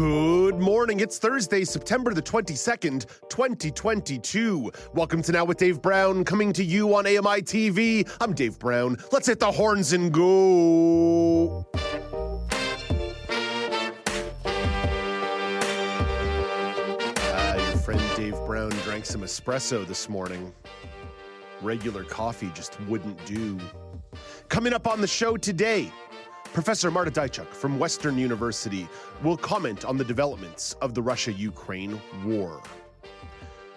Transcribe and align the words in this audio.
Good 0.00 0.58
morning. 0.58 1.00
It's 1.00 1.18
Thursday, 1.18 1.62
September 1.62 2.14
the 2.14 2.22
22nd, 2.22 3.04
2022. 3.28 4.72
Welcome 4.94 5.20
to 5.20 5.30
Now 5.30 5.44
with 5.44 5.58
Dave 5.58 5.82
Brown, 5.82 6.24
coming 6.24 6.54
to 6.54 6.64
you 6.64 6.94
on 6.94 7.06
AMI 7.06 7.42
TV. 7.42 8.10
I'm 8.18 8.32
Dave 8.32 8.58
Brown. 8.58 8.96
Let's 9.12 9.26
hit 9.26 9.40
the 9.40 9.52
horns 9.52 9.92
and 9.92 10.10
go. 10.10 11.66
Ah, 17.18 17.54
your 17.56 17.76
friend 17.80 18.00
Dave 18.16 18.36
Brown 18.46 18.70
drank 18.84 19.04
some 19.04 19.20
espresso 19.20 19.86
this 19.86 20.08
morning. 20.08 20.50
Regular 21.60 22.04
coffee 22.04 22.50
just 22.54 22.80
wouldn't 22.84 23.22
do. 23.26 23.60
Coming 24.48 24.72
up 24.72 24.86
on 24.86 25.02
the 25.02 25.06
show 25.06 25.36
today, 25.36 25.92
Professor 26.52 26.90
Marta 26.90 27.12
Dyczok 27.12 27.46
from 27.54 27.78
Western 27.78 28.18
University 28.18 28.88
will 29.22 29.36
comment 29.36 29.84
on 29.84 29.96
the 29.96 30.02
developments 30.02 30.74
of 30.82 30.94
the 30.94 31.02
Russia 31.02 31.32
Ukraine 31.32 32.00
war. 32.24 32.60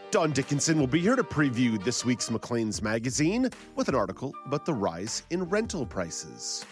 Don 0.09 0.31
Dickinson 0.31 0.79
will 0.79 0.87
be 0.87 0.99
here 0.99 1.15
to 1.15 1.23
preview 1.23 1.81
this 1.83 2.03
week's 2.03 2.31
Maclean's 2.31 2.81
magazine 2.81 3.47
with 3.75 3.89
an 3.89 3.95
article 3.95 4.33
about 4.47 4.65
the 4.65 4.73
rise 4.73 5.21
in 5.29 5.43
rental 5.43 5.85
prices. 5.85 6.65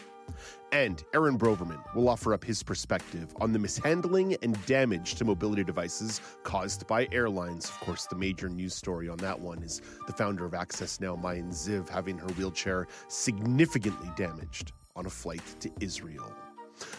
And 0.72 1.04
Aaron 1.14 1.38
Broverman 1.38 1.84
will 1.94 2.10
offer 2.10 2.34
up 2.34 2.44
his 2.44 2.64
perspective 2.64 3.36
on 3.40 3.54
the 3.54 3.60
mishandling 3.60 4.38
and 4.42 4.66
damage 4.66 5.16
to 5.16 5.26
mobility 5.26 5.64
devices 5.64 6.20
caused 6.42 6.88
by 6.88 7.08
airlines. 7.12 7.66
Of 7.66 7.80
course, 7.82 8.08
the 8.08 8.16
major 8.16 8.50
news 8.50 8.74
story 8.74 9.08
on 9.08 9.18
that 9.18 9.40
one 9.40 9.62
is 9.62 9.84
the 10.08 10.14
founder 10.14 10.46
of 10.46 10.56
Access 10.56 11.00
Now, 11.00 11.16
Maayan 11.16 11.50
Ziv, 11.50 11.90
having 11.90 12.18
her 12.18 12.28
wheelchair 12.30 12.88
significantly 13.08 14.10
damaged 14.18 14.72
on 14.96 15.06
a 15.06 15.10
flight 15.10 15.44
to 15.60 15.70
Israel. 15.80 16.34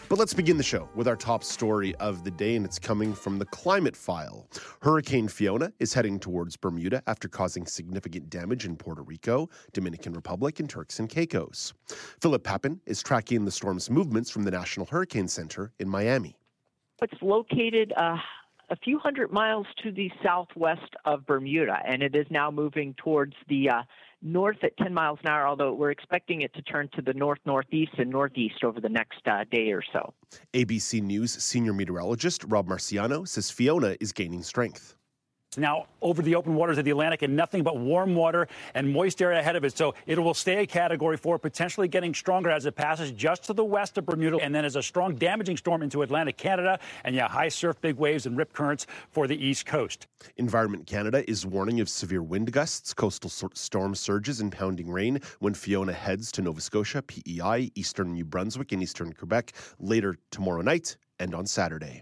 But 0.09 0.19
let's 0.19 0.33
begin 0.33 0.57
the 0.57 0.63
show 0.63 0.89
with 0.95 1.07
our 1.07 1.15
top 1.15 1.43
story 1.43 1.95
of 1.95 2.23
the 2.23 2.31
day, 2.31 2.55
and 2.55 2.65
it's 2.65 2.79
coming 2.79 3.13
from 3.13 3.39
the 3.39 3.45
climate 3.45 3.95
file. 3.95 4.47
Hurricane 4.81 5.27
Fiona 5.27 5.71
is 5.79 5.93
heading 5.93 6.19
towards 6.19 6.55
Bermuda 6.55 7.01
after 7.07 7.27
causing 7.27 7.65
significant 7.65 8.29
damage 8.29 8.65
in 8.65 8.75
Puerto 8.75 9.01
Rico, 9.01 9.49
Dominican 9.73 10.13
Republic, 10.13 10.59
and 10.59 10.69
Turks 10.69 10.99
and 10.99 11.09
Caicos. 11.09 11.73
Philippe 12.21 12.43
Papin 12.43 12.79
is 12.85 13.01
tracking 13.01 13.45
the 13.45 13.51
storm's 13.51 13.89
movements 13.89 14.29
from 14.29 14.43
the 14.43 14.51
National 14.51 14.85
Hurricane 14.85 15.27
Center 15.27 15.71
in 15.79 15.89
Miami. 15.89 16.37
It's 17.01 17.21
located 17.21 17.91
uh, 17.97 18.17
a 18.69 18.75
few 18.77 18.99
hundred 18.99 19.31
miles 19.31 19.67
to 19.83 19.91
the 19.91 20.11
southwest 20.23 20.95
of 21.05 21.25
Bermuda, 21.25 21.79
and 21.85 22.01
it 22.01 22.15
is 22.15 22.25
now 22.29 22.49
moving 22.49 22.93
towards 22.95 23.33
the 23.47 23.69
uh, 23.69 23.83
north 24.21 24.57
at 24.63 24.75
10 24.77 24.93
miles 24.93 25.19
an 25.23 25.29
hour, 25.29 25.47
although 25.47 25.73
we're 25.73 25.91
expecting 25.91 26.41
it 26.41 26.53
to 26.53 26.61
turn 26.61 26.89
to 26.95 27.01
the 27.01 27.13
north, 27.13 27.39
northeast, 27.45 27.91
and 27.97 28.09
northeast 28.09 28.63
over 28.63 28.79
the 28.79 28.89
next 28.89 29.27
uh, 29.27 29.43
day 29.51 29.71
or 29.71 29.83
so. 29.91 30.13
ABC 30.53 31.01
News 31.01 31.31
senior 31.43 31.73
meteorologist 31.73 32.43
Rob 32.47 32.67
Marciano 32.67 33.27
says 33.27 33.51
Fiona 33.51 33.95
is 33.99 34.11
gaining 34.11 34.43
strength 34.43 34.95
now 35.57 35.87
over 36.01 36.21
the 36.21 36.35
open 36.35 36.55
waters 36.55 36.77
of 36.77 36.85
the 36.85 36.91
Atlantic 36.91 37.21
and 37.21 37.35
nothing 37.35 37.63
but 37.63 37.77
warm 37.77 38.15
water 38.15 38.47
and 38.73 38.91
moist 38.91 39.21
area 39.21 39.39
ahead 39.39 39.55
of 39.55 39.63
it. 39.63 39.77
So 39.77 39.95
it 40.05 40.19
will 40.19 40.33
stay 40.33 40.63
a 40.63 40.67
category 40.67 41.17
four, 41.17 41.39
potentially 41.39 41.87
getting 41.87 42.13
stronger 42.13 42.49
as 42.49 42.65
it 42.65 42.75
passes 42.75 43.11
just 43.11 43.43
to 43.45 43.53
the 43.53 43.63
west 43.63 43.97
of 43.97 44.05
Bermuda 44.05 44.37
and 44.37 44.53
then 44.53 44.65
as 44.65 44.75
a 44.75 44.83
strong 44.83 45.15
damaging 45.15 45.57
storm 45.57 45.81
into 45.81 46.01
Atlantic 46.01 46.37
Canada. 46.37 46.79
And 47.03 47.15
yeah, 47.15 47.27
high 47.27 47.49
surf, 47.49 47.79
big 47.81 47.97
waves, 47.97 48.25
and 48.25 48.37
rip 48.37 48.53
currents 48.53 48.85
for 49.11 49.27
the 49.27 49.45
east 49.45 49.65
coast. 49.65 50.07
Environment 50.37 50.85
Canada 50.85 51.29
is 51.29 51.45
warning 51.45 51.79
of 51.79 51.89
severe 51.89 52.23
wind 52.23 52.51
gusts, 52.51 52.93
coastal 52.93 53.29
storm 53.29 53.95
surges, 53.95 54.39
and 54.39 54.51
pounding 54.51 54.89
rain 54.89 55.19
when 55.39 55.53
Fiona 55.53 55.93
heads 55.93 56.31
to 56.33 56.41
Nova 56.41 56.61
Scotia, 56.61 57.01
PEI, 57.01 57.71
eastern 57.75 58.13
New 58.13 58.25
Brunswick, 58.25 58.71
and 58.71 58.81
eastern 58.81 59.13
Quebec 59.13 59.53
later 59.79 60.17
tomorrow 60.31 60.61
night 60.61 60.97
and 61.19 61.35
on 61.35 61.45
Saturday. 61.45 62.01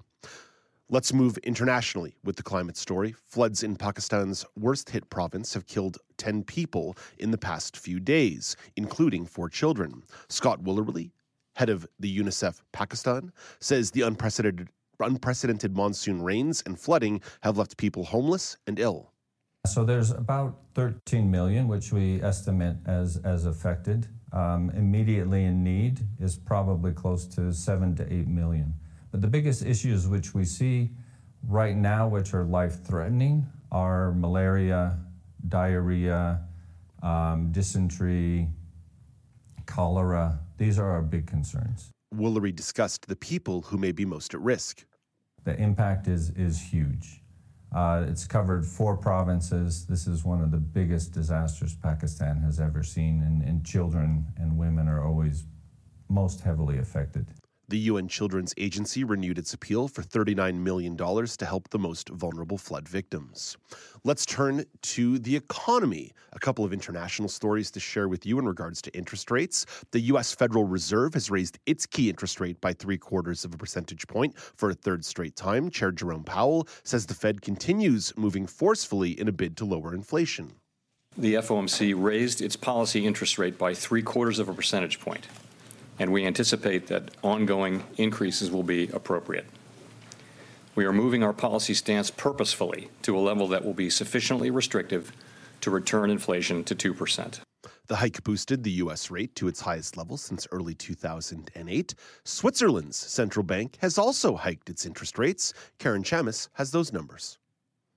Let's 0.93 1.13
move 1.13 1.37
internationally 1.37 2.17
with 2.25 2.35
the 2.35 2.43
climate 2.43 2.75
story. 2.75 3.15
Floods 3.23 3.63
in 3.63 3.77
Pakistan's 3.77 4.45
worst 4.59 4.89
hit 4.89 5.09
province 5.09 5.53
have 5.53 5.65
killed 5.65 5.97
10 6.17 6.43
people 6.43 6.97
in 7.17 7.31
the 7.31 7.37
past 7.37 7.77
few 7.77 7.97
days, 7.97 8.57
including 8.75 9.25
four 9.25 9.47
children. 9.47 10.03
Scott 10.27 10.61
Whoolery, 10.61 11.11
head 11.55 11.69
of 11.69 11.87
the 12.01 12.19
UNICEF 12.19 12.61
Pakistan, 12.73 13.31
says 13.61 13.91
the 13.91 14.01
unprecedented, 14.01 14.67
unprecedented 14.99 15.77
monsoon 15.77 16.21
rains 16.21 16.61
and 16.65 16.77
flooding 16.77 17.21
have 17.41 17.57
left 17.57 17.77
people 17.77 18.03
homeless 18.03 18.57
and 18.67 18.77
ill. 18.77 19.13
So 19.67 19.85
there's 19.85 20.11
about 20.11 20.57
13 20.75 21.31
million, 21.31 21.69
which 21.69 21.93
we 21.93 22.21
estimate 22.21 22.75
as, 22.85 23.15
as 23.23 23.45
affected. 23.45 24.09
Um, 24.33 24.69
immediately 24.71 25.45
in 25.45 25.63
need 25.63 26.01
is 26.19 26.35
probably 26.35 26.91
close 26.91 27.25
to 27.27 27.53
7 27.53 27.95
to 27.95 28.13
8 28.13 28.27
million. 28.27 28.73
But 29.11 29.21
the 29.21 29.27
biggest 29.27 29.65
issues 29.65 30.07
which 30.07 30.33
we 30.33 30.45
see 30.45 30.91
right 31.47 31.75
now, 31.75 32.07
which 32.07 32.33
are 32.33 32.45
life 32.45 32.83
threatening, 32.83 33.45
are 33.71 34.11
malaria, 34.13 34.97
diarrhea, 35.47 36.41
um, 37.03 37.51
dysentery, 37.51 38.47
cholera. 39.65 40.39
These 40.57 40.79
are 40.79 40.89
our 40.89 41.01
big 41.01 41.27
concerns. 41.27 41.91
Whoolery 42.13 42.55
discussed 42.55 43.07
the 43.07 43.15
people 43.15 43.61
who 43.61 43.77
may 43.77 43.91
be 43.91 44.05
most 44.05 44.33
at 44.33 44.41
risk. 44.41 44.85
The 45.43 45.55
impact 45.59 46.07
is, 46.07 46.29
is 46.31 46.61
huge. 46.61 47.21
Uh, 47.73 48.05
it's 48.07 48.27
covered 48.27 48.65
four 48.65 48.97
provinces. 48.97 49.85
This 49.85 50.05
is 50.07 50.25
one 50.25 50.41
of 50.41 50.51
the 50.51 50.57
biggest 50.57 51.13
disasters 51.13 51.73
Pakistan 51.73 52.37
has 52.41 52.59
ever 52.59 52.83
seen, 52.83 53.21
and, 53.21 53.41
and 53.41 53.65
children 53.65 54.27
and 54.37 54.57
women 54.57 54.89
are 54.89 55.03
always 55.05 55.45
most 56.09 56.41
heavily 56.41 56.79
affected. 56.79 57.27
The 57.71 57.77
UN 57.77 58.09
Children's 58.09 58.53
Agency 58.57 59.05
renewed 59.05 59.39
its 59.39 59.53
appeal 59.53 59.87
for 59.87 60.03
$39 60.03 60.55
million 60.55 60.97
to 60.97 61.45
help 61.45 61.69
the 61.69 61.79
most 61.79 62.09
vulnerable 62.09 62.57
flood 62.57 62.85
victims. 62.85 63.55
Let's 64.03 64.25
turn 64.25 64.65
to 64.81 65.17
the 65.17 65.37
economy. 65.37 66.11
A 66.33 66.39
couple 66.39 66.65
of 66.65 66.73
international 66.73 67.29
stories 67.29 67.71
to 67.71 67.79
share 67.79 68.09
with 68.09 68.25
you 68.25 68.39
in 68.39 68.45
regards 68.45 68.81
to 68.81 68.91
interest 68.93 69.31
rates. 69.31 69.65
The 69.91 70.01
U.S. 70.01 70.35
Federal 70.35 70.65
Reserve 70.65 71.13
has 71.13 71.31
raised 71.31 71.59
its 71.65 71.85
key 71.85 72.09
interest 72.09 72.41
rate 72.41 72.59
by 72.59 72.73
three 72.73 72.97
quarters 72.97 73.45
of 73.45 73.53
a 73.53 73.57
percentage 73.57 74.05
point 74.05 74.37
for 74.37 74.71
a 74.71 74.73
third 74.73 75.05
straight 75.05 75.37
time. 75.37 75.69
Chair 75.69 75.93
Jerome 75.93 76.25
Powell 76.25 76.67
says 76.83 77.05
the 77.05 77.13
Fed 77.13 77.41
continues 77.41 78.11
moving 78.17 78.47
forcefully 78.47 79.17
in 79.17 79.29
a 79.29 79.31
bid 79.31 79.55
to 79.55 79.63
lower 79.63 79.95
inflation. 79.95 80.55
The 81.17 81.35
FOMC 81.35 81.93
raised 81.95 82.41
its 82.41 82.57
policy 82.57 83.05
interest 83.05 83.37
rate 83.37 83.57
by 83.57 83.73
three 83.73 84.01
quarters 84.01 84.39
of 84.39 84.49
a 84.49 84.53
percentage 84.53 84.99
point 84.99 85.25
and 86.01 86.11
we 86.11 86.25
anticipate 86.25 86.87
that 86.87 87.11
ongoing 87.21 87.83
increases 87.95 88.49
will 88.49 88.63
be 88.63 88.89
appropriate. 88.91 89.45
We 90.73 90.83
are 90.85 90.91
moving 90.91 91.21
our 91.21 91.31
policy 91.31 91.75
stance 91.75 92.09
purposefully 92.09 92.89
to 93.03 93.15
a 93.15 93.19
level 93.19 93.47
that 93.49 93.63
will 93.63 93.75
be 93.75 93.91
sufficiently 93.91 94.49
restrictive 94.49 95.11
to 95.61 95.69
return 95.69 96.09
inflation 96.09 96.63
to 96.63 96.75
2%. 96.75 97.41
The 97.85 97.97
hike 97.97 98.23
boosted 98.23 98.63
the 98.63 98.71
U.S. 98.83 99.11
rate 99.11 99.35
to 99.35 99.47
its 99.47 99.61
highest 99.61 99.95
level 99.95 100.17
since 100.17 100.47
early 100.51 100.73
2008. 100.73 101.93
Switzerland's 102.23 102.97
central 102.97 103.43
bank 103.43 103.77
has 103.81 103.99
also 103.99 104.35
hiked 104.35 104.71
its 104.71 104.87
interest 104.87 105.19
rates. 105.19 105.53
Karen 105.77 106.01
Chammas 106.01 106.49
has 106.53 106.71
those 106.71 106.91
numbers. 106.91 107.37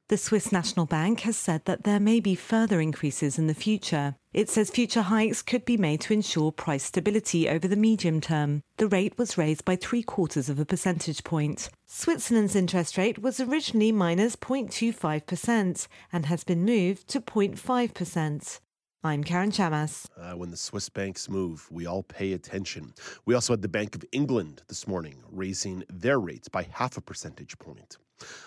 The 0.08 0.18
Swiss 0.18 0.52
National 0.52 0.84
Bank 0.84 1.20
has 1.20 1.34
said 1.34 1.64
that 1.64 1.84
there 1.84 1.98
may 1.98 2.20
be 2.20 2.34
further 2.34 2.78
increases 2.78 3.38
in 3.38 3.46
the 3.46 3.54
future. 3.54 4.16
It 4.34 4.50
says 4.50 4.68
future 4.68 5.00
hikes 5.00 5.40
could 5.40 5.64
be 5.64 5.78
made 5.78 6.02
to 6.02 6.12
ensure 6.12 6.52
price 6.52 6.84
stability 6.84 7.48
over 7.48 7.66
the 7.66 7.74
medium 7.74 8.20
term. 8.20 8.60
The 8.76 8.86
rate 8.86 9.16
was 9.16 9.38
raised 9.38 9.64
by 9.64 9.76
three 9.76 10.02
quarters 10.02 10.50
of 10.50 10.58
a 10.58 10.66
percentage 10.66 11.24
point. 11.24 11.70
Switzerland's 11.86 12.54
interest 12.54 12.98
rate 12.98 13.20
was 13.20 13.40
originally 13.40 13.92
minus 13.92 14.36
0.25% 14.36 15.88
and 16.12 16.26
has 16.26 16.44
been 16.44 16.66
moved 16.66 17.08
to 17.08 17.22
0.5%. 17.22 18.60
I'm 19.02 19.24
Karen 19.24 19.52
Chammas. 19.52 20.06
Uh, 20.18 20.36
when 20.36 20.50
the 20.50 20.56
Swiss 20.58 20.90
banks 20.90 21.30
move, 21.30 21.66
we 21.70 21.86
all 21.86 22.02
pay 22.02 22.34
attention. 22.34 22.92
We 23.24 23.34
also 23.34 23.54
had 23.54 23.62
the 23.62 23.68
Bank 23.68 23.94
of 23.94 24.04
England 24.12 24.64
this 24.68 24.86
morning 24.86 25.22
raising 25.30 25.82
their 25.88 26.20
rates 26.20 26.48
by 26.48 26.66
half 26.72 26.98
a 26.98 27.00
percentage 27.00 27.58
point. 27.58 27.96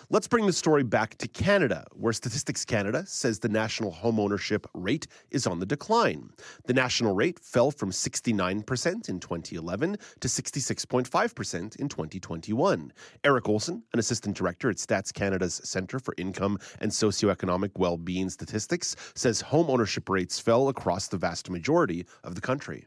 Let's 0.09 0.27
bring 0.27 0.45
the 0.45 0.53
story 0.53 0.83
back 0.83 1.17
to 1.17 1.27
Canada, 1.27 1.85
where 1.91 2.13
Statistics 2.13 2.63
Canada 2.63 3.03
says 3.05 3.39
the 3.39 3.49
national 3.49 3.91
homeownership 3.91 4.65
rate 4.73 5.05
is 5.31 5.45
on 5.45 5.59
the 5.59 5.65
decline. 5.65 6.29
The 6.65 6.73
national 6.73 7.13
rate 7.13 7.39
fell 7.39 7.71
from 7.71 7.91
69% 7.91 9.09
in 9.09 9.19
2011 9.19 9.97
to 10.21 10.27
66.5% 10.27 11.75
in 11.75 11.89
2021. 11.89 12.93
Eric 13.25 13.49
Olson, 13.49 13.83
an 13.91 13.99
assistant 13.99 14.37
director 14.37 14.69
at 14.69 14.77
Stats 14.77 15.13
Canada's 15.13 15.59
Centre 15.63 15.99
for 15.99 16.13
Income 16.17 16.59
and 16.79 16.89
Socioeconomic 16.89 17.71
Well-being 17.77 18.29
Statistics, 18.29 18.95
says 19.13 19.43
homeownership 19.43 20.07
rates 20.07 20.39
fell 20.39 20.69
across 20.69 21.09
the 21.09 21.17
vast 21.17 21.49
majority 21.49 22.05
of 22.23 22.35
the 22.35 22.41
country. 22.41 22.85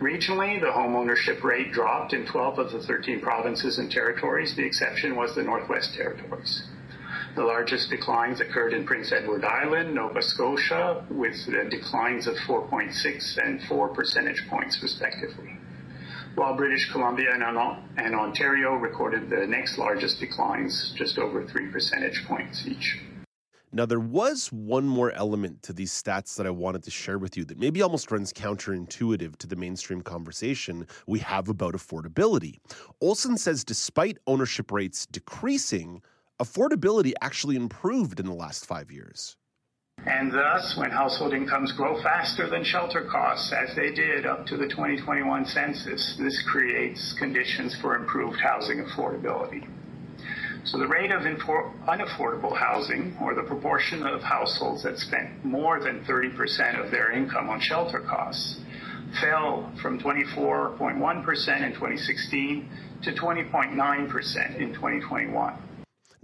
Regionally, 0.00 0.60
the 0.60 0.72
home 0.72 0.96
ownership 0.96 1.44
rate 1.44 1.72
dropped 1.72 2.12
in 2.12 2.26
12 2.26 2.58
of 2.58 2.72
the 2.72 2.80
13 2.80 3.20
provinces 3.20 3.78
and 3.78 3.90
territories. 3.90 4.56
The 4.56 4.64
exception 4.64 5.14
was 5.14 5.34
the 5.34 5.42
Northwest 5.44 5.94
Territories. 5.94 6.64
The 7.36 7.44
largest 7.44 7.90
declines 7.90 8.40
occurred 8.40 8.74
in 8.74 8.84
Prince 8.86 9.12
Edward 9.12 9.44
Island, 9.44 9.94
Nova 9.94 10.20
Scotia, 10.20 11.04
with 11.10 11.46
declines 11.70 12.26
of 12.26 12.34
4.6 12.38 13.38
and 13.38 13.62
4 13.62 13.88
percentage 13.88 14.46
points, 14.48 14.82
respectively 14.82 15.58
while 16.34 16.56
British 16.56 16.90
Columbia 16.90 17.30
and 17.32 18.14
Ontario 18.14 18.74
recorded 18.74 19.30
the 19.30 19.46
next 19.46 19.78
largest 19.78 20.18
declines, 20.18 20.92
just 20.96 21.18
over 21.18 21.44
three 21.46 21.68
percentage 21.68 22.24
points 22.26 22.66
each. 22.66 22.98
Now, 23.74 23.86
there 23.86 23.98
was 23.98 24.52
one 24.52 24.86
more 24.86 25.10
element 25.10 25.64
to 25.64 25.72
these 25.72 25.90
stats 25.90 26.36
that 26.36 26.46
I 26.46 26.50
wanted 26.50 26.84
to 26.84 26.92
share 26.92 27.18
with 27.18 27.36
you 27.36 27.44
that 27.46 27.58
maybe 27.58 27.82
almost 27.82 28.12
runs 28.12 28.32
counterintuitive 28.32 29.34
to 29.34 29.48
the 29.48 29.56
mainstream 29.56 30.00
conversation 30.00 30.86
we 31.08 31.18
have 31.18 31.48
about 31.48 31.74
affordability. 31.74 32.60
Olson 33.00 33.36
says 33.36 33.64
despite 33.64 34.18
ownership 34.28 34.70
rates 34.70 35.06
decreasing, 35.06 36.02
affordability 36.40 37.14
actually 37.20 37.56
improved 37.56 38.20
in 38.20 38.26
the 38.26 38.32
last 38.32 38.64
five 38.64 38.92
years. 38.92 39.36
And 40.06 40.30
thus, 40.30 40.76
when 40.76 40.92
household 40.92 41.34
incomes 41.34 41.72
grow 41.72 42.00
faster 42.00 42.48
than 42.48 42.62
shelter 42.62 43.08
costs, 43.10 43.52
as 43.52 43.74
they 43.74 43.90
did 43.90 44.24
up 44.24 44.46
to 44.46 44.56
the 44.56 44.68
2021 44.68 45.46
census, 45.46 46.14
this 46.16 46.40
creates 46.42 47.12
conditions 47.14 47.74
for 47.80 47.96
improved 47.96 48.38
housing 48.38 48.84
affordability. 48.84 49.66
So 50.64 50.78
the 50.78 50.86
rate 50.86 51.10
of 51.10 51.22
unaffordable 51.22 52.56
housing, 52.56 53.16
or 53.20 53.34
the 53.34 53.42
proportion 53.42 54.06
of 54.06 54.22
households 54.22 54.82
that 54.84 54.98
spent 54.98 55.44
more 55.44 55.78
than 55.78 56.02
30% 56.06 56.82
of 56.82 56.90
their 56.90 57.12
income 57.12 57.50
on 57.50 57.60
shelter 57.60 58.00
costs, 58.00 58.60
fell 59.20 59.70
from 59.82 60.00
24.1% 60.00 61.62
in 61.62 61.72
2016 61.72 62.68
to 63.02 63.12
20.9% 63.12 64.56
in 64.56 64.72
2021. 64.72 65.54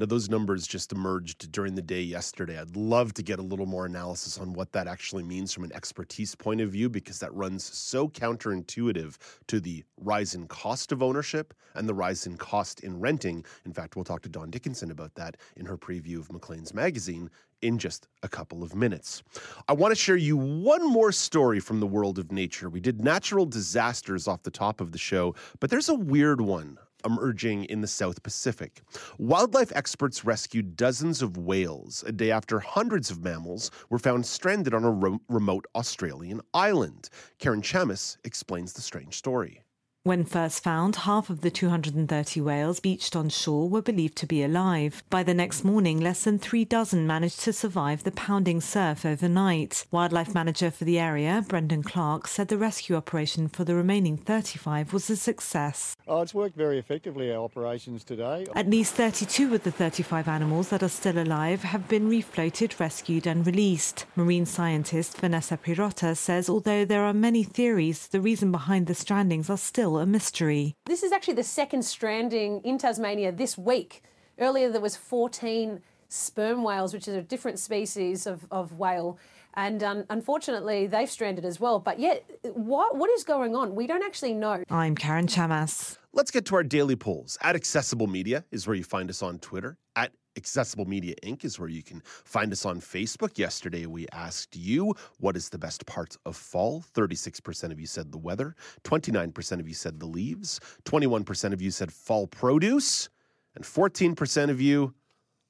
Now, 0.00 0.06
those 0.06 0.30
numbers 0.30 0.66
just 0.66 0.92
emerged 0.92 1.52
during 1.52 1.74
the 1.74 1.82
day 1.82 2.00
yesterday. 2.00 2.58
I'd 2.58 2.74
love 2.74 3.12
to 3.12 3.22
get 3.22 3.38
a 3.38 3.42
little 3.42 3.66
more 3.66 3.84
analysis 3.84 4.38
on 4.38 4.54
what 4.54 4.72
that 4.72 4.88
actually 4.88 5.22
means 5.22 5.52
from 5.52 5.62
an 5.62 5.74
expertise 5.74 6.34
point 6.34 6.62
of 6.62 6.70
view, 6.70 6.88
because 6.88 7.18
that 7.18 7.34
runs 7.34 7.64
so 7.64 8.08
counterintuitive 8.08 9.18
to 9.48 9.60
the 9.60 9.84
rise 9.98 10.34
in 10.34 10.48
cost 10.48 10.90
of 10.90 11.02
ownership 11.02 11.52
and 11.74 11.86
the 11.86 11.92
rise 11.92 12.26
in 12.26 12.38
cost 12.38 12.80
in 12.80 12.98
renting. 12.98 13.44
In 13.66 13.74
fact, 13.74 13.94
we'll 13.94 14.06
talk 14.06 14.22
to 14.22 14.30
Dawn 14.30 14.48
Dickinson 14.48 14.90
about 14.90 15.14
that 15.16 15.36
in 15.58 15.66
her 15.66 15.76
preview 15.76 16.18
of 16.18 16.32
Maclean's 16.32 16.72
magazine 16.72 17.28
in 17.60 17.76
just 17.76 18.08
a 18.22 18.28
couple 18.28 18.62
of 18.62 18.74
minutes. 18.74 19.22
I 19.68 19.74
want 19.74 19.92
to 19.92 20.00
share 20.00 20.16
you 20.16 20.34
one 20.34 20.90
more 20.90 21.12
story 21.12 21.60
from 21.60 21.78
the 21.78 21.86
world 21.86 22.18
of 22.18 22.32
nature. 22.32 22.70
We 22.70 22.80
did 22.80 23.04
natural 23.04 23.44
disasters 23.44 24.26
off 24.26 24.44
the 24.44 24.50
top 24.50 24.80
of 24.80 24.92
the 24.92 24.98
show, 24.98 25.34
but 25.58 25.68
there's 25.68 25.90
a 25.90 25.94
weird 25.94 26.40
one 26.40 26.78
emerging 27.04 27.64
in 27.64 27.80
the 27.80 27.86
South 27.86 28.22
Pacific. 28.22 28.82
Wildlife 29.18 29.72
experts 29.74 30.24
rescued 30.24 30.76
dozens 30.76 31.22
of 31.22 31.36
whales 31.36 32.04
a 32.06 32.12
day 32.12 32.30
after 32.30 32.60
hundreds 32.60 33.10
of 33.10 33.22
mammals 33.22 33.70
were 33.88 33.98
found 33.98 34.26
stranded 34.26 34.74
on 34.74 34.84
a 34.84 35.18
remote 35.28 35.66
Australian 35.74 36.40
island. 36.54 37.08
Karen 37.38 37.62
Chammas 37.62 38.16
explains 38.24 38.72
the 38.72 38.80
strange 38.80 39.16
story. 39.16 39.62
When 40.02 40.24
first 40.24 40.64
found, 40.64 40.96
half 40.96 41.28
of 41.28 41.42
the 41.42 41.50
230 41.50 42.40
whales 42.40 42.80
beached 42.80 43.14
on 43.14 43.28
shore 43.28 43.68
were 43.68 43.82
believed 43.82 44.16
to 44.16 44.26
be 44.26 44.42
alive. 44.42 45.04
By 45.10 45.22
the 45.22 45.34
next 45.34 45.62
morning, 45.62 46.00
less 46.00 46.24
than 46.24 46.38
three 46.38 46.64
dozen 46.64 47.06
managed 47.06 47.40
to 47.40 47.52
survive 47.52 48.02
the 48.02 48.10
pounding 48.10 48.62
surf 48.62 49.04
overnight. 49.04 49.84
Wildlife 49.90 50.34
manager 50.34 50.70
for 50.70 50.84
the 50.86 50.98
area, 50.98 51.44
Brendan 51.46 51.82
Clark, 51.82 52.28
said 52.28 52.48
the 52.48 52.56
rescue 52.56 52.96
operation 52.96 53.46
for 53.46 53.64
the 53.64 53.74
remaining 53.74 54.16
35 54.16 54.94
was 54.94 55.10
a 55.10 55.16
success. 55.16 55.98
Oh, 56.08 56.22
it's 56.22 56.32
worked 56.32 56.56
very 56.56 56.78
effectively, 56.78 57.30
our 57.30 57.44
operations 57.44 58.02
today. 58.02 58.46
At 58.54 58.70
least 58.70 58.94
32 58.94 59.54
of 59.54 59.64
the 59.64 59.70
35 59.70 60.28
animals 60.28 60.70
that 60.70 60.82
are 60.82 60.88
still 60.88 61.18
alive 61.18 61.62
have 61.62 61.88
been 61.88 62.08
refloated, 62.08 62.80
rescued, 62.80 63.26
and 63.26 63.46
released. 63.46 64.06
Marine 64.16 64.46
scientist 64.46 65.18
Vanessa 65.18 65.58
Pirotta 65.58 66.16
says 66.16 66.48
although 66.48 66.86
there 66.86 67.04
are 67.04 67.12
many 67.12 67.42
theories, 67.42 68.06
the 68.06 68.22
reason 68.22 68.50
behind 68.50 68.86
the 68.86 68.94
strandings 68.94 69.50
are 69.50 69.58
still 69.58 69.89
still 69.90 69.98
a 70.00 70.06
mystery. 70.06 70.76
This 70.86 71.02
is 71.02 71.12
actually 71.12 71.34
the 71.34 71.42
second 71.44 71.84
stranding 71.84 72.60
in 72.64 72.78
Tasmania 72.78 73.32
this 73.32 73.58
week. 73.58 74.02
Earlier, 74.38 74.70
there 74.70 74.80
was 74.80 74.96
14 74.96 75.80
sperm 76.08 76.62
whales, 76.62 76.94
which 76.94 77.08
is 77.08 77.14
a 77.14 77.22
different 77.22 77.58
species 77.58 78.26
of, 78.26 78.46
of 78.50 78.72
whale. 78.78 79.18
And 79.54 79.82
um, 79.82 80.04
unfortunately, 80.08 80.86
they've 80.86 81.10
stranded 81.10 81.44
as 81.44 81.58
well. 81.58 81.80
But 81.80 81.98
yet, 81.98 82.24
what, 82.42 82.96
what 82.96 83.10
is 83.10 83.24
going 83.24 83.56
on? 83.56 83.74
We 83.74 83.88
don't 83.88 84.04
actually 84.04 84.34
know. 84.34 84.62
I'm 84.70 84.94
Karen 84.94 85.26
Chammas. 85.26 85.98
Let's 86.12 86.30
get 86.30 86.44
to 86.46 86.54
our 86.54 86.62
daily 86.62 86.96
polls. 86.96 87.36
At 87.42 87.56
Accessible 87.56 88.06
Media 88.06 88.44
is 88.52 88.66
where 88.66 88.76
you 88.76 88.84
find 88.84 89.10
us 89.10 89.22
on 89.22 89.40
Twitter. 89.40 89.76
At 89.96 90.12
Accessible 90.36 90.84
Media 90.84 91.14
Inc. 91.22 91.44
is 91.44 91.58
where 91.58 91.68
you 91.68 91.82
can 91.82 92.02
find 92.04 92.52
us 92.52 92.64
on 92.64 92.80
Facebook. 92.80 93.38
Yesterday, 93.38 93.86
we 93.86 94.06
asked 94.12 94.56
you 94.56 94.94
what 95.18 95.36
is 95.36 95.48
the 95.48 95.58
best 95.58 95.86
part 95.86 96.16
of 96.24 96.36
fall. 96.36 96.84
36% 96.94 97.72
of 97.72 97.80
you 97.80 97.86
said 97.86 98.12
the 98.12 98.18
weather, 98.18 98.54
29% 98.84 99.60
of 99.60 99.68
you 99.68 99.74
said 99.74 100.00
the 100.00 100.06
leaves, 100.06 100.60
21% 100.84 101.52
of 101.52 101.60
you 101.60 101.70
said 101.70 101.92
fall 101.92 102.26
produce, 102.26 103.08
and 103.54 103.64
14% 103.64 104.50
of 104.50 104.60
you 104.60 104.94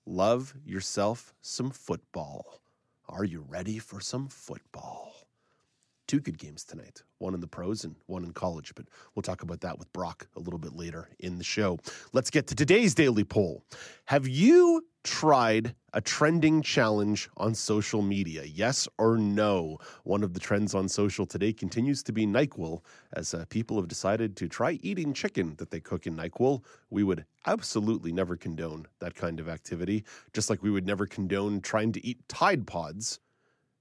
love 0.07 0.55
yourself 0.65 1.35
some 1.41 1.71
football. 1.71 2.61
Are 3.09 3.25
you 3.25 3.45
ready 3.49 3.79
for 3.79 4.01
some 4.01 4.29
football? 4.29 5.20
Two 6.11 6.19
good 6.19 6.39
games 6.39 6.65
tonight 6.65 7.05
one 7.19 7.35
in 7.35 7.41
the 7.41 7.47
pros 7.47 7.85
and 7.85 7.95
one 8.07 8.25
in 8.25 8.33
college. 8.33 8.73
But 8.75 8.87
we'll 9.15 9.23
talk 9.23 9.43
about 9.43 9.61
that 9.61 9.79
with 9.79 9.93
Brock 9.93 10.27
a 10.35 10.41
little 10.41 10.59
bit 10.59 10.75
later 10.75 11.09
in 11.21 11.39
the 11.39 11.45
show. 11.45 11.79
Let's 12.13 12.31
get 12.31 12.49
to 12.49 12.57
today's 12.57 12.97
daily 12.97 13.23
poll. 13.23 13.63
Have 14.07 14.27
you 14.27 14.85
tried 15.05 15.77
a 15.93 16.01
trending 16.01 16.63
challenge 16.63 17.31
on 17.37 17.55
social 17.55 18.03
media? 18.03 18.43
Yes 18.43 18.89
or 18.99 19.19
no? 19.19 19.79
One 20.03 20.25
of 20.25 20.35
the 20.35 20.41
trends 20.41 20.75
on 20.75 20.89
social 20.89 21.27
today 21.27 21.53
continues 21.53 22.03
to 22.03 22.13
be 22.13 22.27
NyQuil, 22.27 22.83
as 23.13 23.33
uh, 23.33 23.45
people 23.49 23.77
have 23.77 23.87
decided 23.87 24.37
to 24.39 24.49
try 24.49 24.81
eating 24.83 25.15
chicken 25.15 25.55
that 25.59 25.71
they 25.71 25.79
cook 25.79 26.09
in 26.09 26.17
NyQuil. 26.17 26.65
We 26.91 27.05
would 27.05 27.25
absolutely 27.47 28.11
never 28.11 28.35
condone 28.35 28.89
that 28.99 29.15
kind 29.15 29.39
of 29.39 29.49
activity, 29.49 30.03
just 30.33 30.51
like 30.51 30.61
we 30.61 30.73
would 30.73 30.89
never 30.89 31.07
condone 31.07 31.61
trying 31.61 31.93
to 31.93 32.05
eat 32.05 32.19
Tide 32.29 32.67
Pods. 32.67 33.21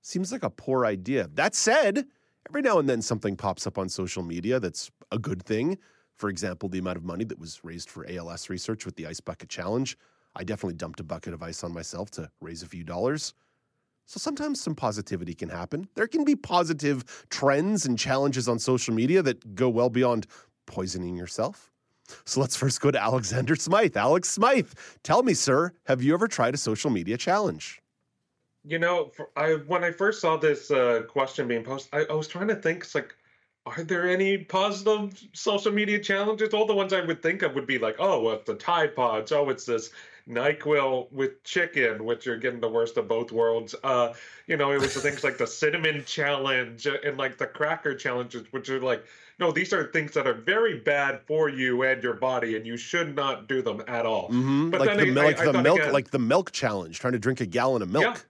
Seems 0.02 0.32
like 0.32 0.44
a 0.44 0.50
poor 0.50 0.86
idea. 0.86 1.28
That 1.34 1.56
said, 1.56 2.06
every 2.50 2.62
now 2.62 2.80
and 2.80 2.90
then 2.90 3.02
something 3.02 3.36
pops 3.36 3.68
up 3.68 3.78
on 3.78 3.90
social 3.90 4.24
media 4.24 4.60
that's 4.60 4.90
a 5.12 5.20
good 5.20 5.44
thing. 5.44 5.78
For 6.16 6.30
example, 6.30 6.68
the 6.68 6.80
amount 6.80 6.98
of 6.98 7.04
money 7.04 7.24
that 7.26 7.40
was 7.40 7.62
raised 7.64 7.90
for 7.90 8.06
ALS 8.10 8.50
research 8.50 8.86
with 8.86 8.96
the 8.96 9.08
Ice 9.08 9.20
Bucket 9.20 9.50
Challenge. 9.50 9.98
I 10.36 10.44
definitely 10.44 10.76
dumped 10.76 11.00
a 11.00 11.04
bucket 11.04 11.34
of 11.34 11.42
ice 11.42 11.64
on 11.64 11.74
myself 11.74 12.12
to 12.12 12.30
raise 12.42 12.62
a 12.62 12.68
few 12.68 12.84
dollars. 12.84 13.34
So 14.06 14.20
sometimes 14.20 14.60
some 14.60 14.76
positivity 14.76 15.36
can 15.36 15.50
happen. 15.50 15.88
There 15.96 16.08
can 16.08 16.24
be 16.24 16.36
positive 16.36 17.26
trends 17.30 17.86
and 17.86 17.98
challenges 17.98 18.50
on 18.50 18.58
social 18.58 18.94
media 18.94 19.22
that 19.22 19.56
go 19.56 19.70
well 19.70 19.90
beyond 19.90 20.26
poisoning 20.66 21.16
yourself. 21.16 21.72
So 22.26 22.42
let's 22.42 22.56
first 22.56 22.82
go 22.82 22.90
to 22.90 23.02
Alexander 23.02 23.56
Smythe. 23.56 23.96
Alex 23.96 24.30
Smythe, 24.30 24.72
tell 25.04 25.22
me, 25.22 25.36
sir, 25.36 25.74
have 25.86 26.02
you 26.02 26.14
ever 26.16 26.28
tried 26.28 26.56
a 26.56 26.58
social 26.58 26.90
media 26.90 27.18
challenge? 27.18 27.82
You 28.66 28.80
know, 28.80 29.12
I 29.36 29.54
when 29.68 29.84
I 29.84 29.92
first 29.92 30.22
saw 30.22 30.38
this 30.38 30.70
uh, 30.70 31.04
question 31.08 31.48
being 31.48 31.64
posted, 31.64 31.94
I, 31.94 32.12
I 32.12 32.16
was 32.16 32.28
trying 32.28 32.50
to 32.50 32.56
think. 32.56 32.84
It's 32.84 32.96
like, 32.96 33.16
are 33.66 33.84
there 33.84 34.10
any 34.10 34.38
positive 34.38 35.22
social 35.34 35.72
media 35.72 36.00
challenges? 36.00 36.54
All 36.54 36.66
the 36.66 36.76
ones 36.76 36.92
I 36.92 37.02
would 37.02 37.22
think 37.22 37.42
of 37.42 37.56
would 37.56 37.68
be 37.68 37.80
like, 37.80 37.96
oh, 38.00 38.22
well, 38.22 38.42
the 38.46 38.56
Tide 38.56 38.96
Pods. 38.96 39.32
Oh, 39.32 39.50
it's 39.50 39.66
this 39.66 39.92
NyQuil 40.30 41.12
with 41.12 41.44
chicken, 41.44 42.06
which 42.06 42.26
you're 42.26 42.38
getting 42.38 42.60
the 42.60 42.70
worst 42.70 42.98
of 42.98 43.08
both 43.08 43.32
worlds. 43.32 43.76
Uh, 43.84 44.14
you 44.48 44.58
know, 44.58 44.72
it 44.72 44.80
was 44.80 44.94
the 44.94 45.00
things 45.00 45.24
like 45.24 45.38
the 45.38 45.48
cinnamon 45.48 46.04
challenge 46.06 46.86
and 46.86 47.18
like 47.18 47.38
the 47.38 47.48
cracker 47.48 47.96
challenges, 47.96 48.46
which 48.52 48.70
are 48.70 48.80
like, 48.80 49.06
no, 49.40 49.52
these 49.52 49.74
are 49.74 49.92
things 49.92 50.14
that 50.14 50.28
are 50.28 50.34
very 50.34 50.80
bad 50.80 51.22
for 51.26 51.50
you 51.50 51.84
and 51.84 52.04
your 52.04 52.14
body, 52.14 52.58
and 52.58 52.68
you 52.68 52.78
should 52.78 53.16
not 53.16 53.48
do 53.48 53.62
them 53.62 53.82
at 53.88 54.06
all. 54.06 54.30
Mm-hmm. 54.30 54.70
But 54.70 54.82
like 54.82 54.98
the, 54.98 55.10
I, 55.10 55.24
like 55.24 55.40
I, 55.40 55.52
the 55.52 55.64
milk, 55.64 55.80
again, 55.80 55.94
like 55.94 56.12
the 56.12 56.20
milk 56.20 56.52
challenge, 56.52 57.00
trying 57.00 57.14
to 57.14 57.20
drink 57.20 57.42
a 57.42 57.46
gallon 57.46 57.82
of 57.82 57.90
milk. 57.90 58.04
Yeah 58.04 58.22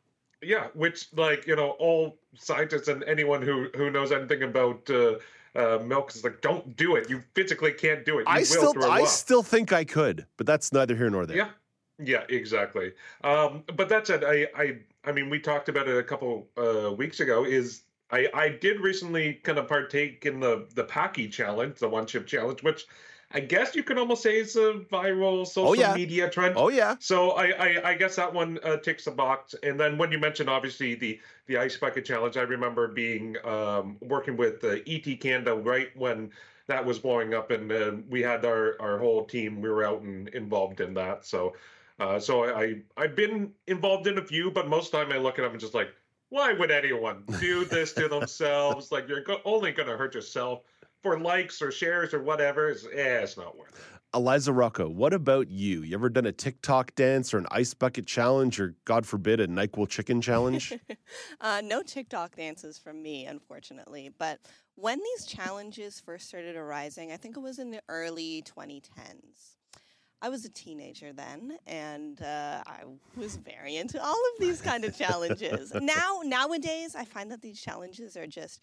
yeah, 0.42 0.68
which 0.74 1.08
like 1.16 1.46
you 1.48 1.56
know 1.56 1.72
all 1.72 2.18
scientists 2.36 2.88
and 2.88 3.04
anyone 3.04 3.42
who 3.42 3.68
who 3.76 3.90
knows 3.90 4.12
anything 4.12 4.44
about 4.44 4.90
uh, 4.90 5.16
uh, 5.56 5.80
milk 5.84 6.16
is 6.16 6.24
like, 6.24 6.42
don't 6.42 6.76
do 6.76 6.96
it. 6.96 7.10
You 7.10 7.24
physically 7.34 7.74
can't 7.74 8.06
do 8.06 8.20
it. 8.20 8.22
You 8.22 8.34
I 8.34 8.44
still 8.44 8.74
I 8.84 9.02
up. 9.02 9.08
still 9.08 9.44
think 9.44 9.74
I 9.74 9.84
could, 9.84 10.26
but 10.38 10.46
that's 10.46 10.72
neither 10.72 10.96
here 10.96 11.10
nor 11.10 11.26
there. 11.26 11.38
Yeah, 11.38 11.50
yeah, 11.98 12.24
exactly. 12.30 12.94
Um, 13.24 13.64
but 13.76 13.90
that 13.90 14.08
said, 14.08 14.24
I 14.24 14.48
I 14.56 14.78
I 15.06 15.12
mean, 15.12 15.30
we 15.30 15.40
talked 15.40 15.70
about 15.70 15.88
it 15.88 15.98
a 15.98 16.04
couple 16.04 16.48
uh, 16.58 16.94
weeks 16.94 17.20
ago. 17.20 17.44
Is 17.44 17.84
I 18.12 18.28
I 18.34 18.50
did 18.50 18.80
recently 18.80 19.36
kind 19.36 19.58
of 19.58 19.68
partake 19.68 20.26
in 20.26 20.40
the 20.40 20.68
the 20.76 20.84
Paqui 20.84 21.32
challenge, 21.32 21.80
the 21.80 21.90
one 21.90 22.06
chip 22.06 22.28
challenge, 22.28 22.64
which 22.64 22.86
I 23.32 23.42
guess 23.42 23.76
you 23.76 23.84
could 23.84 24.00
almost 24.00 24.24
say 24.24 24.38
it's 24.38 24.56
a 24.56 24.82
viral 24.92 25.46
social 25.46 25.70
Oh, 25.70 25.74
yeah. 25.74 25.94
media 25.94 26.30
trend. 26.30 26.56
Oh 26.58 26.70
yeah. 26.70 26.96
So 27.00 27.32
I, 27.32 27.52
I, 27.52 27.90
I 27.92 27.94
guess 27.94 28.16
that 28.16 28.34
one 28.34 28.60
uh, 28.64 28.78
ticks 28.78 29.06
the 29.06 29.12
box. 29.12 29.54
And 29.62 29.80
then 29.80 29.98
when 30.00 30.12
you 30.12 30.18
mentioned 30.18 30.50
obviously 30.50 30.96
the 30.96 31.20
the 31.46 31.58
ice 31.58 31.78
bucket 31.78 32.06
challenge, 32.06 32.38
I 32.38 32.42
remember 32.42 32.88
being 32.88 33.36
um, 33.46 33.98
working 34.02 34.36
with 34.36 34.64
uh, 34.64 34.78
ET 34.88 35.20
Canada 35.20 35.54
right 35.56 35.96
when 35.96 36.32
that 36.68 36.86
was 36.86 37.00
blowing 37.00 37.34
up, 37.34 37.50
and 37.50 37.72
uh, 37.72 37.94
we 38.10 38.22
had 38.22 38.46
our, 38.46 38.76
our 38.80 39.00
whole 39.00 39.26
team. 39.26 39.60
We 39.62 39.70
were 39.70 39.84
out 39.84 40.02
and 40.02 40.28
involved 40.30 40.82
in 40.82 40.94
that. 40.96 41.26
So 41.26 41.54
uh, 42.00 42.20
so 42.20 42.46
I, 42.46 42.62
I 42.62 42.76
I've 42.98 43.16
been 43.16 43.52
involved 43.68 44.08
in 44.08 44.18
a 44.18 44.24
few, 44.26 44.50
but 44.50 44.68
most 44.68 44.88
of 44.88 44.92
the 44.92 45.06
time 45.06 45.12
I 45.14 45.18
look 45.18 45.38
at 45.38 45.44
them 45.44 45.52
and 45.52 45.60
just 45.60 45.74
like, 45.76 45.90
why 46.30 46.54
would 46.54 46.72
anyone 46.72 47.24
do 47.40 47.64
this 47.66 47.94
to 47.94 48.08
themselves? 48.10 48.92
like 48.92 49.08
you're 49.08 49.22
go- 49.24 49.42
only 49.46 49.72
going 49.72 49.90
to 49.90 49.98
hurt 49.98 50.16
yourself 50.16 50.62
for 51.02 51.20
likes 51.20 51.62
or 51.62 51.72
shares 51.72 52.14
or 52.14 52.22
whatever. 52.22 52.70
It's, 52.70 52.86
eh, 52.86 53.20
it's 53.22 53.38
not 53.38 53.58
worth 53.58 53.76
it. 53.76 54.00
Eliza 54.16 54.52
Rocco, 54.52 54.90
what 54.90 55.14
about 55.14 55.52
you? 55.52 55.84
You 55.84 55.96
ever 55.96 56.10
done 56.10 56.26
a 56.26 56.32
TikTok 56.32 56.96
dance 56.96 57.32
or 57.32 57.38
an 57.38 57.46
ice 57.52 57.76
bucket 57.76 58.08
challenge 58.08 58.60
or, 58.60 58.76
God 58.84 59.06
forbid, 59.06 59.40
a 59.40 59.48
NyQuil 59.48 59.88
chicken 59.88 60.20
challenge? 60.20 60.74
uh, 61.42 61.62
no 61.64 61.84
TikTok 61.84 62.36
dances 62.36 62.80
from 62.80 63.04
me, 63.04 63.26
unfortunately. 63.26 64.10
But 64.18 64.40
when 64.74 64.98
these 64.98 65.28
challenges 65.28 66.00
first 66.00 66.28
started 66.28 66.56
arising, 66.56 67.12
I 67.12 67.18
think 67.18 67.38
it 67.38 67.42
was 67.42 67.60
in 67.60 67.70
the 67.70 67.84
early 67.88 68.44
2010s. 68.48 69.58
I 70.22 70.30
was 70.30 70.44
a 70.44 70.50
teenager 70.50 71.14
then, 71.14 71.58
and 71.66 72.22
uh, 72.22 72.62
I 72.66 72.82
was 73.16 73.38
very 73.38 73.78
into 73.78 74.04
all 74.04 74.10
of 74.10 74.40
these 74.40 74.60
kind 74.60 74.84
of 74.84 74.98
challenges. 74.98 75.72
now, 75.82 76.22
nowadays, 76.24 76.96
I 76.96 77.06
find 77.06 77.32
that 77.32 77.42
these 77.42 77.62
challenges 77.62 78.18
are 78.18 78.28
just 78.28 78.60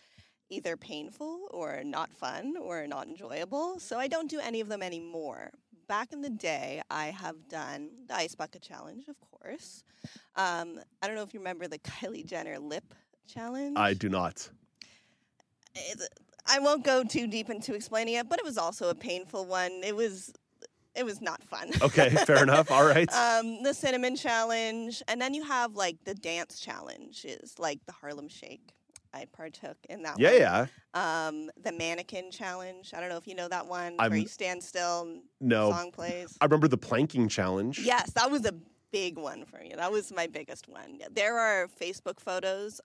either 0.51 0.77
painful 0.77 1.49
or 1.51 1.83
not 1.85 2.13
fun 2.13 2.55
or 2.61 2.87
not 2.87 3.09
enjoyable. 3.09 3.79
So 3.79 3.99
I 3.99 4.09
don't 4.09 4.31
do 4.31 4.41
any 4.41 4.61
of 4.61 4.69
them 4.69 4.83
anymore. 4.83 5.51
Back 5.89 6.13
in 6.13 6.21
the 6.21 6.31
day, 6.31 6.83
I 6.91 7.07
have 7.07 7.49
done 7.49 7.91
the 8.09 8.17
ice 8.17 8.35
bucket 8.35 8.63
challenge, 8.63 9.07
of 9.09 9.17
course. 9.21 9.85
Um, 10.35 10.81
I 11.03 11.07
don't 11.07 11.15
know 11.17 11.23
if 11.23 11.33
you 11.35 11.41
remember 11.41 11.69
the 11.69 11.79
Kylie 11.81 12.25
Jenner 12.27 12.59
lip 12.59 12.95
challenge. 13.27 13.77
I 13.79 13.95
do 13.95 14.09
not. 14.09 14.49
It's- 15.75 16.09
I 16.49 16.61
won't 16.61 16.85
go 16.85 17.03
too 17.03 17.27
deep 17.27 17.51
into 17.51 17.75
explaining 17.75 18.15
it, 18.15 18.29
but 18.29 18.39
it 18.39 18.45
was 18.45 18.57
also 18.57 18.89
a 18.89 18.95
painful 18.95 19.47
one. 19.47 19.81
It 19.85 19.97
was 19.97 20.33
it 20.95 21.05
was 21.05 21.21
not 21.21 21.43
fun. 21.43 21.73
Okay, 21.83 22.09
fair 22.25 22.41
enough. 22.43 22.71
All 22.71 22.87
right. 22.87 23.13
Um, 23.13 23.63
the 23.65 23.75
cinnamon 23.75 24.15
challenge, 24.15 25.03
and 25.09 25.21
then 25.21 25.35
you 25.35 25.43
have 25.43 25.75
like 25.75 25.97
the 26.05 26.15
dance 26.15 26.61
challenges, 26.61 27.59
like 27.59 27.81
the 27.87 27.93
Harlem 27.93 28.29
Shake. 28.29 28.73
I 29.17 29.25
partook 29.33 29.77
in 29.89 30.03
that 30.03 30.19
Yeah, 30.19 30.31
one. 30.31 30.39
yeah. 30.95 31.27
Um, 31.27 31.51
the 31.63 31.73
mannequin 31.73 32.31
challenge. 32.31 32.93
I 32.95 33.01
don't 33.01 33.09
know 33.09 33.17
if 33.17 33.27
you 33.27 33.35
know 33.35 33.49
that 33.49 33.67
one, 33.67 33.95
I'm- 33.99 34.11
where 34.11 34.19
you 34.21 34.29
stand 34.29 34.63
still 34.63 35.03
and 35.03 35.23
No. 35.41 35.71
song 35.71 35.91
plays. 35.91 36.37
I 36.41 36.45
remember 36.45 36.69
the 36.69 36.77
planking 36.79 37.29
challenge. 37.29 37.79
Yes, 37.79 38.11
that 38.13 38.31
was 38.31 38.45
a 38.45 38.53
big 38.93 39.17
one 39.19 39.45
for 39.47 39.59
me. 39.59 39.73
That 39.75 39.91
was 39.91 40.13
my 40.13 40.27
biggest 40.27 40.69
one. 40.69 41.01
There 41.11 41.39
are 41.39 41.67
Facebook 41.69 42.21
photos 42.21 42.81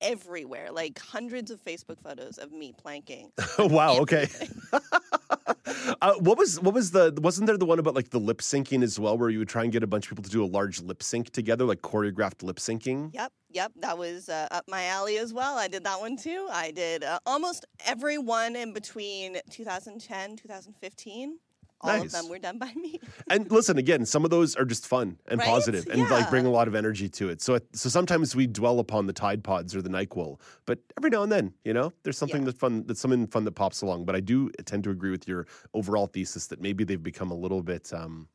everywhere, 0.00 0.72
like 0.72 0.98
hundreds 0.98 1.50
of 1.50 1.62
Facebook 1.62 2.00
photos 2.02 2.38
of 2.38 2.50
me 2.50 2.72
planking. 2.76 3.30
wow. 3.58 3.98
Okay. 3.98 4.28
uh, 5.46 6.14
what 6.18 6.38
was 6.38 6.60
what 6.60 6.74
was 6.74 6.90
the 6.90 7.16
wasn't 7.20 7.46
there 7.46 7.56
the 7.56 7.66
one 7.66 7.78
about 7.78 7.94
like 7.94 8.10
the 8.10 8.20
lip 8.20 8.38
syncing 8.38 8.82
as 8.82 8.98
well, 8.98 9.18
where 9.18 9.30
you 9.30 9.38
would 9.38 9.48
try 9.48 9.62
and 9.62 9.72
get 9.72 9.82
a 9.82 9.86
bunch 9.86 10.06
of 10.06 10.10
people 10.10 10.24
to 10.24 10.30
do 10.30 10.44
a 10.44 10.46
large 10.46 10.80
lip 10.80 11.02
sync 11.02 11.30
together, 11.30 11.64
like 11.64 11.82
choreographed 11.82 12.42
lip 12.42 12.56
syncing? 12.56 13.12
Yep, 13.14 13.32
yep, 13.50 13.72
that 13.80 13.98
was 13.98 14.28
uh, 14.28 14.48
up 14.50 14.64
my 14.68 14.86
alley 14.86 15.18
as 15.18 15.32
well. 15.32 15.58
I 15.58 15.68
did 15.68 15.84
that 15.84 16.00
one 16.00 16.16
too. 16.16 16.48
I 16.50 16.70
did 16.70 17.04
uh, 17.04 17.18
almost 17.26 17.66
every 17.84 18.18
one 18.18 18.56
in 18.56 18.72
between 18.72 19.38
2010, 19.50 20.36
2015. 20.36 21.38
All 21.84 21.90
of 21.96 22.02
Nice. 22.02 22.12
them 22.12 22.28
were 22.28 22.38
done 22.38 22.58
by 22.58 22.72
me. 22.74 22.98
And 23.30 23.50
listen, 23.50 23.78
again, 23.78 24.04
some 24.06 24.24
of 24.24 24.30
those 24.30 24.54
are 24.56 24.64
just 24.64 24.86
fun 24.86 25.18
and 25.28 25.38
Right? 25.40 25.48
positive 25.48 25.86
and 25.90 26.08
like 26.10 26.28
bring 26.30 26.46
a 26.46 26.50
lot 26.50 26.68
of 26.68 26.74
energy 26.74 27.08
to 27.10 27.28
it. 27.28 27.40
So, 27.40 27.58
so 27.72 27.88
sometimes 27.88 28.34
we 28.36 28.46
dwell 28.46 28.78
upon 28.80 29.06
the 29.06 29.12
Tide 29.12 29.42
Pods 29.44 29.74
or 29.74 29.80
the 29.82 29.88
Nyquil, 29.88 30.38
but 30.66 30.78
every 30.98 31.10
now 31.10 31.22
and 31.22 31.30
then, 31.32 31.54
you 31.64 31.72
know, 31.72 31.92
there's 32.02 32.18
something 32.18 32.44
that's 32.44 32.58
fun. 32.58 32.84
That's 32.86 33.00
something 33.00 33.26
fun 33.28 33.44
that 33.44 33.52
pops 33.52 33.82
along. 33.82 34.04
But 34.04 34.14
I 34.16 34.20
do 34.20 34.50
tend 34.66 34.84
to 34.84 34.90
agree 34.90 35.10
with 35.10 35.26
your 35.28 35.46
overall 35.72 36.06
thesis 36.06 36.46
that 36.48 36.60
maybe 36.60 36.84
they've 36.84 37.02
become 37.02 37.30
a 37.30 37.34
little 37.36 37.62
bit. 37.62 37.92
Um, 37.92 38.28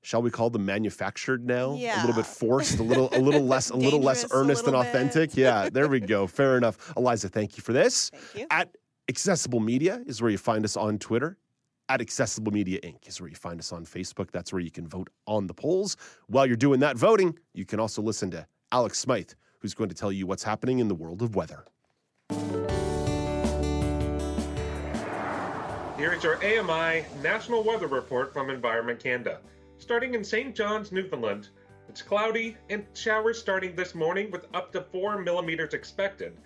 Shall 0.00 0.22
we 0.22 0.30
call 0.30 0.48
them 0.48 0.64
manufactured 0.64 1.44
now? 1.44 1.70
A 1.72 2.00
little 2.00 2.14
bit 2.14 2.24
forced, 2.24 2.78
a 2.78 2.82
little, 2.84 3.08
a 3.12 3.18
little 3.18 3.44
less, 3.44 3.68
a 3.76 3.76
little 3.76 4.00
less 4.00 4.24
earnest 4.30 4.62
and 4.62 4.72
little 4.72 4.82
bit. 4.84 4.88
authentic. 4.94 5.36
Yeah, 5.36 5.68
there 5.70 5.88
we 5.88 5.98
go. 6.00 6.26
Fair 6.28 6.56
enough. 6.56 6.92
Eliza, 6.96 7.28
thank 7.28 7.56
you 7.56 7.62
for 7.62 7.72
this. 7.72 8.10
Thank 8.10 8.34
you. 8.42 8.46
At 8.50 8.76
Accessible 9.08 9.58
Media 9.60 10.00
is 10.06 10.22
where 10.22 10.30
you 10.30 10.38
find 10.38 10.64
us 10.64 10.76
on 10.76 10.98
Twitter. 10.98 11.36
At 11.90 12.02
Accessible 12.02 12.52
Media 12.52 12.78
Inc. 12.82 13.08
is 13.08 13.18
where 13.18 13.30
you 13.30 13.36
find 13.36 13.58
us 13.58 13.72
on 13.72 13.86
Facebook. 13.86 14.30
That's 14.30 14.52
where 14.52 14.60
you 14.60 14.70
can 14.70 14.86
vote 14.86 15.08
on 15.26 15.46
the 15.46 15.54
polls. 15.54 15.96
While 16.26 16.44
you're 16.44 16.54
doing 16.54 16.80
that 16.80 16.98
voting, 16.98 17.38
you 17.54 17.64
can 17.64 17.80
also 17.80 18.02
listen 18.02 18.30
to 18.32 18.46
Alex 18.72 18.98
Smythe, 18.98 19.30
who's 19.60 19.72
going 19.72 19.88
to 19.88 19.94
tell 19.94 20.12
you 20.12 20.26
what's 20.26 20.42
happening 20.42 20.80
in 20.80 20.88
the 20.88 20.94
world 20.94 21.22
of 21.22 21.34
weather. 21.34 21.64
Here 25.96 26.12
is 26.12 26.22
your 26.22 26.36
AMI 26.44 27.06
National 27.22 27.64
Weather 27.64 27.86
Report 27.86 28.34
from 28.34 28.50
Environment 28.50 29.00
Canada. 29.02 29.40
Starting 29.78 30.12
in 30.12 30.22
St. 30.22 30.54
John's, 30.54 30.92
Newfoundland, 30.92 31.48
it's 31.88 32.02
cloudy 32.02 32.58
and 32.68 32.84
showers 32.92 33.38
starting 33.38 33.74
this 33.74 33.94
morning 33.94 34.30
with 34.30 34.46
up 34.52 34.72
to 34.72 34.82
4 34.82 35.22
millimeters 35.22 35.72
expected 35.72 36.36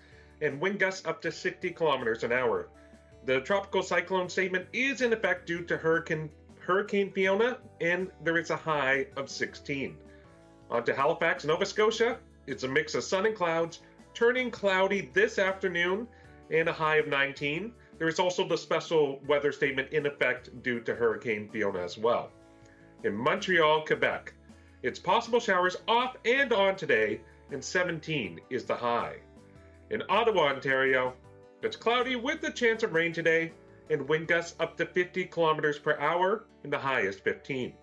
and 0.41 0.61
wind 0.61 0.79
gusts 0.79 1.05
up 1.05 1.21
to 1.21 1.33
60 1.33 1.69
kilometers 1.71 2.23
an 2.23 2.31
hour. 2.31 2.69
The 3.25 3.39
tropical 3.39 3.81
cyclone 3.81 4.27
statement 4.27 4.67
is 4.73 5.01
in 5.01 5.13
effect 5.13 5.47
due 5.47 5.63
to 5.63 5.77
Hurricane, 5.77 6.29
Hurricane 6.59 7.11
Fiona 7.11 7.57
and 7.79 8.11
there 8.21 8.37
is 8.37 8.49
a 8.49 8.57
high 8.57 9.07
of 9.15 9.29
16. 9.29 9.97
On 10.69 10.83
to 10.83 10.93
Halifax, 10.93 11.45
Nova 11.45 11.65
Scotia. 11.65 12.19
It's 12.47 12.63
a 12.63 12.67
mix 12.67 12.95
of 12.95 13.03
sun 13.03 13.25
and 13.25 13.35
clouds, 13.35 13.79
turning 14.13 14.51
cloudy 14.51 15.09
this 15.13 15.39
afternoon 15.39 16.07
and 16.51 16.67
a 16.67 16.73
high 16.73 16.97
of 16.97 17.07
19. 17.07 17.73
There 17.97 18.09
is 18.09 18.19
also 18.19 18.45
the 18.45 18.57
special 18.57 19.21
weather 19.25 19.53
statement 19.53 19.93
in 19.93 20.05
effect 20.05 20.61
due 20.61 20.81
to 20.81 20.93
Hurricane 20.93 21.47
Fiona 21.49 21.79
as 21.79 21.97
well. 21.97 22.29
In 23.05 23.15
Montreal, 23.15 23.85
Quebec, 23.85 24.33
it's 24.81 24.99
possible 24.99 25.39
showers 25.39 25.77
off 25.87 26.17
and 26.25 26.51
on 26.51 26.75
today, 26.75 27.21
and 27.51 27.63
17 27.63 28.41
is 28.49 28.65
the 28.65 28.75
high. 28.75 29.17
In 29.91 30.03
Ottawa, 30.09 30.47
Ontario, 30.47 31.13
it's 31.63 31.75
cloudy 31.75 32.15
with 32.15 32.43
a 32.43 32.51
chance 32.51 32.83
of 32.83 32.93
rain 32.93 33.13
today, 33.13 33.51
and 33.89 34.07
wind 34.07 34.27
gusts 34.27 34.55
up 34.59 34.77
to 34.77 34.85
50 34.85 35.25
kilometers 35.25 35.79
per 35.79 35.97
hour, 35.97 36.45
and 36.63 36.71
the 36.71 36.77
high 36.77 37.01
is 37.01 37.19
15. 37.19 37.73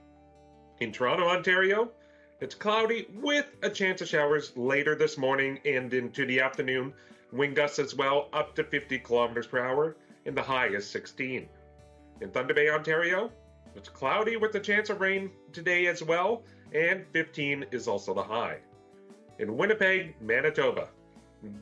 In 0.80 0.92
Toronto, 0.92 1.28
Ontario, 1.28 1.90
it's 2.40 2.54
cloudy 2.54 3.06
with 3.14 3.46
a 3.62 3.70
chance 3.70 4.00
of 4.00 4.08
showers 4.08 4.56
later 4.56 4.94
this 4.94 5.18
morning 5.18 5.60
and 5.64 5.92
into 5.92 6.24
the 6.24 6.40
afternoon. 6.40 6.92
Wind 7.32 7.54
gusts 7.54 7.78
as 7.78 7.94
well 7.94 8.28
up 8.32 8.54
to 8.56 8.64
50 8.64 8.98
kilometers 9.00 9.46
per 9.46 9.60
hour, 9.60 9.96
and 10.26 10.36
the 10.36 10.42
high 10.42 10.68
is 10.68 10.88
16. 10.88 11.48
In 12.20 12.30
Thunder 12.30 12.54
Bay, 12.54 12.70
Ontario, 12.70 13.30
it's 13.76 13.88
cloudy 13.88 14.36
with 14.36 14.54
a 14.54 14.60
chance 14.60 14.90
of 14.90 15.00
rain 15.00 15.30
today 15.52 15.86
as 15.86 16.02
well, 16.02 16.42
and 16.72 17.04
15 17.12 17.66
is 17.72 17.88
also 17.88 18.14
the 18.14 18.22
high. 18.22 18.58
In 19.38 19.56
Winnipeg, 19.56 20.14
Manitoba, 20.20 20.88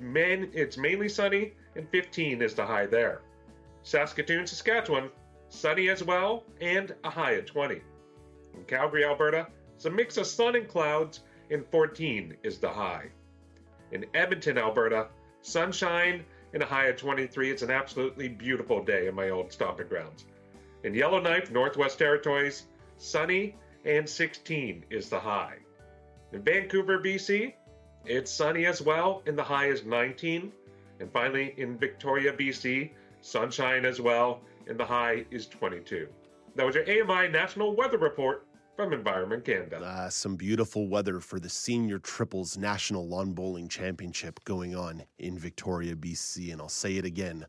man, 0.00 0.50
it's 0.52 0.76
mainly 0.76 1.08
sunny, 1.08 1.52
and 1.78 1.88
15 1.90 2.42
is 2.42 2.54
the 2.54 2.66
high 2.66 2.86
there. 2.86 3.22
Saskatoon, 3.84 4.46
Saskatchewan, 4.46 5.10
sunny 5.48 5.88
as 5.88 6.02
well, 6.02 6.44
and 6.60 6.94
a 7.04 7.10
high 7.10 7.32
of 7.32 7.46
20. 7.46 7.80
In 8.54 8.64
Calgary, 8.64 9.04
Alberta, 9.04 9.46
it's 9.76 9.84
a 9.84 9.90
mix 9.90 10.16
of 10.16 10.26
sun 10.26 10.56
and 10.56 10.68
clouds, 10.68 11.20
and 11.50 11.64
14 11.70 12.36
is 12.42 12.58
the 12.58 12.68
high. 12.68 13.06
In 13.92 14.04
Edmonton, 14.12 14.58
Alberta, 14.58 15.06
sunshine 15.40 16.24
and 16.52 16.62
a 16.62 16.66
high 16.66 16.86
of 16.86 16.96
23. 16.96 17.50
It's 17.50 17.62
an 17.62 17.70
absolutely 17.70 18.28
beautiful 18.28 18.82
day 18.82 19.06
in 19.06 19.14
my 19.14 19.30
old 19.30 19.52
stomping 19.52 19.86
grounds. 19.88 20.26
In 20.82 20.94
Yellowknife, 20.94 21.50
Northwest 21.50 21.98
Territories, 21.98 22.66
sunny 22.96 23.54
and 23.84 24.08
16 24.08 24.84
is 24.90 25.08
the 25.08 25.20
high. 25.20 25.58
In 26.32 26.42
Vancouver, 26.42 26.98
BC, 26.98 27.54
it's 28.04 28.32
sunny 28.32 28.66
as 28.66 28.82
well, 28.82 29.22
and 29.26 29.38
the 29.38 29.44
high 29.44 29.66
is 29.66 29.84
19. 29.84 30.52
And 31.00 31.12
finally, 31.12 31.54
in 31.56 31.78
Victoria, 31.78 32.32
BC, 32.32 32.90
sunshine 33.20 33.84
as 33.84 34.00
well, 34.00 34.40
and 34.66 34.78
the 34.78 34.84
high 34.84 35.24
is 35.30 35.46
22. 35.46 36.08
That 36.56 36.66
was 36.66 36.74
your 36.74 36.84
AMI 36.84 37.28
National 37.28 37.74
Weather 37.76 37.98
Report 37.98 38.46
from 38.76 38.92
Environment 38.92 39.44
Canada. 39.44 39.78
Uh, 39.78 40.08
some 40.08 40.36
beautiful 40.36 40.88
weather 40.88 41.18
for 41.20 41.40
the 41.40 41.48
Senior 41.48 41.98
Triples 41.98 42.56
National 42.56 43.08
Lawn 43.08 43.32
Bowling 43.32 43.68
Championship 43.68 44.38
going 44.44 44.76
on 44.76 45.02
in 45.18 45.36
Victoria, 45.38 45.96
BC. 45.96 46.52
And 46.52 46.60
I'll 46.60 46.68
say 46.68 46.96
it 46.96 47.04
again 47.04 47.44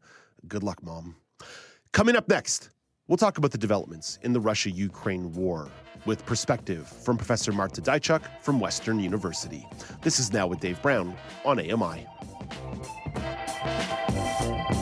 good 0.48 0.64
luck, 0.64 0.82
Mom. 0.82 1.16
Coming 1.92 2.16
up 2.16 2.28
next, 2.30 2.72
we'll 3.08 3.18
talk 3.18 3.38
about 3.38 3.52
the 3.52 3.58
developments 3.58 4.20
in 4.24 4.34
the 4.34 4.40
Russia 4.40 4.72
Ukraine 4.72 5.32
war 5.34 5.70
with 6.06 6.26
perspective 6.26 6.88
from 6.88 7.18
Professor 7.18 7.52
Marta 7.52 7.82
Dyczok 7.82 8.22
from 8.42 8.60
Western 8.60 9.00
University. 9.00 9.68
This 10.02 10.20
is 10.20 10.34
Now 10.34 10.48
with 10.48 10.60
Dave 10.60 10.82
Brown 10.82 11.16
on 11.46 11.60
AMI. 11.60 12.08
Thank 14.40 14.70
you. 14.74 14.79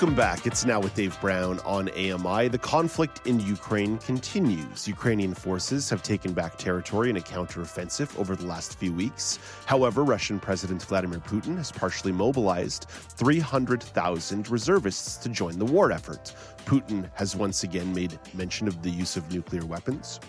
Welcome 0.00 0.14
back. 0.14 0.46
It's 0.46 0.64
now 0.64 0.78
with 0.78 0.94
Dave 0.94 1.20
Brown 1.20 1.58
on 1.64 1.88
AMI. 1.88 2.46
The 2.46 2.58
conflict 2.58 3.26
in 3.26 3.40
Ukraine 3.40 3.98
continues. 3.98 4.86
Ukrainian 4.86 5.34
forces 5.34 5.90
have 5.90 6.04
taken 6.04 6.32
back 6.32 6.56
territory 6.56 7.10
in 7.10 7.16
a 7.16 7.20
counteroffensive 7.20 8.16
over 8.16 8.36
the 8.36 8.46
last 8.46 8.78
few 8.78 8.92
weeks. 8.92 9.40
However, 9.66 10.04
Russian 10.04 10.38
President 10.38 10.84
Vladimir 10.84 11.18
Putin 11.18 11.56
has 11.56 11.72
partially 11.72 12.12
mobilized 12.12 12.84
300,000 12.88 14.48
reservists 14.48 15.16
to 15.16 15.28
join 15.30 15.58
the 15.58 15.64
war 15.64 15.90
effort. 15.90 16.32
Putin 16.64 17.10
has 17.14 17.34
once 17.34 17.64
again 17.64 17.92
made 17.92 18.16
mention 18.34 18.68
of 18.68 18.80
the 18.84 18.90
use 18.90 19.16
of 19.16 19.28
nuclear 19.32 19.66
weapons. 19.66 20.20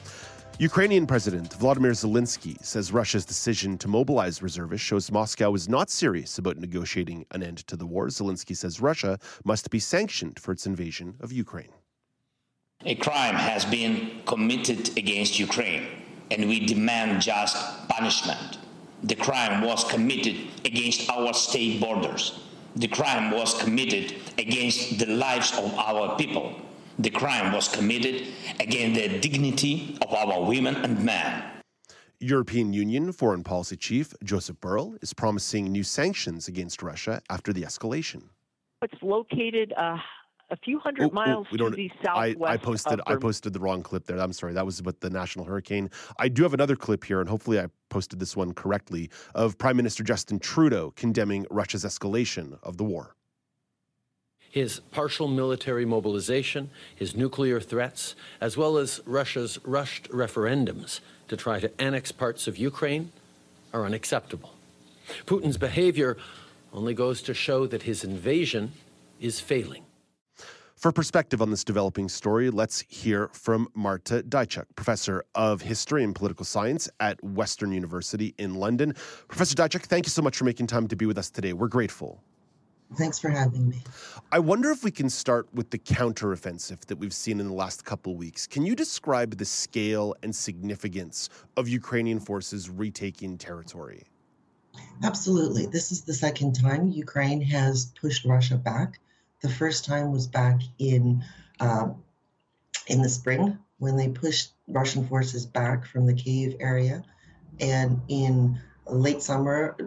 Ukrainian 0.60 1.08
President 1.08 1.54
Vladimir 1.54 1.94
Zelensky 1.94 2.62
says 2.62 2.92
Russia's 2.92 3.24
decision 3.24 3.78
to 3.78 3.88
mobilize 3.88 4.42
reservists 4.42 4.86
shows 4.86 5.10
Moscow 5.10 5.54
is 5.54 5.70
not 5.70 5.90
serious 5.90 6.38
about 6.38 6.58
negotiating 6.58 7.26
an 7.32 7.42
end 7.42 7.60
to 7.60 7.78
the 7.78 7.86
war. 7.86 8.08
Zelensky 8.08 8.58
says 8.58 8.82
Russia 8.82 9.18
must 9.46 9.70
be 9.70 9.80
sanctioned 9.80 10.38
for 10.38 10.52
its 10.52 10.66
invasion 10.66 11.16
of 11.22 11.32
Ukraine. 11.32 11.72
A 12.84 12.96
crime 12.96 13.36
has 13.36 13.64
been 13.64 14.22
committed 14.26 14.98
against 14.98 15.40
Ukraine, 15.40 15.88
and 16.30 16.50
we 16.50 16.66
demand 16.66 17.22
just 17.22 17.56
punishment. 17.88 18.58
The 19.04 19.16
crime 19.16 19.62
was 19.62 19.86
committed 19.86 20.36
against 20.66 21.10
our 21.10 21.34
state 21.34 21.80
borders. 21.80 22.38
The 22.76 22.90
crime 22.90 23.32
was 23.32 23.54
committed 23.62 24.14
against 24.38 25.00
the 25.00 25.06
lives 25.06 25.58
of 25.58 25.74
our 25.76 26.18
people 26.18 26.54
the 27.00 27.10
crime 27.10 27.54
was 27.54 27.70
committed 27.70 28.28
against 28.60 29.00
the 29.00 29.20
dignity 29.20 29.98
of 30.02 30.14
our 30.14 30.44
women 30.44 30.76
and 30.76 31.04
men. 31.04 31.44
European 32.20 32.74
Union 32.74 33.14
Foreign 33.14 33.44
Policy 33.44 33.78
Chief 33.78 34.14
Joseph 34.24 34.58
Borrell 34.60 35.02
is 35.02 35.14
promising 35.14 35.72
new 35.72 35.84
sanctions 35.84 36.50
against 36.50 36.84
Russia 36.84 37.22
after 37.30 37.54
the 37.54 37.62
escalation. 37.62 38.24
It's 38.82 39.02
located 39.02 39.74
uh, 39.78 39.96
a 40.52 40.58
few 40.58 40.80
hundred 40.80 41.12
oh, 41.12 41.14
miles 41.14 41.48
oh, 41.54 41.58
to 41.58 41.70
the 41.70 41.90
southwest. 42.04 42.38
I, 42.46 42.54
I 42.54 42.58
posted 42.58 43.02
I 43.08 43.16
posted 43.16 43.54
the 43.54 43.60
wrong 43.62 43.82
clip 43.82 44.06
there. 44.06 44.20
I'm 44.20 44.34
sorry. 44.34 44.52
That 44.52 44.66
was 44.66 44.80
about 44.80 45.00
the 45.00 45.10
national 45.10 45.46
hurricane. 45.46 45.90
I 46.18 46.28
do 46.28 46.44
have 46.44 46.54
another 46.54 46.76
clip 46.76 47.06
here, 47.06 47.22
and 47.22 47.30
hopefully 47.30 47.58
I 47.60 47.68
posted 47.90 48.20
this 48.20 48.36
one 48.36 48.54
correctly 48.54 49.10
of 49.34 49.58
Prime 49.58 49.78
Minister 49.78 50.04
Justin 50.04 50.40
Trudeau 50.40 50.92
condemning 50.98 51.46
Russia's 51.50 51.86
escalation 51.86 52.60
of 52.64 52.76
the 52.76 52.84
war 52.84 53.16
his 54.50 54.80
partial 54.92 55.28
military 55.28 55.86
mobilization, 55.86 56.70
his 56.96 57.16
nuclear 57.16 57.60
threats, 57.60 58.16
as 58.42 58.58
well 58.58 58.78
as 58.78 59.00
Russia's 59.06 59.60
rushed 59.64 60.10
referendums 60.10 61.00
to 61.28 61.38
try 61.38 61.60
to 61.60 61.82
annex 61.82 62.12
parts 62.12 62.48
of 62.48 62.58
Ukraine 62.58 63.12
are 63.74 63.86
unacceptable. 63.86 64.56
Putin's 65.26 65.58
behavior 65.58 66.18
only 66.74 66.94
goes 66.94 67.22
to 67.24 67.34
show 67.34 67.68
that 67.68 67.84
his 67.84 68.04
invasion 68.04 68.72
is 69.20 69.40
failing. 69.40 69.84
For 70.76 70.94
perspective 70.94 71.42
on 71.42 71.52
this 71.52 71.66
developing 71.66 72.08
story, 72.08 72.50
let's 72.50 72.86
hear 72.88 73.28
from 73.34 73.68
Marta 73.76 74.24
Dyczok, 74.24 74.64
professor 74.76 75.26
of 75.36 75.62
history 75.62 76.06
and 76.06 76.16
political 76.16 76.46
science 76.46 76.90
at 77.02 77.22
Western 77.22 77.74
University 77.74 78.34
in 78.38 78.56
London. 78.56 78.94
Professor 79.28 79.56
Dyczok, 79.56 79.84
thank 79.84 80.06
you 80.06 80.10
so 80.10 80.22
much 80.22 80.38
for 80.38 80.46
making 80.46 80.68
time 80.68 80.88
to 80.88 80.96
be 80.96 81.06
with 81.06 81.18
us 81.18 81.30
today. 81.30 81.52
We're 81.52 81.68
grateful. 81.68 82.24
Thanks 82.98 83.20
for 83.20 83.30
having 83.30 83.70
me. 83.70 83.84
I 84.32 84.40
wonder 84.40 84.72
if 84.72 84.84
we 84.84 84.92
can 84.92 85.10
start 85.10 85.48
with 85.54 85.70
the 85.70 85.78
counteroffensive 85.78 86.82
that 86.86 86.98
we've 86.98 87.14
seen 87.14 87.40
in 87.40 87.48
the 87.48 87.54
last 87.54 87.86
couple 87.86 88.16
weeks. 88.16 88.48
Can 88.48 88.66
you 88.66 88.76
describe 88.76 89.38
the 89.38 89.46
scale 89.46 90.16
and 90.24 90.36
significance 90.36 91.30
of 91.56 91.68
Ukrainian 91.68 92.20
forces 92.20 92.70
retaking 92.70 93.38
territory? 93.38 94.08
Absolutely. 95.04 95.68
This 95.68 95.92
is 95.92 96.02
the 96.02 96.14
second 96.14 96.54
time 96.54 96.90
Ukraine 96.92 97.42
has 97.42 97.86
pushed 98.00 98.26
Russia 98.26 98.58
back. 98.58 99.00
The 99.42 99.50
first 99.50 99.86
time 99.86 100.12
was 100.12 100.28
back 100.28 100.62
in 100.80 101.24
uh, 101.60 101.90
in 102.88 103.02
the 103.02 103.10
spring 103.10 103.58
when 103.78 103.96
they 103.96 104.10
pushed 104.10 104.52
Russian 104.68 105.08
forces 105.08 105.46
back 105.46 105.86
from 105.86 106.06
the 106.06 106.14
Kiev 106.14 106.56
area, 106.60 107.04
and 107.60 108.02
in 108.08 108.60
late 108.88 109.22
summer 109.22 109.78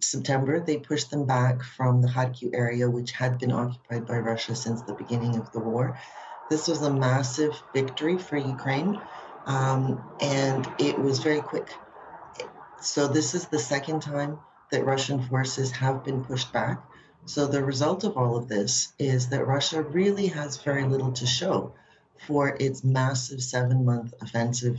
September, 0.00 0.60
they 0.60 0.76
pushed 0.78 1.10
them 1.10 1.24
back 1.24 1.62
from 1.62 2.02
the 2.02 2.08
Kharkiv 2.08 2.54
area, 2.54 2.88
which 2.88 3.12
had 3.12 3.38
been 3.38 3.52
occupied 3.52 4.06
by 4.06 4.18
Russia 4.18 4.54
since 4.54 4.82
the 4.82 4.94
beginning 4.94 5.36
of 5.36 5.50
the 5.52 5.60
war. 5.60 5.98
This 6.50 6.68
was 6.68 6.82
a 6.82 6.92
massive 6.92 7.60
victory 7.72 8.18
for 8.18 8.36
Ukraine, 8.36 9.00
um, 9.46 10.02
and 10.20 10.68
it 10.78 10.98
was 10.98 11.18
very 11.18 11.40
quick. 11.40 11.68
So, 12.80 13.08
this 13.08 13.34
is 13.34 13.46
the 13.46 13.58
second 13.58 14.02
time 14.02 14.38
that 14.70 14.84
Russian 14.84 15.22
forces 15.22 15.72
have 15.72 16.04
been 16.04 16.24
pushed 16.24 16.52
back. 16.52 16.84
So, 17.24 17.46
the 17.46 17.64
result 17.64 18.04
of 18.04 18.16
all 18.16 18.36
of 18.36 18.48
this 18.48 18.92
is 18.98 19.28
that 19.30 19.46
Russia 19.46 19.82
really 19.82 20.28
has 20.28 20.62
very 20.62 20.84
little 20.84 21.12
to 21.12 21.26
show 21.26 21.72
for 22.26 22.56
its 22.60 22.84
massive 22.84 23.42
seven 23.42 23.84
month 23.84 24.14
offensive 24.20 24.78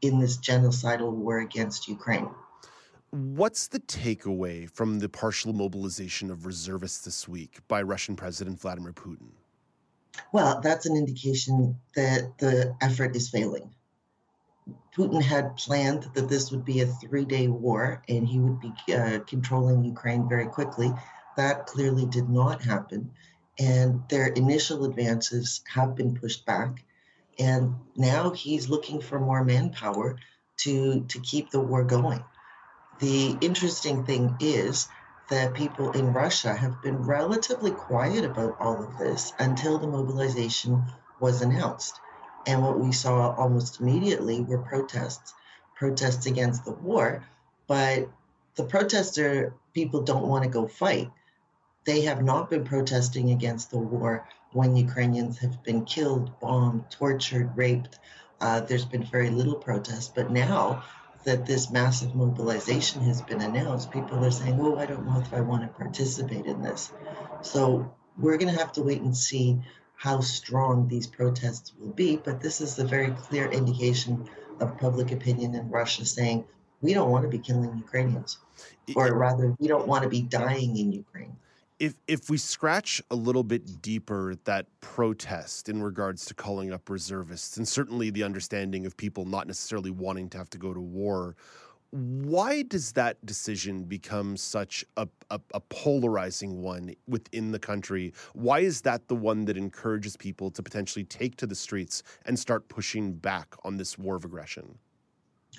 in 0.00 0.20
this 0.20 0.36
genocidal 0.36 1.12
war 1.12 1.38
against 1.38 1.88
Ukraine. 1.88 2.28
What's 3.12 3.66
the 3.66 3.78
takeaway 3.78 4.70
from 4.70 4.98
the 4.98 5.08
partial 5.10 5.52
mobilization 5.52 6.30
of 6.30 6.46
reservists 6.46 7.04
this 7.04 7.28
week 7.28 7.58
by 7.68 7.82
Russian 7.82 8.16
President 8.16 8.58
Vladimir 8.58 8.94
Putin? 8.94 9.32
Well, 10.32 10.62
that's 10.62 10.86
an 10.86 10.96
indication 10.96 11.76
that 11.94 12.38
the 12.38 12.74
effort 12.80 13.14
is 13.14 13.28
failing. 13.28 13.74
Putin 14.96 15.20
had 15.20 15.56
planned 15.56 16.08
that 16.14 16.30
this 16.30 16.50
would 16.50 16.64
be 16.64 16.80
a 16.80 16.86
three 16.86 17.26
day 17.26 17.48
war 17.48 18.02
and 18.08 18.26
he 18.26 18.38
would 18.38 18.60
be 18.60 18.72
uh, 18.94 19.18
controlling 19.26 19.84
Ukraine 19.84 20.26
very 20.26 20.46
quickly. 20.46 20.90
That 21.36 21.66
clearly 21.66 22.06
did 22.06 22.30
not 22.30 22.62
happen. 22.62 23.10
And 23.58 24.04
their 24.08 24.28
initial 24.28 24.86
advances 24.86 25.60
have 25.68 25.94
been 25.94 26.14
pushed 26.14 26.46
back. 26.46 26.82
And 27.38 27.74
now 27.94 28.30
he's 28.30 28.70
looking 28.70 29.02
for 29.02 29.20
more 29.20 29.44
manpower 29.44 30.16
to, 30.60 31.04
to 31.04 31.20
keep 31.20 31.50
the 31.50 31.60
war 31.60 31.84
going. 31.84 32.24
The 32.98 33.36
interesting 33.40 34.04
thing 34.04 34.36
is 34.40 34.88
that 35.28 35.54
people 35.54 35.92
in 35.92 36.12
Russia 36.12 36.54
have 36.54 36.82
been 36.82 36.98
relatively 37.04 37.70
quiet 37.70 38.24
about 38.24 38.56
all 38.60 38.82
of 38.82 38.98
this 38.98 39.32
until 39.38 39.78
the 39.78 39.86
mobilization 39.86 40.84
was 41.20 41.42
announced. 41.42 42.00
And 42.46 42.62
what 42.62 42.78
we 42.78 42.92
saw 42.92 43.34
almost 43.34 43.80
immediately 43.80 44.40
were 44.40 44.58
protests, 44.58 45.32
protests 45.74 46.26
against 46.26 46.64
the 46.64 46.72
war. 46.72 47.24
But 47.66 48.08
the 48.56 48.64
protester 48.64 49.54
people 49.72 50.02
don't 50.02 50.28
want 50.28 50.44
to 50.44 50.50
go 50.50 50.66
fight. 50.66 51.10
They 51.84 52.02
have 52.02 52.22
not 52.22 52.50
been 52.50 52.64
protesting 52.64 53.30
against 53.30 53.70
the 53.70 53.78
war 53.78 54.28
when 54.52 54.76
Ukrainians 54.76 55.38
have 55.38 55.62
been 55.62 55.84
killed, 55.84 56.38
bombed, 56.40 56.90
tortured, 56.90 57.56
raped. 57.56 57.98
Uh, 58.40 58.60
there's 58.60 58.84
been 58.84 59.04
very 59.04 59.30
little 59.30 59.54
protest. 59.54 60.14
But 60.14 60.30
now 60.30 60.84
that 61.24 61.46
this 61.46 61.70
massive 61.70 62.14
mobilization 62.14 63.02
has 63.02 63.22
been 63.22 63.40
announced, 63.40 63.90
people 63.90 64.24
are 64.24 64.30
saying, 64.30 64.58
oh, 64.60 64.76
I 64.76 64.86
don't 64.86 65.06
know 65.06 65.20
if 65.20 65.32
I 65.32 65.40
want 65.40 65.62
to 65.62 65.68
participate 65.68 66.46
in 66.46 66.62
this. 66.62 66.92
So 67.42 67.94
we're 68.18 68.38
going 68.38 68.52
to 68.52 68.58
have 68.58 68.72
to 68.72 68.82
wait 68.82 69.00
and 69.00 69.16
see 69.16 69.60
how 69.96 70.20
strong 70.20 70.88
these 70.88 71.06
protests 71.06 71.72
will 71.78 71.92
be. 71.92 72.16
But 72.16 72.40
this 72.40 72.60
is 72.60 72.78
a 72.78 72.84
very 72.84 73.12
clear 73.12 73.50
indication 73.50 74.28
of 74.60 74.78
public 74.78 75.12
opinion 75.12 75.54
in 75.54 75.70
Russia 75.70 76.04
saying, 76.04 76.44
we 76.80 76.94
don't 76.94 77.10
want 77.10 77.22
to 77.22 77.28
be 77.28 77.38
killing 77.38 77.76
Ukrainians, 77.76 78.38
or 78.96 79.14
rather, 79.14 79.54
we 79.60 79.68
don't 79.68 79.86
want 79.86 80.02
to 80.02 80.08
be 80.08 80.22
dying 80.22 80.76
in 80.76 80.92
Ukraine 80.92 81.36
if 81.82 81.96
if 82.06 82.30
we 82.30 82.38
scratch 82.38 83.02
a 83.10 83.16
little 83.16 83.42
bit 83.42 83.82
deeper 83.82 84.36
that 84.44 84.66
protest 84.80 85.68
in 85.68 85.82
regards 85.82 86.24
to 86.24 86.32
calling 86.32 86.72
up 86.72 86.88
reservists 86.88 87.56
and 87.56 87.66
certainly 87.66 88.08
the 88.08 88.22
understanding 88.22 88.86
of 88.86 88.96
people 88.96 89.24
not 89.24 89.48
necessarily 89.48 89.90
wanting 89.90 90.30
to 90.30 90.38
have 90.38 90.48
to 90.48 90.58
go 90.58 90.72
to 90.72 90.80
war 90.80 91.34
why 91.90 92.62
does 92.62 92.92
that 92.92 93.24
decision 93.26 93.82
become 93.82 94.36
such 94.36 94.82
a, 94.96 95.06
a, 95.30 95.38
a, 95.52 95.60
polarizing 95.60 96.62
one 96.62 96.94
within 97.06 97.52
the 97.52 97.58
country? 97.58 98.14
Why 98.32 98.60
is 98.60 98.80
that 98.80 99.08
the 99.08 99.14
one 99.14 99.44
that 99.44 99.58
encourages 99.58 100.16
people 100.16 100.50
to 100.52 100.62
potentially 100.62 101.04
take 101.04 101.36
to 101.36 101.46
the 101.46 101.54
streets 101.54 102.02
and 102.24 102.38
start 102.38 102.66
pushing 102.70 103.12
back 103.12 103.54
on 103.62 103.76
this 103.76 103.98
war 103.98 104.16
of 104.16 104.24
aggression? 104.24 104.78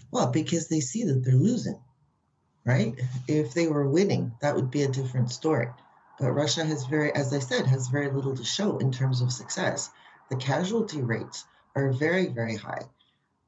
Well, 0.09 0.31
because 0.31 0.69
they 0.69 0.79
see 0.79 1.03
that 1.03 1.23
they're 1.23 1.35
losing, 1.35 1.79
right? 2.65 2.99
If 3.27 3.53
they 3.53 3.67
were 3.67 3.87
winning, 3.87 4.31
that 4.41 4.55
would 4.55 4.71
be 4.71 4.81
a 4.81 4.87
different 4.87 5.29
story. 5.29 5.67
But 6.19 6.31
Russia 6.31 6.63
has 6.63 6.85
very, 6.85 7.13
as 7.13 7.33
I 7.33 7.39
said, 7.39 7.65
has 7.65 7.87
very 7.87 8.09
little 8.11 8.35
to 8.35 8.43
show 8.43 8.77
in 8.77 8.91
terms 8.91 9.21
of 9.21 9.31
success. 9.31 9.89
The 10.29 10.35
casualty 10.35 11.01
rates 11.01 11.45
are 11.75 11.91
very, 11.91 12.27
very 12.27 12.55
high. 12.55 12.83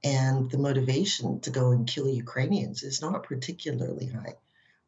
And 0.03 0.49
the 0.51 0.57
motivation 0.57 1.39
to 1.41 1.49
go 1.49 1.71
and 1.71 1.87
kill 1.87 2.07
Ukrainians 2.07 2.83
is 2.83 3.01
not 3.01 3.23
particularly 3.23 4.07
high. 4.07 4.35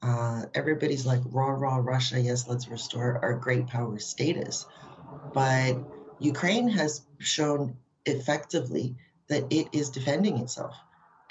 Uh, 0.02 0.46
everybody's 0.54 1.06
like, 1.06 1.22
raw, 1.26 1.50
raw 1.50 1.78
Russia, 1.78 2.20
yes, 2.20 2.48
let's 2.48 2.68
restore 2.68 3.20
our 3.24 3.34
great 3.34 3.68
power 3.68 3.98
status. 4.00 4.66
But 5.34 5.78
Ukraine 6.20 6.68
has 6.70 7.02
shown 7.20 7.78
effectively 8.06 8.96
that 9.28 9.46
it 9.50 9.68
is 9.72 9.90
defending 9.90 10.38
itself 10.38 10.76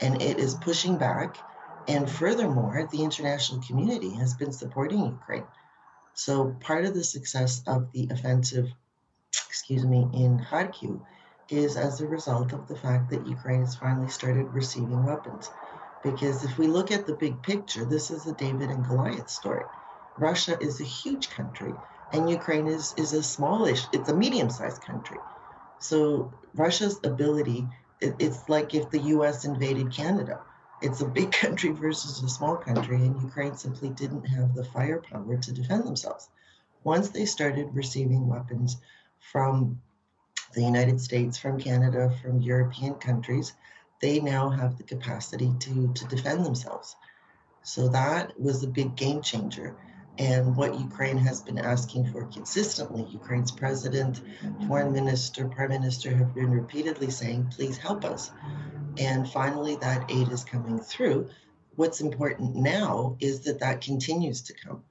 and 0.01 0.21
it 0.21 0.39
is 0.39 0.55
pushing 0.55 0.99
back. 0.99 1.37
And 1.89 2.11
furthermore, 2.11 2.89
the 2.91 3.03
international 3.05 3.63
community 3.63 4.11
has 4.15 4.35
been 4.35 4.53
supporting 4.53 5.05
Ukraine. 5.05 5.45
So 6.17 6.57
part 6.61 6.87
of 6.87 6.95
the 6.95 7.05
success 7.05 7.63
of 7.67 7.93
the 7.93 8.09
offensive, 8.11 8.73
excuse 9.49 9.85
me, 9.85 10.09
in 10.15 10.41
Kharkiv 10.41 11.03
is 11.51 11.77
as 11.77 12.01
a 12.01 12.07
result 12.07 12.55
of 12.55 12.67
the 12.67 12.75
fact 12.77 13.11
that 13.11 13.27
Ukraine 13.27 13.61
has 13.61 13.77
finally 13.77 14.09
started 14.09 14.55
receiving 14.55 15.05
weapons. 15.05 15.51
Because 16.03 16.43
if 16.43 16.57
we 16.57 16.69
look 16.69 16.91
at 16.91 17.07
the 17.07 17.13
big 17.13 17.43
picture, 17.43 17.85
this 17.85 18.11
is 18.11 18.27
a 18.27 18.33
David 18.33 18.71
and 18.71 18.83
Goliath 18.83 19.29
story. 19.29 19.65
Russia 20.17 20.57
is 20.59 20.81
a 20.81 20.85
huge 20.85 21.29
country, 21.29 21.75
and 22.13 22.31
Ukraine 22.31 22.67
is, 22.67 22.95
is 22.95 23.13
a 23.13 23.23
smallish, 23.23 23.87
it's 23.93 24.09
a 24.09 24.17
medium 24.17 24.49
sized 24.49 24.83
country. 24.83 25.19
So 25.81 26.33
Russia's 26.55 26.99
ability, 27.05 27.69
it, 28.01 28.17
it's 28.21 28.49
like 28.49 28.75
if 28.75 28.89
the 28.91 29.01
US 29.17 29.45
invaded 29.45 29.93
Canada. 29.93 30.46
It's 30.83 31.01
a 31.01 31.07
big 31.07 31.33
country 31.33 31.71
versus 31.71 32.23
a 32.23 32.29
small 32.29 32.57
country, 32.57 32.97
and 32.97 33.21
Ukraine 33.23 33.57
simply 33.57 33.89
didn't 33.89 34.25
have 34.25 34.55
the 34.55 34.65
firepower 34.65 35.37
to 35.39 35.53
defend 35.53 35.85
themselves. 35.85 36.29
Once 36.85 37.09
they 37.09 37.25
started 37.25 37.75
receiving 37.75 38.29
weapons 38.29 38.77
from 39.19 39.81
the 40.55 40.63
United 40.63 41.01
States, 41.01 41.39
from 41.39 41.59
Canada, 41.59 42.15
from 42.23 42.41
European 42.41 42.95
countries, 42.95 43.55
they 44.01 44.21
now 44.21 44.51
have 44.51 44.77
the 44.77 44.85
capacity 44.85 45.53
to, 45.61 45.93
to 45.95 46.05
defend 46.07 46.45
themselves. 46.45 46.95
So 47.63 47.89
that 47.89 48.39
was 48.39 48.63
a 48.63 48.69
big 48.69 48.97
game 48.97 49.23
changer. 49.23 49.75
And 50.19 50.57
what 50.57 50.79
Ukraine 50.81 51.19
has 51.19 51.43
been 51.43 51.59
asking 51.59 52.11
for 52.11 52.25
consistently, 52.27 53.07
Ukraine's 53.11 53.51
president, 53.51 54.23
foreign 54.67 54.93
minister, 54.93 55.47
prime 55.49 55.69
minister 55.69 56.15
have 56.15 56.35
been 56.35 56.51
repeatedly 56.51 57.11
saying, 57.11 57.53
please 57.55 57.77
help 57.77 58.05
us. 58.05 58.31
And 58.99 59.29
finally, 59.29 59.77
that 59.77 60.11
aid 60.11 60.29
is 60.31 60.45
coming 60.45 60.79
through. 60.79 61.29
What's 61.75 62.01
important 62.01 62.57
now 62.57 63.17
is 63.21 63.41
that 63.41 63.61
that 63.61 63.83
continues 63.83 64.41
to 64.43 64.55
come 64.55 64.83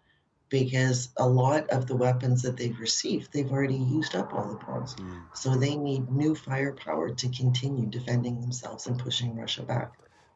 because 0.49 1.09
a 1.17 1.27
lot 1.27 1.67
of 1.69 1.87
the 1.87 1.95
weapons 1.95 2.41
that 2.43 2.55
they've 2.55 2.79
received, 2.79 3.33
they've 3.33 3.51
already 3.51 3.75
used 3.75 4.15
up 4.15 4.33
all 4.33 4.47
the 4.47 4.63
bombs. 4.63 4.95
Mm. 4.95 5.23
So 5.33 5.55
they 5.55 5.75
need 5.75 6.11
new 6.11 6.35
firepower 6.35 7.09
to 7.09 7.29
continue 7.29 7.87
defending 7.87 8.39
themselves 8.41 8.87
and 8.87 8.97
pushing 8.99 9.35
Russia 9.35 9.63
back. 9.63 9.93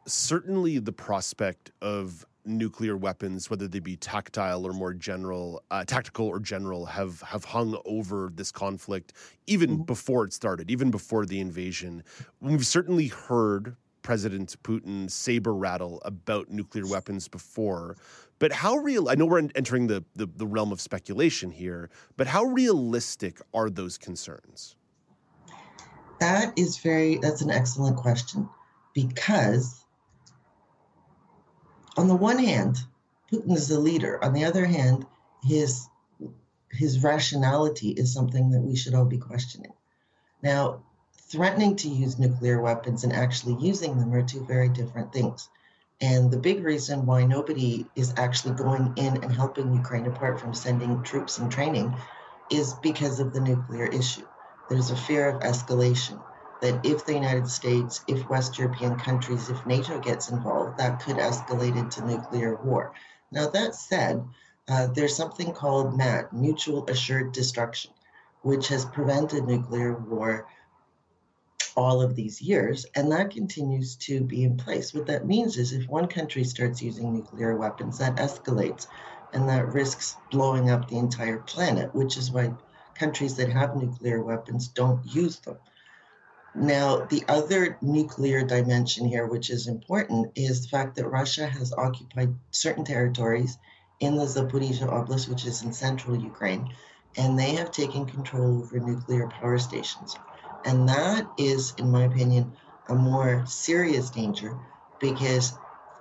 Certainly, 0.07 0.79
the 0.79 0.91
prospect 0.91 1.71
of 1.81 2.25
nuclear 2.45 2.97
weapons, 2.97 3.49
whether 3.49 3.67
they 3.67 3.79
be 3.79 3.95
tactile 3.95 4.65
or 4.65 4.73
more 4.73 4.93
general, 4.93 5.61
uh, 5.71 5.83
tactical 5.83 6.27
or 6.27 6.39
general, 6.39 6.85
have 6.85 7.21
have 7.21 7.43
hung 7.43 7.79
over 7.85 8.31
this 8.33 8.51
conflict 8.51 9.13
even 9.47 9.69
mm-hmm. 9.69 9.83
before 9.83 10.25
it 10.25 10.33
started, 10.33 10.71
even 10.71 10.91
before 10.91 11.25
the 11.25 11.39
invasion. 11.39 12.03
We've 12.41 12.65
certainly 12.65 13.07
heard 13.07 13.75
President 14.01 14.55
Putin 14.63 15.11
saber 15.11 15.53
rattle 15.53 16.01
about 16.05 16.49
nuclear 16.49 16.87
weapons 16.87 17.27
before. 17.27 17.97
But 18.39 18.53
how 18.53 18.77
real? 18.77 19.09
I 19.09 19.15
know 19.15 19.25
we're 19.25 19.49
entering 19.55 19.87
the, 19.87 20.03
the, 20.15 20.25
the 20.25 20.47
realm 20.47 20.71
of 20.71 20.79
speculation 20.79 21.51
here, 21.51 21.89
but 22.15 22.25
how 22.25 22.45
realistic 22.45 23.41
are 23.53 23.69
those 23.69 23.97
concerns? 23.97 24.77
That 26.21 26.57
is 26.57 26.77
very. 26.77 27.17
That's 27.17 27.41
an 27.41 27.51
excellent 27.51 27.97
question, 27.97 28.49
because 28.93 29.85
on 31.97 32.07
the 32.07 32.15
one 32.15 32.39
hand, 32.39 32.77
Putin 33.31 33.55
is 33.55 33.69
a 33.71 33.79
leader. 33.79 34.23
On 34.23 34.33
the 34.33 34.45
other 34.45 34.65
hand, 34.65 35.05
his 35.43 35.87
his 36.71 37.03
rationality 37.03 37.89
is 37.89 38.13
something 38.13 38.51
that 38.51 38.61
we 38.61 38.75
should 38.75 38.93
all 38.93 39.05
be 39.05 39.17
questioning. 39.17 39.73
Now, 40.43 40.83
threatening 41.29 41.75
to 41.77 41.89
use 41.89 42.19
nuclear 42.19 42.61
weapons 42.61 43.03
and 43.03 43.11
actually 43.11 43.57
using 43.65 43.97
them 43.97 44.13
are 44.13 44.21
two 44.21 44.45
very 44.45 44.69
different 44.69 45.11
things. 45.11 45.49
And 45.99 46.31
the 46.31 46.37
big 46.37 46.63
reason 46.63 47.05
why 47.07 47.25
nobody 47.25 47.87
is 47.95 48.13
actually 48.17 48.55
going 48.55 48.93
in 48.97 49.23
and 49.23 49.33
helping 49.33 49.73
Ukraine, 49.73 50.05
apart 50.05 50.39
from 50.39 50.53
sending 50.53 51.03
troops 51.03 51.39
and 51.39 51.51
training, 51.51 51.93
is 52.51 52.73
because 52.75 53.19
of 53.19 53.33
the 53.33 53.41
nuclear 53.41 53.85
issue. 53.85 54.25
There's 54.69 54.91
a 54.91 54.95
fear 54.95 55.27
of 55.29 55.41
escalation 55.41 56.21
that 56.61 56.85
if 56.85 57.05
the 57.05 57.13
United 57.13 57.47
States, 57.47 58.01
if 58.07 58.29
West 58.29 58.57
European 58.57 58.97
countries, 58.97 59.49
if 59.49 59.65
NATO 59.65 59.99
gets 59.99 60.29
involved, 60.29 60.77
that 60.77 61.01
could 61.01 61.17
escalate 61.17 61.77
into 61.77 62.05
nuclear 62.05 62.55
war. 62.55 62.93
Now, 63.31 63.49
that 63.49 63.75
said, 63.75 64.25
uh, 64.67 64.87
there's 64.87 65.15
something 65.15 65.53
called 65.53 65.97
MAD, 65.97 66.33
Mutual 66.33 66.85
Assured 66.89 67.31
Destruction, 67.31 67.91
which 68.41 68.67
has 68.67 68.85
prevented 68.85 69.45
nuclear 69.45 69.93
war 69.93 70.47
all 71.75 72.01
of 72.01 72.15
these 72.15 72.41
years, 72.41 72.85
and 72.95 73.11
that 73.11 73.31
continues 73.31 73.95
to 73.95 74.21
be 74.21 74.43
in 74.43 74.57
place. 74.57 74.93
What 74.93 75.05
that 75.07 75.25
means 75.25 75.57
is 75.57 75.71
if 75.71 75.87
one 75.87 76.07
country 76.07 76.43
starts 76.43 76.81
using 76.81 77.13
nuclear 77.13 77.55
weapons, 77.55 77.97
that 77.99 78.17
escalates 78.17 78.87
and 79.33 79.47
that 79.47 79.73
risks 79.73 80.17
blowing 80.31 80.69
up 80.69 80.89
the 80.89 80.97
entire 80.97 81.39
planet, 81.39 81.93
which 81.95 82.17
is 82.17 82.31
why 82.31 82.53
countries 82.95 83.35
that 83.37 83.49
have 83.49 83.75
nuclear 83.75 84.21
weapons 84.21 84.67
don't 84.67 85.05
use 85.05 85.39
them. 85.39 85.57
Now, 86.55 87.05
the 87.05 87.23
other 87.27 87.77
nuclear 87.81 88.43
dimension 88.43 89.07
here, 89.07 89.27
which 89.27 89.49
is 89.49 89.67
important, 89.67 90.31
is 90.35 90.63
the 90.63 90.69
fact 90.69 90.95
that 90.95 91.07
Russia 91.07 91.45
has 91.45 91.71
occupied 91.73 92.35
certain 92.51 92.85
territories 92.85 93.57
in 93.99 94.15
the 94.15 94.25
Zaporizhia 94.25 94.87
Oblast, 94.87 95.29
which 95.29 95.45
is 95.45 95.61
in 95.63 95.73
central 95.73 96.15
Ukraine, 96.15 96.73
and 97.17 97.37
they 97.37 97.55
have 97.55 97.71
taken 97.71 98.05
control 98.05 98.63
over 98.63 98.79
nuclear 98.79 99.27
power 99.27 99.57
stations. 99.57 100.15
And 100.65 100.89
that 100.89 101.27
is, 101.37 101.73
in 101.77 101.91
my 101.91 102.03
opinion, 102.05 102.55
a 102.87 102.95
more 102.95 103.45
serious 103.45 104.09
danger 104.09 104.59
because 104.99 105.53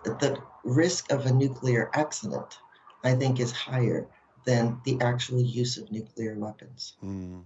the 0.04 0.42
risk 0.64 1.12
of 1.12 1.26
a 1.26 1.32
nuclear 1.32 1.90
accident, 1.92 2.58
I 3.04 3.14
think, 3.14 3.40
is 3.40 3.52
higher 3.52 4.08
than 4.44 4.80
the 4.84 5.00
actual 5.00 5.40
use 5.40 5.76
of 5.76 5.92
nuclear 5.92 6.38
weapons. 6.38 6.94
Mm. 7.04 7.44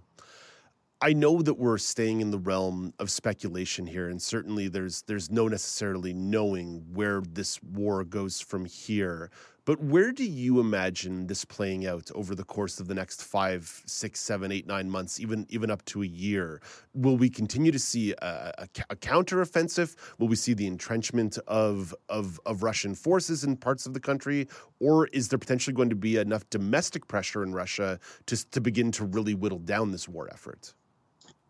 I 1.03 1.11
know 1.11 1.41
that 1.41 1.55
we're 1.55 1.79
staying 1.79 2.21
in 2.21 2.31
the 2.31 2.37
realm 2.37 2.93
of 2.97 3.11
speculation 3.11 3.85
here, 3.85 4.07
and 4.07 4.21
certainly 4.21 4.69
there's 4.69 5.01
there's 5.01 5.29
no 5.29 5.49
necessarily 5.49 6.13
knowing 6.13 6.81
where 6.93 7.19
this 7.19 7.61
war 7.61 8.05
goes 8.05 8.39
from 8.39 8.63
here. 8.63 9.29
But 9.65 9.81
where 9.81 10.13
do 10.13 10.23
you 10.23 10.61
imagine 10.61 11.27
this 11.27 11.43
playing 11.43 11.85
out 11.85 12.09
over 12.15 12.35
the 12.35 12.45
course 12.45 12.79
of 12.79 12.87
the 12.87 12.93
next 12.93 13.21
five, 13.21 13.83
six, 13.85 14.21
seven, 14.21 14.49
eight, 14.49 14.65
nine 14.65 14.89
months, 14.89 15.19
even 15.19 15.45
even 15.49 15.69
up 15.69 15.83
to 15.87 16.03
a 16.03 16.05
year? 16.05 16.61
Will 16.93 17.17
we 17.17 17.29
continue 17.29 17.73
to 17.73 17.79
see 17.79 18.13
a, 18.21 18.53
a, 18.59 18.67
a 18.91 18.95
counteroffensive? 18.95 19.97
Will 20.19 20.29
we 20.29 20.37
see 20.37 20.53
the 20.53 20.67
entrenchment 20.67 21.37
of, 21.47 21.93
of 22.07 22.39
of 22.45 22.63
Russian 22.63 22.95
forces 22.95 23.43
in 23.43 23.57
parts 23.57 23.85
of 23.85 23.93
the 23.93 23.99
country, 23.99 24.47
or 24.79 25.07
is 25.07 25.27
there 25.27 25.37
potentially 25.37 25.73
going 25.73 25.89
to 25.89 25.97
be 25.97 26.15
enough 26.15 26.49
domestic 26.49 27.09
pressure 27.09 27.43
in 27.43 27.51
Russia 27.51 27.99
to 28.27 28.49
to 28.51 28.61
begin 28.61 28.89
to 28.93 29.03
really 29.03 29.33
whittle 29.33 29.59
down 29.59 29.91
this 29.91 30.07
war 30.07 30.29
effort? 30.31 30.73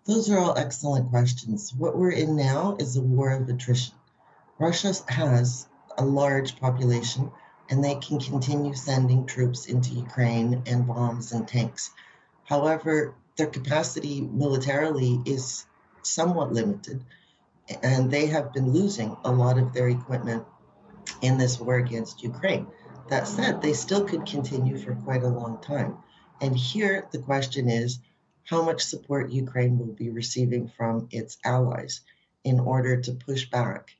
Those 0.05 0.29
are 0.29 0.37
all 0.37 0.57
excellent 0.57 1.09
questions. 1.09 1.73
What 1.73 1.97
we're 1.97 2.11
in 2.11 2.35
now 2.35 2.75
is 2.77 2.97
a 2.97 3.01
war 3.01 3.31
of 3.31 3.47
attrition. 3.47 3.95
Russia 4.59 4.93
has 5.07 5.65
a 5.97 6.03
large 6.03 6.59
population 6.59 7.31
and 7.69 7.81
they 7.81 7.95
can 7.95 8.19
continue 8.19 8.73
sending 8.73 9.25
troops 9.25 9.67
into 9.67 9.93
Ukraine 9.93 10.61
and 10.65 10.85
bombs 10.85 11.31
and 11.31 11.47
tanks. 11.47 11.91
However, 12.43 13.15
their 13.37 13.47
capacity 13.47 14.19
militarily 14.19 15.21
is 15.25 15.65
somewhat 16.01 16.51
limited, 16.51 17.03
and 17.81 18.11
they 18.11 18.25
have 18.25 18.51
been 18.51 18.73
losing 18.73 19.15
a 19.23 19.31
lot 19.31 19.57
of 19.57 19.71
their 19.71 19.87
equipment 19.87 20.43
in 21.21 21.37
this 21.37 21.61
war 21.61 21.75
against 21.75 22.21
Ukraine. 22.21 22.67
That 23.07 23.25
said, 23.25 23.61
they 23.61 23.73
still 23.73 24.03
could 24.03 24.25
continue 24.25 24.77
for 24.77 24.95
quite 24.95 25.23
a 25.23 25.29
long 25.29 25.59
time. 25.61 25.97
And 26.41 26.57
here 26.57 27.07
the 27.11 27.19
question 27.19 27.69
is 27.69 27.99
how 28.45 28.61
much 28.61 28.81
support 28.83 29.31
Ukraine 29.31 29.77
will 29.77 29.93
be 29.93 30.09
receiving 30.09 30.67
from 30.67 31.07
its 31.11 31.37
allies 31.45 32.01
in 32.43 32.59
order 32.59 32.99
to 33.01 33.13
push 33.13 33.49
back 33.49 33.95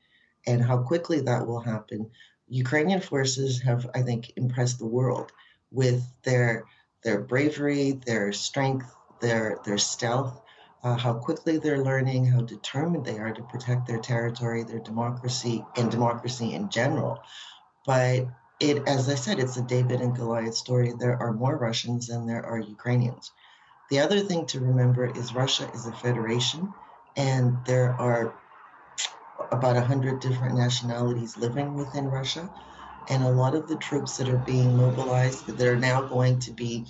and 0.46 0.62
how 0.62 0.78
quickly 0.78 1.20
that 1.20 1.46
will 1.46 1.60
happen. 1.60 2.10
Ukrainian 2.48 3.00
forces 3.00 3.62
have, 3.62 3.88
I 3.94 4.02
think, 4.02 4.32
impressed 4.36 4.78
the 4.78 4.86
world 4.86 5.32
with 5.70 6.02
their 6.22 6.64
their 7.02 7.20
bravery, 7.20 7.92
their 7.92 8.32
strength, 8.32 8.90
their 9.20 9.58
their 9.64 9.78
stealth, 9.78 10.40
uh, 10.82 10.96
how 10.96 11.14
quickly 11.14 11.58
they're 11.58 11.82
learning, 11.82 12.26
how 12.26 12.42
determined 12.42 13.04
they 13.04 13.18
are 13.18 13.32
to 13.32 13.42
protect 13.44 13.86
their 13.86 14.00
territory, 14.00 14.62
their 14.62 14.78
democracy, 14.78 15.64
and 15.76 15.90
democracy 15.90 16.52
in 16.52 16.68
general. 16.68 17.18
But 17.86 18.26
it, 18.60 18.86
as 18.86 19.08
I 19.08 19.14
said, 19.14 19.38
it's 19.38 19.56
a 19.56 19.62
David 19.62 20.00
and 20.02 20.14
Goliath 20.14 20.54
story. 20.54 20.92
There 20.98 21.16
are 21.16 21.32
more 21.32 21.56
Russians 21.56 22.08
than 22.08 22.26
there 22.26 22.44
are 22.44 22.58
Ukrainians. 22.58 23.32
The 23.90 24.00
other 24.00 24.20
thing 24.20 24.46
to 24.46 24.60
remember 24.60 25.06
is 25.06 25.34
Russia 25.34 25.70
is 25.72 25.86
a 25.86 25.92
federation, 25.92 26.74
and 27.16 27.64
there 27.64 28.00
are 28.00 28.34
about 29.52 29.76
100 29.76 30.20
different 30.20 30.56
nationalities 30.56 31.36
living 31.36 31.74
within 31.74 32.06
Russia. 32.06 32.50
And 33.08 33.22
a 33.22 33.28
lot 33.28 33.54
of 33.54 33.68
the 33.68 33.76
troops 33.76 34.16
that 34.16 34.28
are 34.30 34.38
being 34.38 34.76
mobilized, 34.76 35.46
that 35.46 35.66
are 35.66 35.76
now 35.76 36.02
going 36.02 36.40
to 36.40 36.52
be 36.52 36.86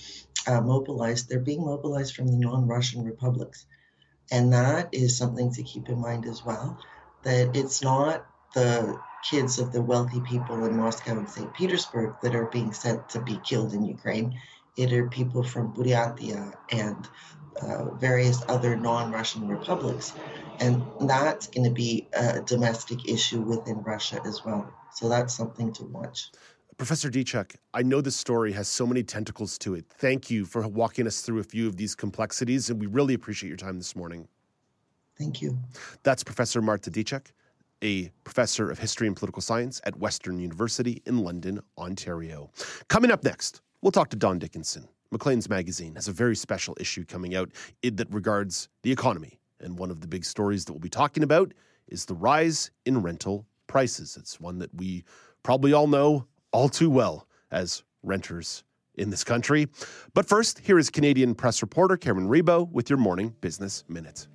uh, 0.46 0.60
mobilized, 0.60 1.28
they're 1.28 1.40
being 1.40 1.64
mobilized 1.64 2.14
from 2.14 2.28
the 2.28 2.36
non 2.36 2.68
Russian 2.68 3.04
republics. 3.04 3.66
And 4.30 4.52
that 4.52 4.94
is 4.94 5.18
something 5.18 5.52
to 5.54 5.62
keep 5.64 5.88
in 5.88 6.00
mind 6.00 6.26
as 6.26 6.44
well 6.44 6.78
that 7.24 7.56
it's 7.56 7.82
not 7.82 8.26
the 8.54 9.00
kids 9.22 9.58
of 9.58 9.72
the 9.72 9.82
wealthy 9.82 10.20
people 10.20 10.64
in 10.64 10.76
Moscow 10.76 11.18
and 11.18 11.28
St. 11.28 11.52
Petersburg 11.52 12.16
that 12.20 12.34
are 12.34 12.46
being 12.46 12.72
sent 12.72 13.08
to 13.10 13.20
be 13.20 13.38
killed 13.38 13.72
in 13.72 13.84
Ukraine 13.84 14.38
it 14.76 14.92
are 14.92 15.08
people 15.08 15.42
from 15.42 15.72
Buryatia 15.72 16.54
and 16.70 17.08
uh, 17.60 17.94
various 17.94 18.42
other 18.48 18.76
non-Russian 18.76 19.46
republics, 19.48 20.12
and 20.60 20.82
that's 21.02 21.46
going 21.46 21.64
to 21.64 21.70
be 21.70 22.08
a 22.12 22.40
domestic 22.40 23.08
issue 23.08 23.40
within 23.40 23.82
Russia 23.82 24.20
as 24.26 24.44
well. 24.44 24.72
So 24.92 25.08
that's 25.08 25.34
something 25.34 25.72
to 25.74 25.84
watch. 25.84 26.30
Professor 26.76 27.08
Dyczok, 27.08 27.54
I 27.72 27.82
know 27.82 28.00
this 28.00 28.16
story 28.16 28.50
has 28.52 28.66
so 28.66 28.84
many 28.84 29.04
tentacles 29.04 29.58
to 29.58 29.74
it. 29.74 29.84
Thank 29.88 30.28
you 30.28 30.44
for 30.44 30.66
walking 30.66 31.06
us 31.06 31.20
through 31.20 31.38
a 31.38 31.44
few 31.44 31.68
of 31.68 31.76
these 31.76 31.94
complexities, 31.94 32.68
and 32.68 32.80
we 32.80 32.86
really 32.86 33.14
appreciate 33.14 33.48
your 33.48 33.56
time 33.56 33.78
this 33.78 33.94
morning. 33.94 34.26
Thank 35.16 35.40
you. 35.40 35.56
That's 36.02 36.24
Professor 36.24 36.60
Marta 36.60 36.90
Dyczok, 36.90 37.26
a 37.82 38.10
professor 38.24 38.70
of 38.70 38.80
history 38.80 39.06
and 39.06 39.14
political 39.14 39.40
science 39.40 39.80
at 39.84 39.96
Western 39.96 40.40
University 40.40 41.00
in 41.06 41.18
London, 41.18 41.60
Ontario. 41.78 42.50
Coming 42.88 43.12
up 43.12 43.22
next, 43.22 43.60
we'll 43.84 43.92
talk 43.92 44.08
to 44.08 44.16
Don 44.16 44.38
Dickinson. 44.38 44.88
Maclean's 45.12 45.48
Magazine 45.48 45.94
has 45.94 46.08
a 46.08 46.12
very 46.12 46.34
special 46.34 46.74
issue 46.80 47.04
coming 47.04 47.36
out 47.36 47.50
that 47.82 48.12
regards 48.12 48.68
the 48.82 48.90
economy. 48.90 49.38
And 49.60 49.78
one 49.78 49.90
of 49.90 50.00
the 50.00 50.08
big 50.08 50.24
stories 50.24 50.64
that 50.64 50.72
we'll 50.72 50.80
be 50.80 50.88
talking 50.88 51.22
about 51.22 51.52
is 51.86 52.06
the 52.06 52.14
rise 52.14 52.70
in 52.86 53.02
rental 53.02 53.46
prices. 53.66 54.16
It's 54.18 54.40
one 54.40 54.58
that 54.58 54.74
we 54.74 55.04
probably 55.42 55.74
all 55.74 55.86
know 55.86 56.26
all 56.50 56.70
too 56.70 56.88
well 56.88 57.28
as 57.50 57.84
renters 58.02 58.64
in 58.94 59.10
this 59.10 59.22
country. 59.22 59.68
But 60.14 60.26
first, 60.26 60.60
here 60.60 60.78
is 60.78 60.88
Canadian 60.88 61.34
press 61.34 61.60
reporter 61.60 61.98
Karen 61.98 62.26
Rebo 62.26 62.70
with 62.72 62.88
your 62.88 62.98
morning 62.98 63.34
business 63.42 63.84
minute. 63.86 64.26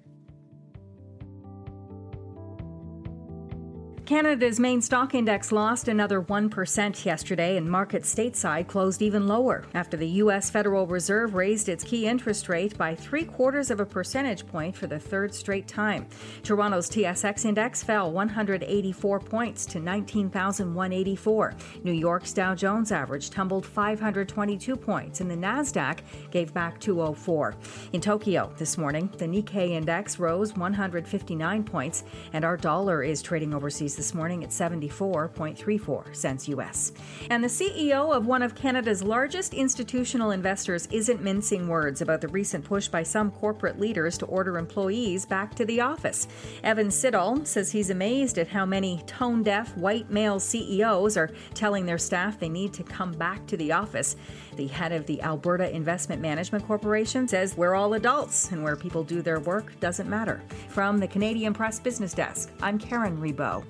Canada's 4.10 4.60
main 4.60 4.82
stock 4.82 5.14
index 5.14 5.52
lost 5.52 5.88
another 5.88 6.20
1% 6.20 7.06
yesterday, 7.06 7.58
and 7.58 7.70
markets 7.70 8.12
stateside 8.12 8.66
closed 8.66 9.04
even 9.04 9.28
lower 9.28 9.64
after 9.76 9.96
the 9.98 10.08
U.S. 10.24 10.50
Federal 10.50 10.88
Reserve 10.88 11.36
raised 11.36 11.70
its 11.70 11.84
key 11.84 12.08
interest 12.08 12.50
rate 12.50 12.76
by 12.76 12.96
three 12.96 13.24
quarters 13.24 13.70
of 13.70 13.80
a 13.80 13.86
percentage 13.86 14.48
point 14.48 14.76
for 14.76 14.88
the 14.88 14.98
third 14.98 15.32
straight 15.32 15.68
time. 15.68 16.08
Toronto's 16.42 16.90
TSX 16.90 17.46
index 17.46 17.84
fell 17.84 18.12
184 18.12 19.20
points 19.20 19.68
to 19.68 19.80
19,184. 19.80 21.56
New 21.84 21.92
York's 21.92 22.34
Dow 22.34 22.56
Jones 22.56 22.92
average 22.92 23.30
tumbled 23.30 23.64
522 23.64 24.76
points, 24.76 25.22
and 25.22 25.30
the 25.30 25.36
NASDAQ 25.36 26.00
gave 26.32 26.52
back 26.52 26.80
204. 26.80 27.54
In 27.94 28.02
Tokyo 28.02 28.52
this 28.58 28.76
morning, 28.76 29.08
the 29.20 29.28
Nikkei 29.28 29.70
index 29.70 30.18
rose 30.18 30.56
159 30.56 31.64
points, 31.64 32.06
and 32.34 32.44
our 32.44 32.58
dollar 32.58 33.04
is 33.04 33.22
trading 33.22 33.54
overseas 33.54 33.99
this 34.00 34.14
morning 34.14 34.46
at 34.46 34.50
74.34 34.50 36.16
cents 36.16 36.48
US. 36.48 36.94
And 37.30 37.44
the 37.44 37.50
CEO 37.50 38.16
of 38.16 38.26
one 38.26 38.42
of 38.42 38.56
Canada's 38.56 39.04
largest 39.04 39.54
institutional 39.54 40.32
investors 40.32 40.88
isn't 40.90 41.22
mincing 41.22 41.68
words 41.68 42.00
about 42.00 42.22
the 42.22 42.30
recent 42.30 42.64
push 42.64 42.88
by 42.88 43.04
some 43.04 43.30
corporate 43.30 43.78
leaders 43.78 44.18
to 44.20 44.26
order 44.28 44.58
employees 44.58 45.26
back 45.26 45.54
to 45.56 45.66
the 45.66 45.82
office. 45.82 46.30
Evan 46.64 46.90
Siddall 46.90 47.44
says 47.46 47.74
he's 47.74 47.90
amazed 47.90 48.38
at 48.38 48.48
how 48.48 48.66
many 48.66 49.04
tone 49.06 49.44
deaf 49.44 49.76
white 49.76 50.10
male 50.10 50.40
CEOs 50.40 51.18
are 51.18 51.32
telling 51.54 51.86
their 51.86 51.98
staff 51.98 52.40
they 52.40 52.48
need 52.48 52.72
to 52.72 52.84
come 52.84 53.12
back 53.12 53.46
to 53.48 53.58
the 53.58 53.74
office. 53.74 54.16
The 54.56 54.68
head 54.68 54.94
of 54.94 55.06
the 55.08 55.22
Alberta 55.22 55.70
Investment 55.76 56.22
Management 56.22 56.66
Corporation 56.66 57.28
says 57.28 57.58
we're 57.58 57.76
all 57.76 57.96
adults 57.96 58.50
and 58.54 58.64
where 58.64 58.78
people 58.78 59.04
do 59.04 59.22
their 59.22 59.42
work 59.42 59.78
doesn't 59.82 60.10
matter. 60.10 60.42
From 60.70 61.00
the 61.00 61.08
Canadian 61.08 61.54
Press 61.54 61.82
Business 61.82 62.14
Desk, 62.14 62.50
I'm 62.62 62.80
Karen 62.80 63.18
Rebo. 63.18 63.66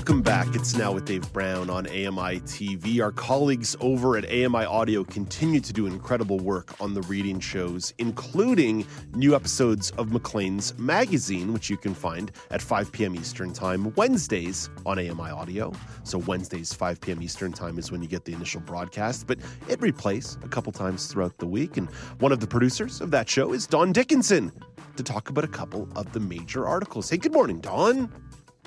Welcome 0.00 0.22
back. 0.22 0.54
It's 0.54 0.74
now 0.74 0.92
with 0.92 1.04
Dave 1.04 1.30
Brown 1.30 1.68
on 1.68 1.86
AMI 1.86 2.40
TV. 2.40 3.02
Our 3.02 3.12
colleagues 3.12 3.76
over 3.80 4.16
at 4.16 4.24
AMI 4.24 4.64
Audio 4.64 5.04
continue 5.04 5.60
to 5.60 5.74
do 5.74 5.84
incredible 5.84 6.38
work 6.38 6.74
on 6.80 6.94
the 6.94 7.02
reading 7.02 7.38
shows, 7.38 7.92
including 7.98 8.86
new 9.14 9.34
episodes 9.34 9.90
of 9.98 10.10
Maclean's 10.10 10.76
Magazine, 10.78 11.52
which 11.52 11.68
you 11.68 11.76
can 11.76 11.92
find 11.92 12.32
at 12.50 12.62
5 12.62 12.90
p.m. 12.90 13.14
Eastern 13.14 13.52
Time, 13.52 13.92
Wednesdays 13.94 14.70
on 14.86 14.98
AMI 14.98 15.32
Audio. 15.32 15.70
So, 16.04 16.16
Wednesdays, 16.16 16.72
5 16.72 16.98
p.m. 17.02 17.20
Eastern 17.20 17.52
Time 17.52 17.78
is 17.78 17.92
when 17.92 18.00
you 18.00 18.08
get 18.08 18.24
the 18.24 18.32
initial 18.32 18.62
broadcast, 18.62 19.26
but 19.26 19.38
it 19.68 19.80
replays 19.80 20.42
a 20.42 20.48
couple 20.48 20.72
times 20.72 21.08
throughout 21.08 21.36
the 21.36 21.46
week. 21.46 21.76
And 21.76 21.90
one 22.20 22.32
of 22.32 22.40
the 22.40 22.46
producers 22.46 23.02
of 23.02 23.10
that 23.10 23.28
show 23.28 23.52
is 23.52 23.66
Don 23.66 23.92
Dickinson 23.92 24.50
to 24.96 25.02
talk 25.02 25.28
about 25.28 25.44
a 25.44 25.48
couple 25.48 25.88
of 25.94 26.10
the 26.12 26.20
major 26.20 26.66
articles. 26.66 27.10
Hey, 27.10 27.18
good 27.18 27.34
morning, 27.34 27.60
Don. 27.60 28.10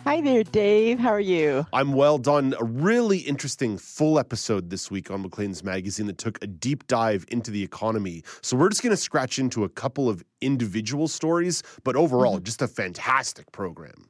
Hi 0.05 0.19
there, 0.19 0.43
Dave. 0.43 0.99
How 0.99 1.11
are 1.11 1.19
you? 1.19 1.65
I'm 1.71 1.93
well 1.93 2.17
done. 2.17 2.53
A 2.59 2.63
really 2.65 3.19
interesting 3.19 3.77
full 3.77 4.19
episode 4.19 4.69
this 4.69 4.91
week 4.91 5.09
on 5.09 5.21
Maclean's 5.21 5.63
Magazine 5.63 6.07
that 6.07 6.17
took 6.17 6.43
a 6.43 6.47
deep 6.47 6.87
dive 6.87 7.23
into 7.29 7.51
the 7.51 7.63
economy. 7.63 8.21
So 8.41 8.57
we're 8.57 8.67
just 8.67 8.83
going 8.83 8.91
to 8.91 8.97
scratch 8.97 9.39
into 9.39 9.63
a 9.63 9.69
couple 9.69 10.09
of 10.09 10.21
individual 10.41 11.07
stories, 11.07 11.63
but 11.85 11.95
overall, 11.95 12.35
mm-hmm. 12.35 12.43
just 12.43 12.61
a 12.61 12.67
fantastic 12.67 13.49
program. 13.53 14.09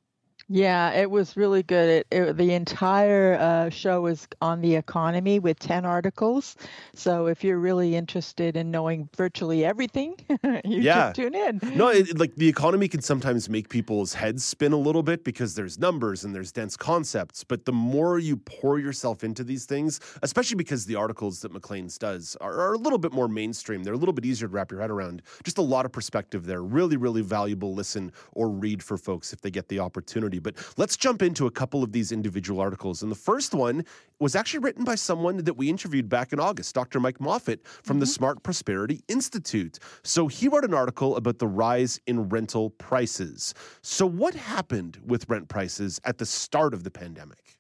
Yeah, 0.50 0.92
it 0.92 1.10
was 1.10 1.38
really 1.38 1.64
good. 1.64 1.90
It, 1.90 2.08
it, 2.12 2.38
the 2.38 2.54
entire 2.54 3.36
uh, 3.36 3.70
show 3.70 4.06
is 4.08 4.28
on 4.42 4.62
the 4.62 4.76
economy 4.76 5.40
with 5.40 5.58
10 5.60 5.86
articles. 5.86 6.58
So 6.94 7.28
if 7.28 7.44
you're 7.44 7.60
really 7.60 7.96
interested 7.96 8.58
in 8.58 8.70
knowing 8.70 9.10
virtually 9.16 9.64
everything, 9.64 10.16
you 10.30 10.82
yeah. 10.82 11.08
should 11.08 11.16
tune 11.16 11.36
in. 11.36 11.62
No, 11.76 11.88
it, 11.88 12.18
like 12.20 12.36
the 12.36 12.48
economy 12.48 12.88
can 12.88 13.02
sometimes 13.02 13.50
make 13.50 13.70
people's 13.70 14.14
heads 14.14 14.44
spin 14.44 14.74
a 14.74 14.78
little 14.78 15.04
bit 15.04 15.24
because 15.24 15.56
there's 15.56 15.80
numbers 15.80 16.26
and 16.26 16.36
there's 16.36 16.52
dense 16.52 16.76
concepts. 16.76 17.44
But 17.44 17.66
the 17.66 17.72
more 17.72 18.20
you 18.20 18.38
pour 18.38 18.80
yourself 18.80 19.24
into 19.24 19.44
these 19.44 19.66
things, 19.66 20.02
especially 20.22 20.56
because 20.56 20.86
the 20.86 20.96
articles 20.96 21.42
that 21.42 21.54
Maclean's 21.54 21.98
does 21.98 22.36
are, 22.42 22.54
are 22.60 22.74
a 22.74 22.78
little 22.78 23.00
bit 23.00 23.14
more 23.14 23.30
mainstream, 23.30 23.84
they're 23.84 23.94
a 23.94 23.98
little 23.98 24.14
bit 24.14 24.26
easier 24.26 24.48
to 24.48 24.54
wrap 24.54 24.72
your 24.72 24.82
head 24.82 24.92
around. 24.92 25.22
Just 25.44 25.58
a 25.58 25.62
lot 25.62 25.86
of 25.86 25.92
perspective 25.92 26.46
there. 26.46 26.62
Really, 26.62 26.98
really 26.98 27.22
valuable 27.22 27.74
listen 27.74 28.12
or 28.34 28.50
read 28.50 28.84
for 28.84 28.98
folks 28.98 29.32
if 29.32 29.42
they 29.42 29.50
get 29.50 29.70
the 29.70 29.80
opportunity. 29.80 30.40
But 30.44 30.56
let's 30.78 30.98
jump 30.98 31.22
into 31.22 31.48
a 31.48 31.52
couple 31.52 31.84
of 31.84 31.92
these 31.92 32.12
individual 32.12 32.60
articles. 32.60 33.02
And 33.02 33.12
the 33.12 33.16
first 33.16 33.54
one 33.54 33.86
was 34.20 34.36
actually 34.36 34.60
written 34.60 34.84
by 34.84 34.96
someone 34.96 35.38
that 35.38 35.56
we 35.56 35.70
interviewed 35.70 36.10
back 36.10 36.34
in 36.34 36.40
August, 36.40 36.76
Dr. 36.76 37.00
Mike 37.00 37.20
Moffat 37.20 37.66
from 37.66 37.96
mm-hmm. 37.96 38.00
the 38.02 38.06
Smart 38.08 38.44
Prosperity 38.44 39.02
Institute. 39.08 39.80
So 40.04 40.28
he 40.28 40.48
wrote 40.48 40.66
an 40.66 40.74
article 40.74 41.16
about 41.16 41.40
the 41.40 41.48
rise 41.48 42.00
in 42.06 42.30
rental 42.30 42.70
prices. 42.72 43.54
So, 43.82 44.06
what 44.06 44.34
happened 44.34 45.00
with 45.06 45.30
rent 45.30 45.48
prices 45.48 46.00
at 46.04 46.18
the 46.18 46.26
start 46.26 46.74
of 46.74 46.84
the 46.84 46.92
pandemic? 46.92 47.58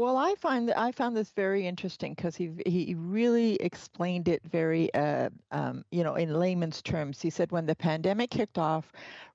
Well, 0.00 0.16
I 0.16 0.34
find 0.36 0.66
that 0.70 0.78
I 0.78 0.92
found 0.92 1.14
this 1.14 1.28
very 1.32 1.66
interesting 1.66 2.14
because 2.14 2.34
he 2.34 2.50
he 2.64 2.94
really 2.96 3.56
explained 3.56 4.28
it 4.28 4.40
very, 4.42 4.92
uh, 4.94 5.28
um, 5.52 5.84
you 5.90 6.02
know, 6.02 6.14
in 6.14 6.32
layman's 6.32 6.80
terms. 6.80 7.20
He 7.20 7.28
said 7.28 7.52
when 7.52 7.66
the 7.66 7.76
pandemic 7.76 8.30
kicked 8.30 8.56
off, 8.56 8.90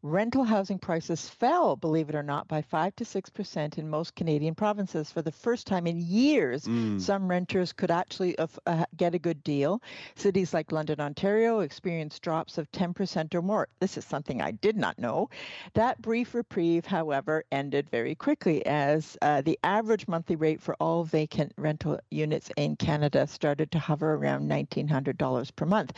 rental 0.05 0.43
housing 0.43 0.77
prices 0.77 1.27
fell, 1.27 1.75
believe 1.75 2.09
it 2.09 2.15
or 2.15 2.21
not, 2.23 2.47
by 2.47 2.61
5 2.61 2.95
to 2.97 3.03
6% 3.03 3.77
in 3.77 3.89
most 3.89 4.15
Canadian 4.15 4.53
provinces. 4.53 5.11
For 5.11 5.23
the 5.23 5.31
first 5.31 5.65
time 5.65 5.87
in 5.87 5.99
years, 5.99 6.65
mm. 6.65 7.01
some 7.01 7.27
renters 7.27 7.73
could 7.73 7.89
actually 7.89 8.37
uh, 8.37 8.85
get 8.95 9.15
a 9.15 9.19
good 9.19 9.43
deal. 9.43 9.81
Cities 10.15 10.53
like 10.53 10.71
London, 10.71 10.99
Ontario 11.01 11.61
experienced 11.61 12.21
drops 12.21 12.59
of 12.59 12.71
10% 12.71 13.33
or 13.33 13.41
more. 13.41 13.67
This 13.79 13.97
is 13.97 14.05
something 14.05 14.41
I 14.41 14.51
did 14.51 14.77
not 14.77 14.99
know. 14.99 15.29
That 15.73 15.99
brief 16.01 16.35
reprieve, 16.35 16.85
however, 16.85 17.43
ended 17.51 17.89
very 17.89 18.13
quickly 18.13 18.63
as 18.65 19.17
uh, 19.23 19.41
the 19.41 19.57
average 19.63 20.07
monthly 20.07 20.35
rate 20.35 20.54
for 20.61 20.75
all 20.79 21.03
vacant 21.03 21.53
rental 21.57 21.99
units 22.11 22.51
in 22.57 22.75
Canada 22.75 23.27
started 23.27 23.71
to 23.71 23.79
hover 23.79 24.13
around 24.15 24.49
$1,900 24.49 25.55
per 25.55 25.65
month, 25.65 25.93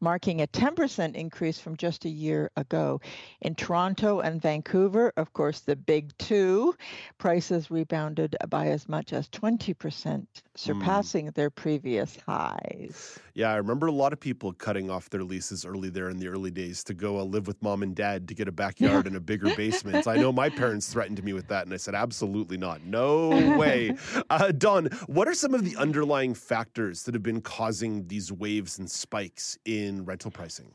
marking 0.00 0.40
a 0.40 0.46
10% 0.46 1.14
increase 1.14 1.58
from 1.58 1.76
just 1.76 2.04
a 2.04 2.08
year 2.08 2.50
ago. 2.56 3.00
In 3.40 3.54
Toronto 3.54 4.20
and 4.20 4.40
Vancouver, 4.40 5.12
of 5.16 5.32
course, 5.32 5.60
the 5.60 5.76
big 5.76 6.16
two, 6.18 6.74
prices 7.18 7.70
rebounded 7.70 8.36
by 8.48 8.68
as 8.68 8.88
much 8.88 9.12
as 9.12 9.28
20%, 9.28 10.26
surpassing 10.54 11.26
mm. 11.26 11.34
their 11.34 11.50
previous 11.50 12.18
highs. 12.26 13.18
Yeah, 13.34 13.52
I 13.52 13.56
remember 13.56 13.86
a 13.86 13.92
lot 13.92 14.12
of 14.12 14.18
people 14.18 14.52
cutting 14.52 14.90
off 14.90 15.10
their 15.10 15.22
leases 15.22 15.64
early 15.64 15.90
there 15.90 16.10
in 16.10 16.18
the 16.18 16.26
early 16.26 16.50
days 16.50 16.82
to 16.82 16.92
go 16.94 17.20
uh, 17.20 17.22
live 17.22 17.46
with 17.46 17.62
mom 17.62 17.84
and 17.84 17.94
dad 17.94 18.26
to 18.28 18.34
get 18.34 18.48
a 18.48 18.52
backyard 18.52 19.06
and 19.06 19.14
a 19.14 19.20
bigger 19.20 19.54
basement. 19.54 20.08
I 20.08 20.16
know 20.16 20.32
my 20.32 20.48
parents 20.48 20.92
threatened 20.92 21.22
me 21.22 21.32
with 21.32 21.46
that, 21.46 21.64
and 21.64 21.72
I 21.72 21.76
said, 21.76 21.94
absolutely 21.94 22.56
not. 22.56 22.84
No 22.84 23.28
way. 23.56 23.87
Uh, 24.30 24.52
Don, 24.52 24.86
what 25.06 25.26
are 25.26 25.34
some 25.34 25.54
of 25.54 25.64
the 25.64 25.76
underlying 25.76 26.34
factors 26.34 27.04
that 27.04 27.14
have 27.14 27.22
been 27.22 27.40
causing 27.40 28.06
these 28.08 28.30
waves 28.30 28.78
and 28.78 28.90
spikes 28.90 29.58
in 29.64 30.04
rental 30.04 30.30
pricing? 30.30 30.70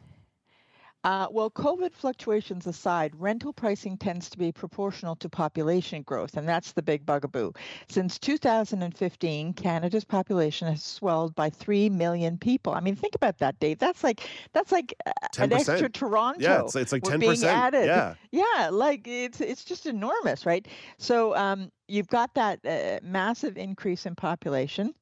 Uh, 1.03 1.27
well, 1.31 1.49
COVID 1.51 1.93
fluctuations 1.93 2.65
aside, 2.65 3.11
rental 3.17 3.51
pricing 3.51 3.97
tends 3.97 4.29
to 4.29 4.37
be 4.37 4.51
proportional 4.53 5.15
to 5.17 5.27
population 5.27 6.01
growth, 6.03 6.37
and 6.37 6.47
that's 6.47 6.71
the 6.71 6.81
big 6.81 7.05
bugaboo. 7.05 7.51
Since 7.89 8.19
2015, 8.19 9.53
Canada's 9.53 10.05
population 10.05 10.67
has 10.69 10.81
swelled 10.83 11.35
by 11.35 11.49
three 11.49 11.89
million 11.89 12.37
people. 12.37 12.73
I 12.73 12.79
mean, 12.79 12.95
think 12.95 13.15
about 13.15 13.37
that, 13.39 13.59
Dave. 13.59 13.79
That's 13.79 14.03
like 14.03 14.29
that's 14.53 14.71
like 14.71 14.93
uh, 15.05 15.11
an 15.39 15.49
10%. 15.49 15.69
extra 15.69 15.89
Toronto. 15.89 16.39
Yeah, 16.39 16.53
it's- 16.59 16.75
it's 16.77 16.91
like 16.93 17.03
10%, 17.03 17.19
Being 17.19 17.43
added. 17.43 17.85
yeah. 17.85 18.15
yeah, 18.31 18.69
like 18.69 19.07
it's 19.07 19.41
it's 19.41 19.65
just 19.65 19.85
enormous, 19.85 20.45
right? 20.45 20.65
So 20.97 21.35
um, 21.35 21.69
you've 21.89 22.07
got 22.07 22.33
that 22.35 22.65
uh, 22.65 22.99
massive 23.05 23.57
increase 23.57 24.05
in 24.05 24.15
population 24.15 24.93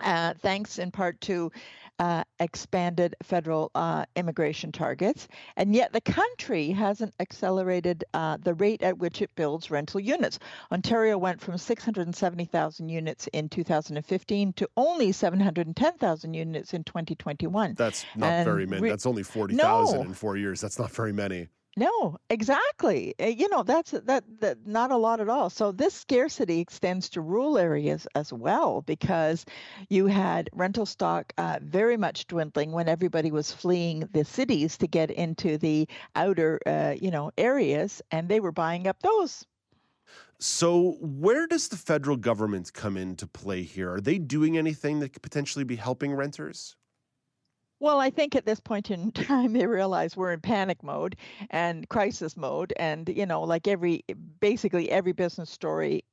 uh, 0.00 0.34
thanks 0.42 0.78
in 0.78 0.90
part 0.90 1.18
to 1.22 1.50
uh, 1.98 2.24
expanded 2.40 3.14
federal 3.22 3.70
uh, 3.74 4.04
immigration 4.16 4.72
targets. 4.72 5.28
And 5.56 5.74
yet 5.74 5.92
the 5.92 6.00
country 6.00 6.70
hasn't 6.70 7.14
accelerated 7.20 8.04
uh, 8.14 8.36
the 8.42 8.54
rate 8.54 8.82
at 8.82 8.98
which 8.98 9.22
it 9.22 9.30
builds 9.34 9.70
rental 9.70 10.00
units. 10.00 10.38
Ontario 10.70 11.16
went 11.18 11.40
from 11.40 11.56
670,000 11.58 12.88
units 12.88 13.26
in 13.28 13.48
2015 13.48 14.52
to 14.54 14.68
only 14.76 15.12
710,000 15.12 16.34
units 16.34 16.74
in 16.74 16.84
2021. 16.84 17.74
That's 17.74 18.04
not 18.16 18.26
And 18.30 18.44
very 18.44 18.66
many. 18.66 18.82
re- 18.82 18.90
That's 18.90 19.06
only 19.06 19.22
40,000 19.22 19.96
No. 19.98 20.02
in 20.04 20.14
four 20.14 20.36
years. 20.36 20.60
That's 20.60 20.78
not 20.78 20.90
very 20.90 21.12
many. 21.12 21.48
No, 21.76 22.18
exactly. 22.28 23.14
Uh, 23.20 23.26
You 23.26 23.48
know, 23.48 23.62
that's 23.62 23.92
that 23.92 24.24
that 24.40 24.66
not 24.66 24.90
a 24.90 24.96
lot 24.96 25.20
at 25.20 25.28
all. 25.28 25.48
So 25.48 25.72
this 25.72 25.94
scarcity 25.94 26.60
extends 26.60 27.08
to 27.10 27.20
rural 27.22 27.56
areas 27.58 28.06
as 28.14 28.32
well 28.32 28.82
because 28.82 29.44
you 29.88 30.06
had 30.06 30.50
rental 30.52 30.84
stock 30.86 31.32
uh, 31.38 31.58
very 31.62 31.96
much 31.96 32.26
dwindling 32.26 32.72
when 32.72 32.88
everybody 32.88 33.30
was 33.30 33.52
fleeing 33.52 34.00
the 34.12 34.24
cities 34.24 34.76
to 34.78 34.86
get 34.86 35.10
into 35.10 35.56
the 35.58 35.88
outer, 36.14 36.60
uh, 36.66 36.94
you 37.00 37.10
know, 37.10 37.30
areas, 37.38 38.02
and 38.10 38.28
they 38.28 38.40
were 38.40 38.52
buying 38.52 38.86
up 38.86 39.00
those. 39.02 39.46
So, 40.38 40.92
where 41.00 41.46
does 41.46 41.68
the 41.68 41.76
federal 41.76 42.16
government 42.16 42.72
come 42.72 42.96
into 42.96 43.26
play 43.26 43.62
here? 43.62 43.92
Are 43.94 44.00
they 44.00 44.18
doing 44.18 44.56
anything 44.58 45.00
that 45.00 45.10
could 45.12 45.22
potentially 45.22 45.64
be 45.64 45.76
helping 45.76 46.12
renters? 46.14 46.76
Well, 47.78 48.00
I 48.00 48.10
think 48.10 48.34
at 48.34 48.46
this 48.46 48.60
point 48.60 48.90
in 48.90 49.12
time, 49.12 49.52
they 49.52 49.66
realize 49.66 50.16
we're 50.16 50.32
in 50.32 50.40
panic 50.40 50.82
mode 50.82 51.16
and 51.50 51.88
crisis 51.88 52.36
mode. 52.36 52.72
And, 52.78 53.08
you 53.08 53.26
know, 53.26 53.42
like 53.42 53.66
every, 53.68 54.04
basically 54.40 54.90
every 54.90 55.12
business 55.12 55.50
story 55.50 56.04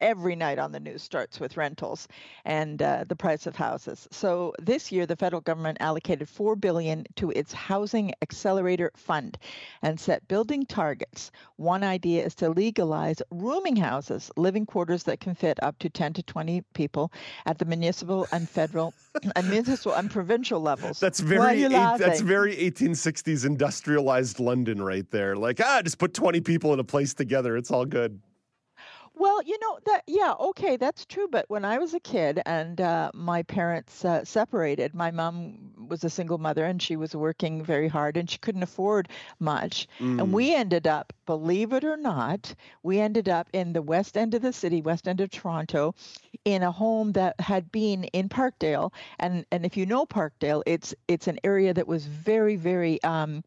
every 0.00 0.36
night 0.36 0.58
on 0.58 0.72
the 0.72 0.80
news 0.80 1.02
starts 1.02 1.40
with 1.40 1.56
rentals 1.56 2.08
and 2.44 2.82
uh, 2.82 3.04
the 3.08 3.16
price 3.16 3.46
of 3.46 3.56
houses. 3.56 4.06
So 4.10 4.54
this 4.58 4.92
year, 4.92 5.06
the 5.06 5.16
federal 5.16 5.40
government 5.40 5.78
allocated 5.80 6.28
four 6.28 6.56
billion 6.56 7.04
to 7.16 7.30
its 7.30 7.52
Housing 7.52 8.12
Accelerator 8.22 8.90
Fund 8.96 9.38
and 9.82 9.98
set 9.98 10.26
building 10.28 10.66
targets. 10.66 11.30
One 11.56 11.82
idea 11.82 12.24
is 12.24 12.34
to 12.36 12.50
legalize 12.50 13.22
rooming 13.30 13.76
houses, 13.76 14.30
living 14.36 14.66
quarters 14.66 15.04
that 15.04 15.20
can 15.20 15.34
fit 15.34 15.62
up 15.62 15.78
to 15.78 15.88
10 15.88 16.14
to 16.14 16.22
20 16.22 16.62
people 16.74 17.12
at 17.46 17.58
the 17.58 17.64
municipal 17.64 18.26
and 18.32 18.48
federal 18.48 18.94
and 19.34 19.48
municipal 19.48 19.92
and 19.94 20.10
provincial 20.10 20.60
levels. 20.60 21.00
That's 21.00 21.20
very 21.20 21.64
eight, 21.64 21.70
that's 21.98 22.20
very 22.20 22.54
1860s 22.56 23.46
industrialized 23.46 24.40
London 24.40 24.82
right 24.82 25.10
there. 25.10 25.36
Like, 25.36 25.60
ah, 25.62 25.80
just 25.82 25.98
put 25.98 26.14
20 26.14 26.40
people 26.40 26.72
in 26.72 26.80
a 26.80 26.84
place 26.84 27.14
together. 27.14 27.56
It's 27.56 27.70
all 27.70 27.84
good. 27.84 28.20
Well, 29.16 29.42
you 29.42 29.58
know 29.60 29.78
that 29.86 30.02
yeah, 30.06 30.34
okay, 30.38 30.76
that's 30.76 31.04
true. 31.06 31.26
But 31.28 31.48
when 31.48 31.64
I 31.64 31.78
was 31.78 31.94
a 31.94 32.00
kid 32.00 32.40
and 32.46 32.80
uh, 32.80 33.10
my 33.14 33.42
parents 33.42 34.04
uh, 34.04 34.24
separated, 34.24 34.94
my 34.94 35.10
mom 35.10 35.72
was 35.88 36.04
a 36.04 36.10
single 36.10 36.38
mother 36.38 36.64
and 36.64 36.80
she 36.82 36.96
was 36.96 37.16
working 37.16 37.62
very 37.64 37.88
hard 37.88 38.16
and 38.16 38.28
she 38.30 38.38
couldn't 38.38 38.62
afford 38.62 39.08
much. 39.40 39.88
Mm. 40.00 40.18
And 40.18 40.32
we 40.32 40.54
ended 40.54 40.86
up, 40.86 41.12
believe 41.26 41.72
it 41.72 41.84
or 41.84 41.96
not, 41.96 42.54
we 42.82 43.00
ended 43.00 43.28
up 43.28 43.48
in 43.52 43.72
the 43.72 43.82
west 43.82 44.16
end 44.16 44.34
of 44.34 44.42
the 44.42 44.52
city, 44.52 44.82
west 44.82 45.08
end 45.08 45.20
of 45.20 45.30
Toronto, 45.30 45.94
in 46.44 46.62
a 46.62 46.70
home 46.72 47.12
that 47.12 47.40
had 47.40 47.70
been 47.72 48.04
in 48.04 48.28
Parkdale. 48.28 48.92
And 49.18 49.46
and 49.50 49.64
if 49.64 49.76
you 49.76 49.86
know 49.86 50.06
Parkdale, 50.06 50.62
it's 50.66 50.94
it's 51.08 51.26
an 51.26 51.38
area 51.44 51.72
that 51.74 51.86
was 51.88 52.06
very 52.06 52.56
very 52.56 53.02
um, 53.02 53.42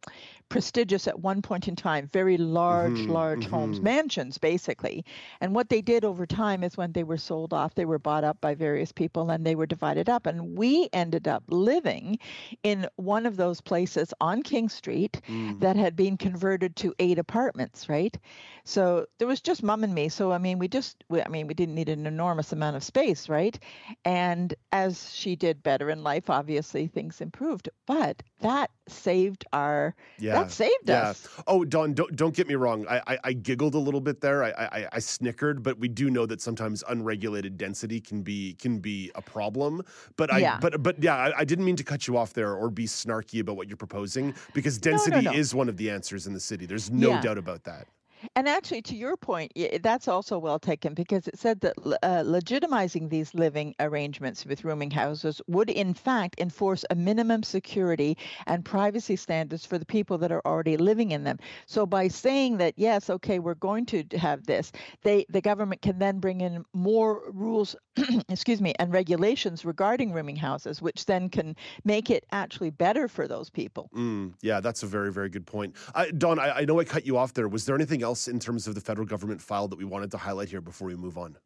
prestigious 0.49 1.07
at 1.07 1.19
one 1.19 1.41
point 1.41 1.67
in 1.67 1.75
time. 1.75 2.07
Very 2.11 2.37
large, 2.37 3.07
Mhm, 3.07 3.07
large 3.07 3.47
homes, 3.47 3.79
mhm. 3.79 3.83
mansions 3.83 4.37
basically. 4.37 5.05
And 5.41 5.53
what 5.59 5.67
they 5.67 5.81
did 5.81 6.05
over 6.05 6.25
time 6.25 6.63
is 6.63 6.77
when 6.77 6.93
they 6.93 7.03
were 7.03 7.17
sold 7.17 7.53
off, 7.53 7.75
they 7.75 7.83
were 7.83 7.99
bought 7.99 8.23
up 8.23 8.39
by 8.39 8.55
various 8.55 8.93
people 8.93 9.29
and 9.29 9.45
they 9.45 9.55
were 9.55 9.65
divided 9.65 10.07
up. 10.07 10.25
And 10.25 10.57
we 10.57 10.87
ended 10.93 11.27
up 11.27 11.43
living 11.49 12.17
in 12.63 12.87
one 12.95 13.25
of 13.25 13.35
those 13.35 13.59
places 13.59 14.13
on 14.21 14.41
King 14.41 14.69
Street 14.69 15.19
Mm. 15.27 15.59
that 15.59 15.75
had 15.75 15.97
been 15.97 16.15
converted 16.15 16.77
to 16.77 16.95
eight 16.97 17.19
apartments, 17.19 17.89
right? 17.89 18.17
So 18.63 19.05
there 19.17 19.27
was 19.27 19.41
just 19.41 19.61
mom 19.61 19.83
and 19.83 19.93
me. 19.93 20.07
So 20.07 20.31
I 20.31 20.37
mean, 20.37 20.59
we 20.59 20.69
just, 20.69 21.03
we, 21.09 21.21
I 21.21 21.27
mean, 21.27 21.45
we 21.47 21.53
didn't 21.53 21.75
need 21.75 21.89
an 21.89 22.07
enormous 22.07 22.53
amount 22.53 22.77
of 22.77 22.83
space, 22.83 23.27
right? 23.27 23.59
And 24.05 24.53
as 24.71 25.13
she 25.13 25.35
did 25.35 25.61
better 25.61 25.89
in 25.89 26.03
life, 26.03 26.29
obviously 26.29 26.87
things 26.87 27.19
improved. 27.19 27.67
But 27.85 28.23
that 28.39 28.71
saved 28.91 29.45
our, 29.53 29.95
Yeah, 30.17 30.33
that 30.33 30.51
saved 30.51 30.73
yeah. 30.87 31.09
us. 31.09 31.27
Oh, 31.47 31.63
Don, 31.65 31.93
don't 31.93 32.15
don't 32.15 32.35
get 32.35 32.47
me 32.47 32.55
wrong. 32.55 32.85
I 32.89 33.01
I, 33.07 33.19
I 33.25 33.33
giggled 33.33 33.75
a 33.75 33.79
little 33.79 34.01
bit 34.01 34.21
there. 34.21 34.43
I, 34.43 34.49
I 34.51 34.87
I 34.93 34.99
snickered, 34.99 35.63
but 35.63 35.77
we 35.79 35.87
do 35.87 36.09
know 36.09 36.25
that 36.25 36.41
sometimes 36.41 36.83
unregulated 36.89 37.57
density 37.57 37.99
can 38.01 38.21
be 38.21 38.53
can 38.55 38.79
be 38.79 39.11
a 39.15 39.21
problem. 39.21 39.83
But 40.15 40.31
I 40.33 40.39
Yeah. 40.39 40.57
but 40.59 40.81
but 40.83 41.01
yeah, 41.01 41.15
I, 41.15 41.39
I 41.39 41.43
didn't 41.45 41.65
mean 41.65 41.75
to 41.77 41.83
cut 41.83 42.07
you 42.07 42.17
off 42.17 42.33
there 42.33 42.53
or 42.53 42.69
be 42.69 42.85
snarky 42.85 43.39
about 43.41 43.55
what 43.57 43.67
you're 43.67 43.77
proposing 43.77 44.33
because 44.53 44.83
No, 44.83 44.91
no, 44.91 44.97
density 44.97 45.21
no. 45.25 45.31
is 45.33 45.53
one 45.55 45.69
of 45.69 45.77
the 45.77 45.89
answers 45.89 46.27
in 46.27 46.33
the 46.33 46.39
city. 46.39 46.65
There's 46.65 46.89
no 46.91 47.21
doubt 47.21 47.37
about 47.37 47.63
that. 47.65 47.87
And 48.35 48.47
actually, 48.47 48.81
to 48.83 48.95
your 48.95 49.15
point, 49.17 49.53
that's 49.81 50.07
also 50.07 50.37
well 50.37 50.59
taken 50.59 50.93
because 50.93 51.27
it 51.27 51.37
said 51.37 51.61
that 51.61 51.73
uh, 52.03 52.23
legitimizing 52.23 53.09
these 53.09 53.33
living 53.33 53.75
arrangements 53.79 54.45
with 54.45 54.63
rooming 54.63 54.91
houses 54.91 55.41
would, 55.47 55.69
in 55.69 55.93
fact, 55.93 56.35
enforce 56.39 56.83
a 56.89 56.95
minimum 56.95 57.43
security 57.43 58.17
and 58.47 58.65
privacy 58.65 59.15
standards 59.15 59.65
for 59.65 59.77
the 59.77 59.85
people 59.85 60.17
that 60.17 60.31
are 60.31 60.41
already 60.45 60.77
living 60.77 61.11
in 61.11 61.23
them. 61.23 61.37
So, 61.65 61.85
by 61.85 62.07
saying 62.07 62.57
that, 62.57 62.73
yes, 62.77 63.09
okay, 63.09 63.39
we're 63.39 63.55
going 63.55 63.85
to 63.87 64.03
have 64.17 64.45
this, 64.45 64.71
they 65.03 65.25
the 65.29 65.41
government 65.41 65.81
can 65.81 65.99
then 65.99 66.19
bring 66.19 66.41
in 66.41 66.65
more 66.73 67.21
rules, 67.31 67.75
excuse 68.29 68.61
me, 68.61 68.73
and 68.79 68.91
regulations 68.91 69.63
regarding 69.63 70.11
rooming 70.11 70.35
houses, 70.35 70.81
which 70.81 71.05
then 71.05 71.29
can 71.29 71.55
make 71.85 72.09
it 72.09 72.25
actually 72.31 72.69
better 72.69 73.07
for 73.07 73.27
those 73.27 73.49
people. 73.49 73.89
Mm, 73.95 74.33
yeah, 74.41 74.59
that's 74.59 74.83
a 74.83 74.87
very, 74.87 75.11
very 75.11 75.29
good 75.29 75.45
point. 75.45 75.75
Don, 76.17 76.39
I, 76.39 76.59
I 76.59 76.65
know 76.65 76.79
I 76.79 76.83
cut 76.83 77.05
you 77.05 77.17
off 77.17 77.33
there. 77.33 77.47
Was 77.47 77.65
there 77.65 77.75
anything 77.75 78.03
else 78.03 78.08
in 78.27 78.39
terms 78.39 78.67
of 78.67 78.75
the 78.75 78.81
federal 78.81 79.07
government 79.07 79.41
file 79.41 79.67
that 79.67 79.77
we 79.77 79.85
wanted 79.85 80.11
to 80.11 80.17
highlight 80.17 80.49
here 80.49 80.61
before 80.61 80.87
we 80.87 80.95
move 80.95 81.17
on? 81.17 81.37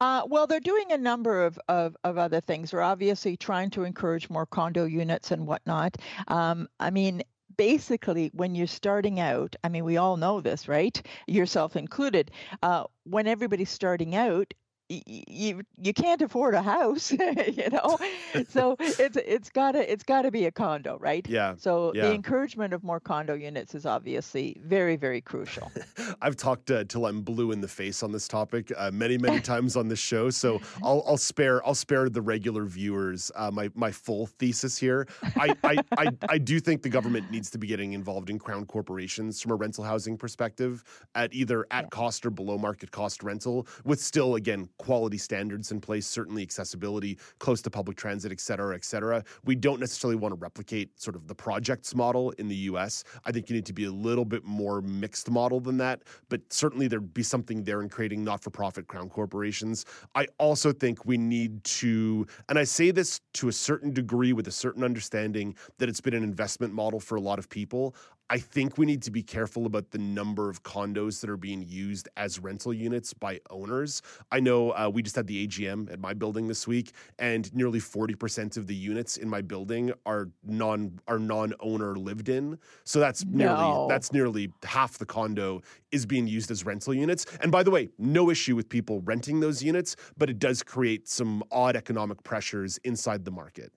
Uh, 0.00 0.22
well, 0.26 0.46
they're 0.46 0.60
doing 0.60 0.92
a 0.92 0.98
number 0.98 1.44
of, 1.44 1.58
of, 1.68 1.94
of 2.04 2.16
other 2.16 2.40
things. 2.40 2.70
They're 2.70 2.80
obviously 2.80 3.36
trying 3.36 3.68
to 3.70 3.84
encourage 3.84 4.30
more 4.30 4.46
condo 4.46 4.84
units 4.84 5.30
and 5.30 5.46
whatnot. 5.46 5.98
Um, 6.28 6.68
I 6.78 6.90
mean, 6.90 7.22
basically, 7.58 8.30
when 8.32 8.54
you're 8.54 8.66
starting 8.66 9.20
out, 9.20 9.54
I 9.62 9.68
mean, 9.68 9.84
we 9.84 9.98
all 9.98 10.16
know 10.16 10.40
this, 10.40 10.68
right? 10.68 11.00
Yourself 11.26 11.76
included. 11.76 12.30
Uh, 12.62 12.84
when 13.04 13.26
everybody's 13.26 13.68
starting 13.70 14.14
out, 14.16 14.54
you 14.90 15.62
you 15.80 15.92
can't 15.94 16.20
afford 16.20 16.54
a 16.54 16.62
house, 16.62 17.12
you 17.12 17.70
know. 17.70 17.98
So 18.48 18.76
it's 18.80 19.16
it's 19.16 19.50
gotta 19.50 19.90
it's 19.90 20.02
gotta 20.02 20.30
be 20.30 20.46
a 20.46 20.50
condo, 20.50 20.98
right? 20.98 21.26
Yeah, 21.28 21.54
So 21.56 21.92
yeah. 21.94 22.08
the 22.08 22.14
encouragement 22.14 22.72
of 22.72 22.82
more 22.82 22.98
condo 23.00 23.34
units 23.34 23.74
is 23.74 23.86
obviously 23.86 24.56
very 24.64 24.96
very 24.96 25.20
crucial. 25.20 25.70
I've 26.22 26.36
talked 26.36 26.70
uh, 26.70 26.84
till 26.84 27.06
I'm 27.06 27.22
blue 27.22 27.52
in 27.52 27.60
the 27.60 27.68
face 27.68 28.02
on 28.02 28.12
this 28.12 28.26
topic 28.26 28.72
uh, 28.76 28.90
many, 28.92 29.18
many 29.18 29.40
times 29.40 29.76
on 29.76 29.88
this 29.88 29.98
show, 29.98 30.30
so 30.30 30.60
I'll, 30.82 31.04
I'll 31.06 31.16
spare 31.16 31.64
I'll 31.66 31.74
spare 31.74 32.08
the 32.08 32.22
regular 32.22 32.64
viewers 32.64 33.30
uh, 33.36 33.50
my 33.50 33.70
my 33.74 33.92
full 33.92 34.26
thesis 34.26 34.76
here. 34.78 35.06
I, 35.36 35.54
I, 35.62 35.78
I 35.98 36.06
I 36.28 36.38
do 36.38 36.60
think 36.60 36.82
the 36.82 36.88
government 36.88 37.30
needs 37.30 37.50
to 37.50 37.58
be 37.58 37.66
getting 37.66 37.92
involved 37.92 38.30
in 38.30 38.38
crown 38.38 38.66
corporations 38.66 39.40
from 39.40 39.52
a 39.52 39.56
rental 39.56 39.84
housing 39.84 40.16
perspective 40.16 40.82
at 41.14 41.32
either 41.32 41.66
at 41.70 41.90
cost 41.90 42.26
or 42.26 42.30
below 42.30 42.58
market 42.58 42.90
cost 42.90 43.22
rental, 43.22 43.66
with 43.84 44.00
still 44.00 44.34
again 44.36 44.68
quality 44.80 45.18
standards 45.18 45.72
in 45.72 45.80
place, 45.80 46.06
certainly 46.06 46.42
accessibility, 46.42 47.18
close 47.38 47.60
to 47.60 47.70
public 47.70 47.98
transit, 47.98 48.32
et 48.32 48.40
cetera, 48.40 48.74
et 48.74 48.84
cetera. 48.84 49.22
We 49.44 49.54
don't 49.54 49.78
necessarily 49.78 50.16
want 50.16 50.32
to 50.32 50.40
replicate 50.40 50.98
sort 50.98 51.16
of 51.16 51.28
the 51.28 51.34
projects 51.34 51.94
model 51.94 52.30
in 52.38 52.48
the 52.48 52.56
U.S. 52.70 53.04
I 53.26 53.30
think 53.30 53.50
you 53.50 53.56
need 53.56 53.66
to 53.66 53.74
be 53.74 53.84
a 53.84 53.92
little 53.92 54.24
bit 54.24 54.42
more 54.42 54.80
mixed 54.80 55.30
model 55.30 55.60
than 55.60 55.76
that, 55.78 56.02
but 56.30 56.40
certainly 56.48 56.88
there'd 56.88 57.12
be 57.12 57.22
something 57.22 57.62
there 57.62 57.82
in 57.82 57.90
creating 57.90 58.24
not-for-profit 58.24 58.86
crown 58.88 59.10
corporations. 59.10 59.84
I 60.14 60.26
also 60.38 60.72
think 60.72 61.04
we 61.04 61.18
need 61.18 61.62
to, 61.64 62.26
and 62.48 62.58
I 62.58 62.64
say 62.64 62.90
this 62.90 63.20
to 63.34 63.48
a 63.48 63.52
certain 63.52 63.92
degree 63.92 64.32
with 64.32 64.48
a 64.48 64.52
certain 64.52 64.82
understanding 64.82 65.56
that 65.76 65.90
it's 65.90 66.00
been 66.00 66.14
an 66.14 66.24
investment 66.24 66.72
model 66.72 67.00
for 67.00 67.16
a 67.16 67.20
lot 67.20 67.38
of 67.38 67.50
people. 67.50 67.94
I 68.32 68.38
think 68.38 68.78
we 68.78 68.86
need 68.86 69.02
to 69.02 69.10
be 69.10 69.24
careful 69.24 69.66
about 69.66 69.90
the 69.90 69.98
number 69.98 70.48
of 70.48 70.62
condos 70.62 71.20
that 71.20 71.28
are 71.28 71.36
being 71.36 71.64
used 71.66 72.08
as 72.16 72.38
rental 72.38 72.72
units 72.72 73.12
by 73.12 73.40
owners. 73.50 74.02
I 74.30 74.38
know 74.38 74.70
uh, 74.70 74.88
we 74.92 75.02
just 75.02 75.16
had 75.16 75.26
the 75.26 75.44
AGM 75.48 75.92
at 75.92 75.98
my 75.98 76.14
building 76.14 76.46
this 76.46 76.64
week, 76.68 76.92
and 77.18 77.52
nearly 77.52 77.80
forty 77.80 78.14
percent 78.14 78.56
of 78.56 78.68
the 78.68 78.74
units 78.74 79.16
in 79.16 79.28
my 79.28 79.42
building 79.42 79.92
are 80.06 80.28
non 80.44 81.00
are 81.08 81.18
non 81.18 81.54
owner 81.58 81.96
lived 81.96 82.28
in. 82.28 82.56
So 82.84 83.00
that's 83.00 83.24
nearly 83.24 83.54
No. 83.56 83.86
that's 83.88 84.12
nearly 84.12 84.52
half 84.62 84.96
the 84.96 85.06
condo 85.06 85.60
is 85.90 86.06
being 86.06 86.28
used 86.28 86.52
as 86.52 86.64
rental 86.64 86.94
units. 86.94 87.26
And 87.40 87.50
by 87.50 87.64
the 87.64 87.72
way, 87.72 87.88
no 87.98 88.30
issue 88.30 88.54
with 88.54 88.68
people 88.68 89.00
renting 89.00 89.40
those 89.40 89.60
units, 89.60 89.96
but 90.16 90.30
it 90.30 90.38
does 90.38 90.62
create 90.62 91.08
some 91.08 91.42
odd 91.50 91.74
economic 91.74 92.22
pressures 92.22 92.78
inside 92.84 93.24
the 93.24 93.32
market. 93.32 93.72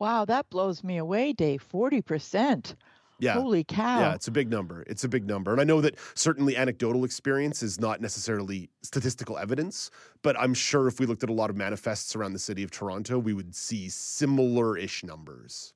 Wow, 0.00 0.24
that 0.24 0.48
blows 0.50 0.82
me 0.82 0.96
away, 0.96 1.32
Dave. 1.34 1.62
Forty 1.62 2.00
percent. 2.00 2.76
Yeah. 3.18 3.34
Holy 3.34 3.64
cow. 3.64 4.00
Yeah, 4.00 4.14
it's 4.14 4.28
a 4.28 4.32
big 4.32 4.50
number. 4.50 4.84
It's 4.86 5.04
a 5.04 5.08
big 5.08 5.26
number. 5.26 5.52
And 5.52 5.60
I 5.60 5.64
know 5.64 5.80
that 5.80 5.96
certainly 6.14 6.56
anecdotal 6.56 7.04
experience 7.04 7.62
is 7.62 7.80
not 7.80 8.00
necessarily 8.00 8.70
statistical 8.82 9.38
evidence, 9.38 9.90
but 10.22 10.38
I'm 10.38 10.54
sure 10.54 10.88
if 10.88 10.98
we 10.98 11.06
looked 11.06 11.22
at 11.22 11.30
a 11.30 11.32
lot 11.32 11.50
of 11.50 11.56
manifests 11.56 12.16
around 12.16 12.32
the 12.32 12.38
city 12.38 12.62
of 12.62 12.70
Toronto, 12.70 13.18
we 13.18 13.32
would 13.32 13.54
see 13.54 13.88
similar 13.88 14.76
ish 14.76 15.04
numbers. 15.04 15.74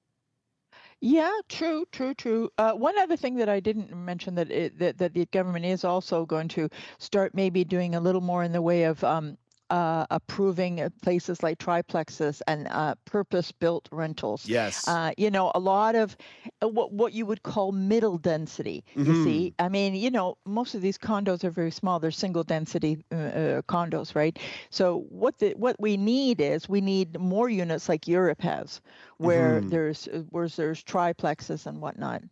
Yeah, 1.00 1.30
true, 1.48 1.84
true, 1.92 2.12
true. 2.14 2.50
Uh, 2.58 2.72
one 2.72 2.98
other 2.98 3.16
thing 3.16 3.36
that 3.36 3.48
I 3.48 3.60
didn't 3.60 3.94
mention 3.96 4.34
that, 4.34 4.50
it, 4.50 4.78
that 4.80 4.98
that 4.98 5.14
the 5.14 5.26
government 5.26 5.64
is 5.64 5.84
also 5.84 6.26
going 6.26 6.48
to 6.48 6.68
start 6.98 7.34
maybe 7.34 7.62
doing 7.62 7.94
a 7.94 8.00
little 8.00 8.20
more 8.20 8.42
in 8.42 8.50
the 8.50 8.62
way 8.62 8.82
of 8.82 9.04
um, 9.04 9.38
uh, 9.70 10.06
approving 10.10 10.88
places 11.02 11.42
like 11.42 11.58
triplexes 11.58 12.40
and 12.46 12.68
uh, 12.68 12.94
purpose-built 13.04 13.88
rentals. 13.92 14.48
Yes. 14.48 14.84
Uh, 14.84 15.12
you 15.16 15.30
know, 15.30 15.50
a 15.54 15.58
lot 15.60 15.94
of 15.94 16.16
uh, 16.62 16.68
what 16.68 16.92
what 16.92 17.12
you 17.12 17.26
would 17.26 17.42
call 17.42 17.72
middle 17.72 18.18
density. 18.18 18.84
You 19.02 19.14
Mhm. 19.14 19.14
see, 19.14 19.54
I 19.58 19.68
mean, 19.68 19.94
you 19.94 20.10
know, 20.10 20.36
most 20.46 20.74
of 20.74 20.80
these 20.82 20.98
condos 20.98 21.44
are 21.44 21.50
very 21.50 21.70
small. 21.70 21.98
They're 22.00 22.10
single 22.10 22.44
density 22.44 23.04
uh, 23.12 23.14
uh, 23.16 23.62
condos, 23.62 24.14
right? 24.14 24.38
So 24.70 25.06
what 25.08 25.38
the 25.38 25.52
what 25.54 25.76
we 25.80 25.96
need 25.96 26.40
is 26.40 26.68
we 26.68 26.80
need 26.80 27.18
more 27.18 27.48
units 27.48 27.88
like 27.88 28.06
Europe 28.08 28.40
has, 28.42 28.80
where 29.18 29.62
Mhm. 29.62 29.68
there's 29.68 30.06
where 30.30 30.48
there's 30.48 30.82
triplexes 30.84 31.66
and 31.66 31.80
whatnot. 31.80 32.22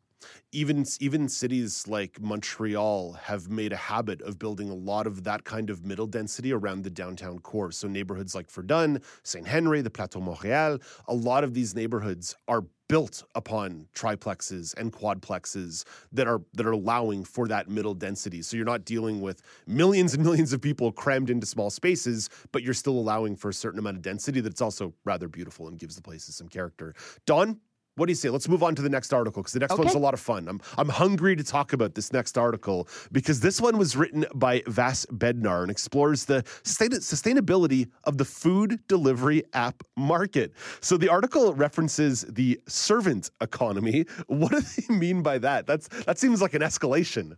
Even 0.53 0.85
even 1.01 1.29
cities 1.29 1.87
like 1.87 2.21
Montreal 2.21 3.13
have 3.15 3.51
made 3.51 3.73
a 3.73 3.77
habit 3.77 4.23
of 4.23 4.39
building 4.39 4.71
a 4.71 4.75
lot 4.75 5.07
of 5.07 5.25
that 5.25 5.45
kind 5.45 5.71
of 5.71 5.85
middle 5.85 6.07
density 6.07 6.53
around 6.53 6.85
the 6.85 6.91
downtown 6.91 7.39
core. 7.41 7.73
So 7.73 7.89
neighborhoods 7.89 8.35
like 8.35 8.51
Verdun, 8.51 9.03
Saint 9.23 9.47
Henry, 9.47 9.83
the 9.83 9.91
Plateau 9.91 10.21
Mont-Royal, 10.21 10.79
a 11.09 11.15
lot 11.15 11.45
of 11.45 11.53
these 11.55 11.75
neighborhoods 11.75 12.35
are 12.49 12.65
built 12.89 13.25
upon 13.35 13.89
triplexes 13.95 14.73
and 14.79 14.93
quadplexes 14.93 15.85
that 16.13 16.27
are 16.27 16.41
that 16.55 16.67
are 16.67 16.73
allowing 16.73 17.25
for 17.25 17.49
that 17.49 17.69
middle 17.69 17.95
density. 17.95 18.43
So 18.43 18.57
you're 18.57 18.67
not 18.67 18.85
dealing 18.85 19.21
with 19.21 19.43
millions 19.67 20.15
and 20.15 20.23
millions 20.23 20.53
of 20.53 20.61
people 20.61 20.93
crammed 20.93 21.31
into 21.31 21.47
small 21.47 21.71
spaces, 21.71 22.31
but 22.53 22.63
you're 22.63 22.75
still 22.75 22.99
allowing 22.99 23.37
for 23.37 23.49
a 23.49 23.55
certain 23.55 23.79
amount 23.79 23.97
of 23.97 24.03
density 24.03 24.41
that's 24.41 24.61
also 24.61 24.95
rather 25.05 25.29
beautiful 25.29 25.69
and 25.69 25.79
gives 25.79 25.97
the 25.97 26.03
places 26.03 26.37
some 26.37 26.49
character. 26.49 26.95
Don, 27.27 27.61
what 27.97 28.07
do 28.07 28.11
you 28.11 28.17
say? 28.17 28.29
Let's 28.29 28.49
move 28.49 28.63
on 28.63 28.75
to 28.75 28.83
the 28.83 28.89
next 28.89 29.13
article 29.13 29.43
because 29.43 29.55
the 29.55 29.61
next 29.61 29.77
one's 29.79 29.95
a 29.95 29.99
lot 29.99 30.15
of 30.15 30.21
fun. 30.21 30.49
I'm 30.49 30.61
I'm 30.77 30.89
hungry 30.89 31.35
to 31.35 31.43
talk 31.43 31.73
about 31.73 31.95
this 31.95 32.13
next 32.13 32.37
article 32.39 32.89
because 33.11 33.41
this 33.41 33.61
one 33.61 33.79
was 33.79 33.97
written 33.97 34.27
by 34.35 34.63
Vas 34.67 35.07
Bednar 35.07 35.63
and 35.63 35.71
explores 35.71 36.27
the 36.27 36.45
sustain- 36.63 36.91
sustainability 36.91 37.89
of 38.05 38.19
the 38.19 38.25
food 38.25 38.79
delivery 38.87 39.45
app 39.55 39.83
market. 39.97 40.53
So 40.81 40.97
the 40.97 41.09
article 41.09 41.55
references 41.55 42.23
the 42.29 42.61
servant 42.69 43.31
economy. 43.41 44.05
What 44.27 44.53
do 44.53 44.61
they 44.61 44.95
mean 44.95 45.23
by 45.23 45.39
that? 45.39 45.67
That's 45.67 45.89
that 46.05 46.19
seems 46.19 46.43
like 46.43 46.55
an 46.55 46.63
escalation. 46.63 47.37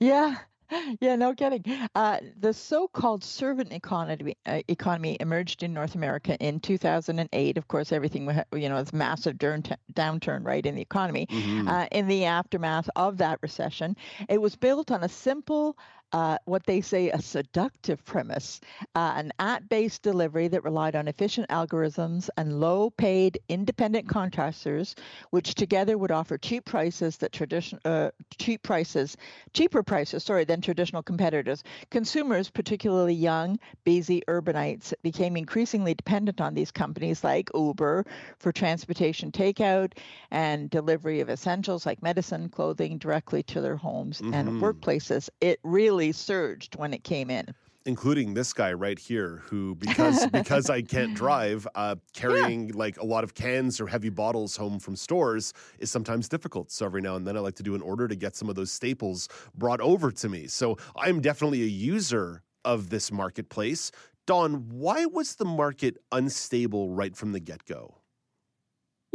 Yeah. 0.00 0.36
Yeah, 1.00 1.16
no 1.16 1.34
kidding. 1.34 1.64
Uh, 1.94 2.18
the 2.38 2.52
so-called 2.52 3.24
servant 3.24 3.72
economy 3.72 4.36
uh, 4.46 4.62
economy 4.68 5.16
emerged 5.20 5.62
in 5.62 5.72
North 5.72 5.94
America 5.94 6.36
in 6.36 6.60
2008. 6.60 7.56
Of 7.58 7.68
course, 7.68 7.92
everything 7.92 8.28
you 8.52 8.68
know, 8.68 8.78
this 8.82 8.92
massive 8.92 9.36
downturn 9.38 10.44
right 10.44 10.64
in 10.64 10.74
the 10.74 10.82
economy. 10.82 11.26
Mhm. 11.30 11.68
Uh, 11.68 11.88
in 11.92 12.06
the 12.06 12.24
aftermath 12.24 12.88
of 12.96 13.18
that 13.18 13.38
recession, 13.42 13.96
it 14.28 14.40
was 14.40 14.56
built 14.56 14.90
on 14.90 15.04
a 15.04 15.08
simple. 15.08 15.76
Uh, 16.12 16.38
what 16.46 16.64
they 16.64 16.80
say 16.80 17.10
a 17.10 17.20
seductive 17.20 18.02
premise, 18.04 18.60
uh, 18.94 19.12
an 19.16 19.30
app-based 19.38 20.00
delivery 20.02 20.48
that 20.48 20.64
relied 20.64 20.96
on 20.96 21.06
efficient 21.06 21.46
algorithms 21.50 22.30
and 22.38 22.60
low-paid 22.60 23.38
independent 23.50 24.08
contractors, 24.08 24.94
which 25.30 25.54
together 25.54 25.98
would 25.98 26.10
offer 26.10 26.38
cheap 26.38 26.64
prices 26.64 27.18
that 27.18 27.32
tradition 27.32 27.78
uh, 27.84 28.10
cheap 28.38 28.62
prices, 28.62 29.16
cheaper 29.52 29.82
prices, 29.82 30.24
sorry, 30.24 30.44
than 30.44 30.60
traditional 30.62 31.02
competitors. 31.02 31.62
Consumers, 31.90 32.48
particularly 32.48 33.12
young, 33.14 33.58
busy 33.84 34.22
urbanites, 34.28 34.94
became 35.02 35.36
increasingly 35.36 35.94
dependent 35.94 36.40
on 36.40 36.54
these 36.54 36.70
companies 36.70 37.22
like 37.22 37.50
Uber 37.54 38.06
for 38.38 38.50
transportation 38.52 39.30
takeout 39.30 39.92
and 40.30 40.70
delivery 40.70 41.20
of 41.20 41.28
essentials 41.28 41.84
like 41.84 42.02
medicine, 42.02 42.48
clothing 42.48 42.96
directly 42.96 43.42
to 43.42 43.60
their 43.60 43.76
homes 43.76 44.22
Mhm. 44.22 44.32
and 44.32 44.48
workplaces. 44.60 45.28
It 45.40 45.58
really 45.62 45.97
surged 46.12 46.76
when 46.76 46.92
it 46.94 47.04
came 47.04 47.30
in. 47.30 47.46
including 47.86 48.34
this 48.34 48.52
guy 48.52 48.72
right 48.72 48.98
here 48.98 49.42
who 49.46 49.74
because 49.76 50.26
because 50.40 50.68
I 50.68 50.82
can't 50.82 51.14
drive 51.14 51.66
uh, 51.74 51.96
carrying 52.12 52.68
like 52.72 52.98
a 52.98 53.04
lot 53.04 53.24
of 53.24 53.34
cans 53.34 53.80
or 53.80 53.86
heavy 53.86 54.10
bottles 54.10 54.56
home 54.56 54.78
from 54.78 54.94
stores 54.96 55.54
is 55.78 55.90
sometimes 55.90 56.28
difficult. 56.28 56.70
So 56.70 56.84
every 56.84 57.00
now 57.00 57.16
and 57.16 57.26
then 57.26 57.36
I 57.36 57.40
like 57.40 57.54
to 57.56 57.62
do 57.62 57.74
an 57.74 57.80
order 57.82 58.06
to 58.06 58.14
get 58.16 58.36
some 58.36 58.48
of 58.50 58.56
those 58.56 58.70
staples 58.70 59.28
brought 59.54 59.80
over 59.80 60.10
to 60.10 60.28
me. 60.28 60.46
So 60.48 60.76
I'm 60.96 61.20
definitely 61.20 61.62
a 61.62 61.72
user 61.94 62.42
of 62.64 62.90
this 62.90 63.10
marketplace. 63.10 63.90
Don 64.26 64.68
why 64.68 65.06
was 65.06 65.36
the 65.36 65.46
market 65.46 65.96
unstable 66.12 66.90
right 66.90 67.16
from 67.16 67.32
the 67.32 67.40
get-go 67.40 67.94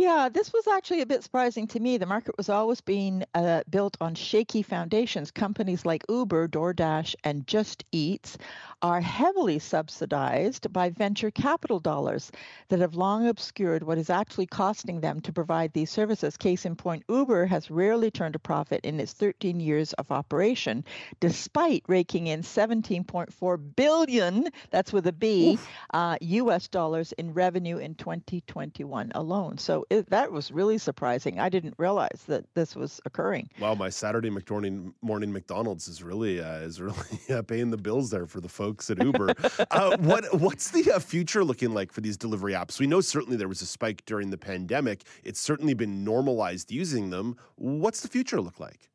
Yeah, 0.04 0.28
this 0.28 0.52
was 0.52 0.68
actually 0.68 1.00
a 1.00 1.06
bit 1.06 1.24
surprising 1.24 1.66
to 1.68 1.80
me. 1.80 1.96
The 1.96 2.06
market 2.06 2.36
was 2.36 2.50
always 2.50 2.82
being 2.82 3.24
uh, 3.34 3.64
built 3.70 3.96
on 4.02 4.16
shaky 4.16 4.62
foundations. 4.62 5.32
Companies 5.32 5.86
like 5.86 6.04
Uber, 6.10 6.50
DoorDash, 6.50 7.16
and 7.24 7.48
Just 7.48 7.86
Eats 7.94 8.38
are 8.82 9.00
heavily 9.00 9.60
subsidized 9.60 10.74
by 10.74 10.90
venture 10.90 11.32
capital 11.32 11.80
dollars 11.80 12.34
that 12.68 12.80
have 12.80 12.96
long 12.96 13.28
obscured 13.28 13.82
what 13.82 13.98
is 13.98 14.10
actually 14.10 14.46
costing 14.46 15.00
them 15.00 15.22
to 15.22 15.32
provide 15.32 15.72
these 15.72 15.90
services. 15.90 16.36
Case 16.36 16.66
in 16.66 16.76
point, 16.76 17.06
Uber 17.08 17.46
has 17.46 17.72
rarely 17.72 18.12
turned 18.12 18.36
a 18.36 18.40
profit 18.40 18.84
in 18.84 19.00
its 19.00 19.14
13 19.14 19.62
years 19.62 19.94
of 19.94 20.12
operation, 20.12 20.84
despite 21.22 21.82
raking 21.88 22.28
in 22.28 22.42
17.4 22.42 23.76
billion, 23.78 24.50
that's 24.70 24.92
with 24.92 25.08
a 25.08 25.14
B, 25.14 25.58
uh, 25.94 26.18
US 26.20 26.68
dollars 26.68 27.14
in 27.14 27.34
revenue 27.34 27.78
in 27.78 27.96
2021 27.96 29.14
alone. 29.16 29.58
So 29.58 29.86
it, 29.94 30.10
that 30.10 30.32
was 30.32 30.52
really 30.52 30.78
surprising. 30.78 31.40
I 31.40 31.50
didn't 31.50 31.76
realize 31.78 32.24
that 32.28 32.46
this 32.56 32.76
was 32.76 33.00
occurring. 33.06 33.50
Wow, 33.60 33.76
my 33.76 33.90
Saturday 33.90 34.30
morning 34.30 34.94
morning 35.02 35.32
McDonald's 35.32 35.88
is 35.88 36.02
really 36.02 36.42
uh, 36.42 36.58
is 36.60 36.82
really 36.82 36.98
uh, 37.30 37.42
paying 37.44 37.70
the 37.70 37.78
bills 37.78 38.10
there 38.10 38.26
for 38.26 38.42
the 38.42 38.50
folks 38.50 38.90
at 38.90 39.02
Uber. 39.02 39.34
uh, 39.72 39.98
what 40.00 40.26
what's 40.40 40.72
the 40.72 40.92
uh, 40.92 41.00
future 41.00 41.44
looking 41.44 41.74
like 41.74 41.92
for 41.92 42.02
these 42.02 42.18
delivery 42.18 42.54
apps? 42.54 42.80
We 42.80 42.88
know 42.88 43.02
certainly 43.02 43.38
there 43.38 43.48
was 43.48 43.62
a 43.62 43.68
spike 43.68 44.04
during 44.06 44.32
the 44.32 44.38
pandemic. 44.38 45.04
It's 45.24 45.40
certainly 45.40 45.76
been 45.76 46.04
normalized 46.04 46.72
using 46.72 47.12
them. 47.12 47.38
What's 47.56 48.02
the 48.02 48.08
future 48.08 48.42
look 48.42 48.60
like? 48.60 48.90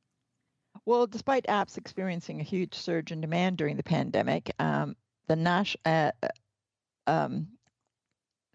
Well, 0.84 1.07
despite 1.07 1.46
apps 1.46 1.76
experiencing 1.76 2.40
a 2.40 2.44
huge 2.44 2.74
surge 2.74 3.12
in 3.12 3.20
demand 3.20 3.57
during 3.59 3.76
the 3.76 3.82
pandemic, 3.82 4.53
um, 4.59 4.96
the 5.28 5.36
Nash, 5.36 5.76
uh, 5.84 6.12
uh, 6.22 6.28
um, 7.07 7.49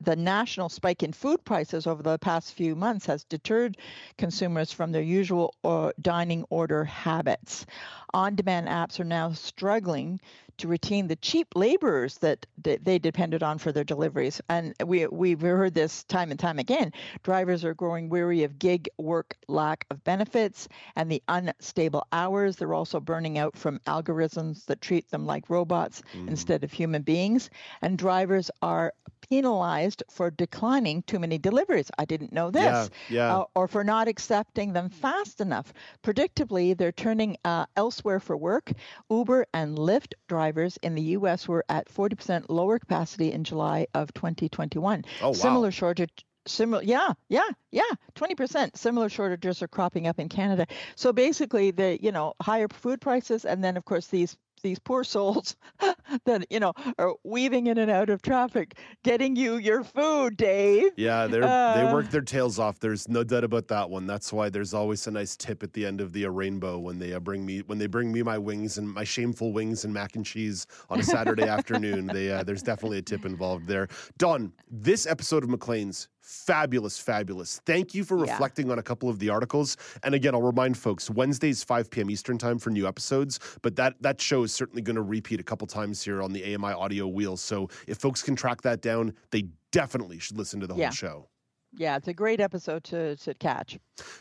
the 0.04 0.16
national 0.16 0.70
spike 0.70 1.04
in 1.04 1.14
food 1.14 1.44
prices 1.44 1.88
over 1.88 2.04
the 2.04 2.18
past 2.20 2.54
few 2.54 2.76
months 2.76 3.06
has 3.06 3.24
deterred 3.24 3.78
consumers 4.18 4.72
from 4.72 4.92
their 4.92 5.02
usual 5.02 5.54
uh, 5.64 5.92
dining 6.02 6.44
order 6.50 6.84
habits. 6.84 7.66
On 8.14 8.36
demand 8.36 8.68
apps 8.68 9.00
are 9.00 9.06
now 9.06 9.32
struggling 9.32 10.20
to 10.58 10.68
retain 10.68 11.08
the 11.08 11.16
cheap 11.16 11.48
laborers 11.56 12.18
that 12.20 12.46
th- 12.64 12.80
they 12.84 13.00
depended 13.00 13.42
on 13.42 13.58
for 13.58 13.72
their 13.72 13.84
deliveries. 13.84 14.40
And 14.50 14.76
we, 14.86 15.08
we've 15.08 15.42
heard 15.42 15.74
this 15.74 16.04
time 16.04 16.30
and 16.32 16.40
time 16.40 16.60
again. 16.60 16.94
Drivers 17.24 17.66
are 17.66 17.74
growing 17.74 18.10
weary 18.10 18.44
of 18.44 18.60
gig 18.60 18.88
work, 18.98 19.36
lack 19.48 19.86
of 19.90 20.04
benefits, 20.04 20.68
and 20.96 21.12
the 21.12 21.24
unstable 21.28 22.06
hours. 22.12 22.56
They're 22.56 22.74
also 22.74 23.00
burning 23.00 23.38
out 23.38 23.58
from 23.58 23.80
algorithms 23.88 24.66
that 24.66 24.82
treat 24.82 25.10
them 25.10 25.26
like 25.26 25.50
robots 25.50 26.04
instead 26.28 26.64
of 26.64 26.72
human 26.72 27.02
beings. 27.02 27.50
And 27.82 27.98
drivers 27.98 28.52
are 28.62 28.94
penalized 29.30 30.04
for 30.10 30.30
declining 30.32 31.04
too 31.04 31.20
many 31.20 31.38
deliveries. 31.38 31.90
I 31.98 32.06
didn't 32.06 32.34
know 32.34 32.52
this. 32.52 32.64
Yeah, 32.64 32.88
yeah. 33.10 33.38
Uh, 33.38 33.46
or 33.56 33.68
for 33.68 33.84
not 33.84 34.08
accepting 34.08 34.74
them 34.74 34.90
fast 34.90 35.42
enough. 35.42 35.74
Predictably, 36.04 36.78
they're 36.78 36.92
turning 36.92 37.38
uh, 37.46 37.66
elsewhere 37.76 38.20
for 38.20 38.38
work. 38.38 38.72
Uber 39.10 39.46
and 39.54 39.78
Lyft 39.78 40.14
drivers 40.28 40.78
in 40.84 40.96
the 40.96 41.02
U.S. 41.18 41.48
were 41.48 41.66
at 41.70 41.88
40% 41.94 42.46
lower 42.50 42.80
capacity 42.80 43.32
in 43.32 43.44
July 43.44 43.88
of 43.94 44.14
2021. 44.14 45.06
Oh, 45.22 45.28
wow. 45.28 45.34
Similar 45.34 45.72
shortage. 45.72 46.26
Similar, 46.46 46.84
yeah, 46.84 47.14
yeah, 47.30 47.48
yeah, 47.72 47.84
20%. 48.16 48.76
Similar 48.76 49.08
shortages 49.08 49.62
are 49.62 49.68
cropping 49.70 50.08
up 50.08 50.20
in 50.20 50.28
Canada. 50.28 50.68
So 50.96 51.14
basically, 51.14 51.72
the 51.72 51.98
you 52.02 52.12
know 52.12 52.34
higher 52.42 52.68
food 52.68 53.00
prices, 53.00 53.46
and 53.46 53.64
then 53.64 53.78
of 53.78 53.86
course 53.86 54.08
these 54.08 54.36
these 54.64 54.80
poor 54.80 55.04
souls 55.04 55.56
that 56.26 56.46
you 56.50 56.60
know 56.60 56.74
are 56.98 57.14
weaving 57.24 57.68
in 57.68 57.78
and 57.78 57.92
out 57.92 58.10
of 58.10 58.22
traffic, 58.22 58.78
getting 59.04 59.36
you 59.36 59.58
your 59.58 59.84
food, 59.84 60.38
Dave. 60.38 60.92
Yeah, 60.98 61.28
they 61.28 61.42
Uh, 61.42 61.76
they 61.76 61.94
work 61.94 62.10
their 62.10 62.22
tails 62.22 62.58
off. 62.58 62.80
There's 62.80 63.08
no 63.08 63.24
doubt 63.24 63.44
about 63.44 63.68
that 63.68 63.90
one. 63.90 64.08
That's 64.08 64.34
why 64.34 64.50
there's 64.50 64.74
always 64.74 65.06
a 65.08 65.12
nice 65.12 65.38
tip 65.38 65.62
at 65.62 65.74
the 65.74 65.86
end 65.86 66.02
of 66.02 66.14
the 66.14 66.26
rainbow 66.26 66.80
when 66.80 66.98
they 66.98 67.14
uh, 67.14 67.20
bring 67.20 67.46
me 67.46 67.60
when 67.60 67.78
they 67.78 67.88
bring 67.88 68.12
me 68.12 68.24
my 68.24 68.38
wings 68.38 68.78
and 68.78 68.90
my 68.90 69.04
shameful 69.04 69.54
wings 69.54 69.86
and 69.86 69.94
mac 69.94 70.16
and 70.16 70.26
cheese 70.26 70.66
on 70.90 71.00
a 71.00 71.04
Saturday 71.04 71.44
afternoon. 71.48 72.08
They 72.08 72.32
uh, 72.32 72.44
there's 72.44 72.64
definitely 72.64 73.00
a 73.00 73.02
tip 73.02 73.26
involved 73.26 73.68
there. 73.68 73.88
Don, 74.18 74.54
this 74.72 75.06
episode 75.06 75.44
of 75.44 75.50
Maclean's 75.50 76.08
fabulous, 76.24 76.98
fabulous. 76.98 77.60
Thank 77.66 77.94
you 77.94 78.04
for 78.04 78.18
Yeah. 78.26 78.32
reflecting 78.32 78.72
on 78.72 78.80
a 78.80 78.84
couple 78.84 79.10
of 79.10 79.20
the 79.20 79.30
articles. 79.30 79.78
And 80.04 80.16
again, 80.16 80.34
I'll 80.34 80.42
remind 80.42 80.78
folks 80.78 81.10
Wednesdays 81.10 81.64
5 81.64 81.90
p.m. 81.92 82.10
Eastern 82.10 82.38
time 82.38 82.58
for 82.58 82.70
new 82.70 82.88
episodes. 82.88 83.40
But 83.62 83.76
that 83.76 84.02
that 84.02 84.20
show 84.22 84.44
is 84.44 84.54
certainly 84.54 84.82
going 84.82 84.96
to 84.96 85.02
repeat 85.02 85.40
a 85.40 85.44
couple 85.44 85.68
times 85.68 86.02
here 86.04 86.22
on 86.22 86.32
the 86.34 86.56
AMI 86.56 86.72
audio 86.74 87.08
wheel. 87.08 87.38
So 87.38 87.70
if 87.88 87.98
folks 87.98 88.24
can 88.24 88.36
track 88.36 88.62
that 88.64 88.82
down, 88.82 89.14
they 89.32 89.44
definitely 89.72 90.20
should 90.20 90.38
listen 90.38 90.60
to 90.62 90.68
the 90.68 90.76
Yeah. 90.76 90.86
whole 90.88 90.92
show. 90.94 91.30
Yeah, 91.76 91.98
it's 91.98 92.08
a 92.08 92.14
great 92.14 92.40
episode 92.40 92.84
to 92.86 93.16
to 93.18 93.34
catch. 93.36 93.78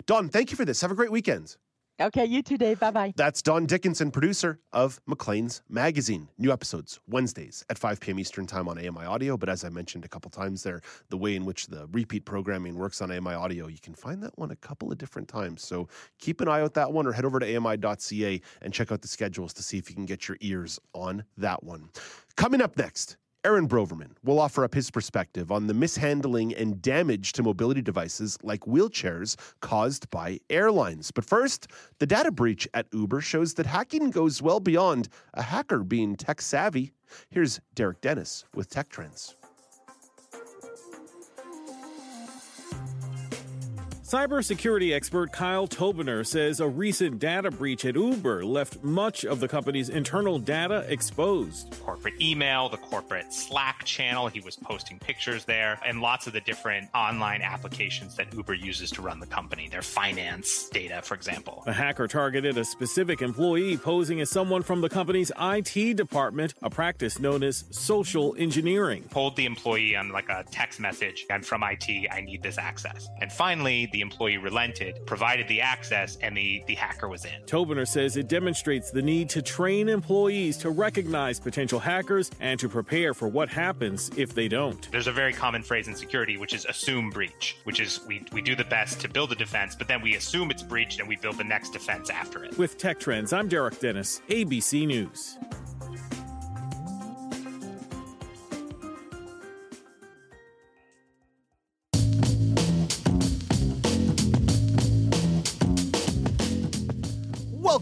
Don, 0.06 0.28
thank 0.28 0.50
you 0.50 0.56
for 0.56 0.64
this. 0.64 0.80
Have 0.80 0.90
a 0.90 0.94
great 0.94 1.12
weekend. 1.12 1.56
Okay, 2.00 2.24
you 2.24 2.42
too, 2.42 2.56
Dave. 2.56 2.80
Bye 2.80 2.90
bye. 2.90 3.12
That's 3.16 3.42
Don 3.42 3.66
Dickinson, 3.66 4.10
producer 4.10 4.58
of 4.72 5.00
Maclean's 5.06 5.62
Magazine. 5.68 6.28
New 6.38 6.50
episodes 6.50 6.98
Wednesdays 7.06 7.64
at 7.70 7.78
5 7.78 8.00
p.m. 8.00 8.18
Eastern 8.18 8.46
Time 8.46 8.66
on 8.66 8.78
AMI 8.78 9.04
Audio. 9.04 9.36
But 9.36 9.48
as 9.48 9.62
I 9.62 9.68
mentioned 9.68 10.04
a 10.04 10.08
couple 10.08 10.30
times 10.30 10.62
there, 10.62 10.80
the 11.10 11.16
way 11.16 11.36
in 11.36 11.44
which 11.44 11.66
the 11.66 11.86
repeat 11.92 12.24
programming 12.24 12.76
works 12.76 13.02
on 13.02 13.12
AMI 13.12 13.34
Audio, 13.34 13.66
you 13.68 13.78
can 13.78 13.94
find 13.94 14.22
that 14.22 14.36
one 14.38 14.50
a 14.50 14.56
couple 14.56 14.90
of 14.90 14.98
different 14.98 15.28
times. 15.28 15.62
So 15.62 15.86
keep 16.18 16.40
an 16.40 16.48
eye 16.48 16.62
out 16.62 16.74
that 16.74 16.92
one 16.92 17.06
or 17.06 17.12
head 17.12 17.24
over 17.24 17.38
to 17.38 17.56
AMI.ca 17.56 18.40
and 18.62 18.72
check 18.72 18.90
out 18.90 19.02
the 19.02 19.08
schedules 19.08 19.52
to 19.54 19.62
see 19.62 19.78
if 19.78 19.88
you 19.88 19.94
can 19.94 20.06
get 20.06 20.28
your 20.28 20.38
ears 20.40 20.80
on 20.94 21.24
that 21.36 21.62
one. 21.62 21.90
Coming 22.36 22.62
up 22.62 22.76
next, 22.76 23.16
Aaron 23.44 23.66
Broverman 23.66 24.12
will 24.22 24.38
offer 24.38 24.62
up 24.62 24.72
his 24.72 24.92
perspective 24.92 25.50
on 25.50 25.66
the 25.66 25.74
mishandling 25.74 26.54
and 26.54 26.80
damage 26.80 27.32
to 27.32 27.42
mobility 27.42 27.82
devices 27.82 28.38
like 28.44 28.60
wheelchairs 28.60 29.34
caused 29.60 30.08
by 30.10 30.38
airlines. 30.48 31.10
But 31.10 31.24
first, 31.24 31.66
the 31.98 32.06
data 32.06 32.30
breach 32.30 32.68
at 32.72 32.86
Uber 32.92 33.20
shows 33.20 33.54
that 33.54 33.66
hacking 33.66 34.10
goes 34.10 34.40
well 34.40 34.60
beyond 34.60 35.08
a 35.34 35.42
hacker 35.42 35.82
being 35.82 36.14
tech 36.14 36.40
savvy. 36.40 36.92
Here's 37.30 37.60
Derek 37.74 38.00
Dennis 38.00 38.44
with 38.54 38.70
Tech 38.70 38.88
Trends. 38.88 39.34
Cybersecurity 44.12 44.94
expert 44.94 45.32
Kyle 45.32 45.66
Tobener 45.66 46.26
says 46.26 46.60
a 46.60 46.68
recent 46.68 47.18
data 47.18 47.50
breach 47.50 47.86
at 47.86 47.94
Uber 47.94 48.44
left 48.44 48.84
much 48.84 49.24
of 49.24 49.40
the 49.40 49.48
company's 49.48 49.88
internal 49.88 50.38
data 50.38 50.84
exposed. 50.86 51.74
corporate 51.80 52.20
email, 52.20 52.68
the 52.68 52.76
corporate 52.76 53.32
Slack 53.32 53.84
channel. 53.84 54.28
He 54.28 54.40
was 54.40 54.54
posting 54.54 54.98
pictures 54.98 55.46
there, 55.46 55.80
and 55.86 56.02
lots 56.02 56.26
of 56.26 56.34
the 56.34 56.42
different 56.42 56.90
online 56.94 57.40
applications 57.40 58.14
that 58.16 58.34
Uber 58.34 58.52
uses 58.52 58.90
to 58.90 59.00
run 59.00 59.18
the 59.18 59.26
company, 59.26 59.70
their 59.70 59.80
finance 59.80 60.68
data, 60.68 61.00
for 61.00 61.14
example. 61.14 61.62
The 61.64 61.72
hacker 61.72 62.06
targeted 62.06 62.58
a 62.58 62.66
specific 62.66 63.22
employee 63.22 63.78
posing 63.78 64.20
as 64.20 64.28
someone 64.28 64.62
from 64.62 64.82
the 64.82 64.90
company's 64.90 65.32
IT 65.40 65.96
department, 65.96 66.52
a 66.60 66.68
practice 66.68 67.18
known 67.18 67.42
as 67.42 67.64
social 67.70 68.34
engineering. 68.36 69.08
Told 69.10 69.36
the 69.36 69.46
employee 69.46 69.96
on 69.96 70.10
like 70.10 70.28
a 70.28 70.44
text 70.50 70.80
message, 70.80 71.24
I'm 71.30 71.42
from 71.42 71.62
IT, 71.62 71.88
I 72.10 72.20
need 72.20 72.42
this 72.42 72.58
access. 72.58 73.08
And 73.18 73.32
finally, 73.32 73.88
the 73.90 74.01
employee 74.02 74.36
relented, 74.36 75.00
provided 75.06 75.48
the 75.48 75.62
access, 75.62 76.18
and 76.20 76.36
the, 76.36 76.62
the 76.66 76.74
hacker 76.74 77.08
was 77.08 77.24
in. 77.24 77.42
Tobener 77.46 77.88
says 77.88 78.18
it 78.18 78.28
demonstrates 78.28 78.90
the 78.90 79.00
need 79.00 79.30
to 79.30 79.40
train 79.40 79.88
employees 79.88 80.58
to 80.58 80.68
recognize 80.68 81.40
potential 81.40 81.78
hackers 81.78 82.30
and 82.40 82.60
to 82.60 82.68
prepare 82.68 83.14
for 83.14 83.28
what 83.28 83.48
happens 83.48 84.10
if 84.16 84.34
they 84.34 84.48
don't. 84.48 84.90
There's 84.92 85.06
a 85.06 85.12
very 85.12 85.32
common 85.32 85.62
phrase 85.62 85.88
in 85.88 85.94
security, 85.94 86.36
which 86.36 86.52
is 86.52 86.66
assume 86.66 87.08
breach, 87.08 87.56
which 87.64 87.80
is 87.80 88.00
we, 88.06 88.22
we 88.32 88.42
do 88.42 88.54
the 88.54 88.64
best 88.64 89.00
to 89.00 89.08
build 89.08 89.32
a 89.32 89.36
defense, 89.36 89.74
but 89.74 89.88
then 89.88 90.02
we 90.02 90.16
assume 90.16 90.50
it's 90.50 90.62
breached 90.62 91.00
and 91.00 91.08
we 91.08 91.16
build 91.16 91.38
the 91.38 91.44
next 91.44 91.70
defense 91.70 92.10
after 92.10 92.44
it. 92.44 92.58
With 92.58 92.76
Tech 92.76 92.98
Trends, 93.00 93.32
I'm 93.32 93.48
Derek 93.48 93.80
Dennis, 93.80 94.20
ABC 94.28 94.86
News. 94.86 95.38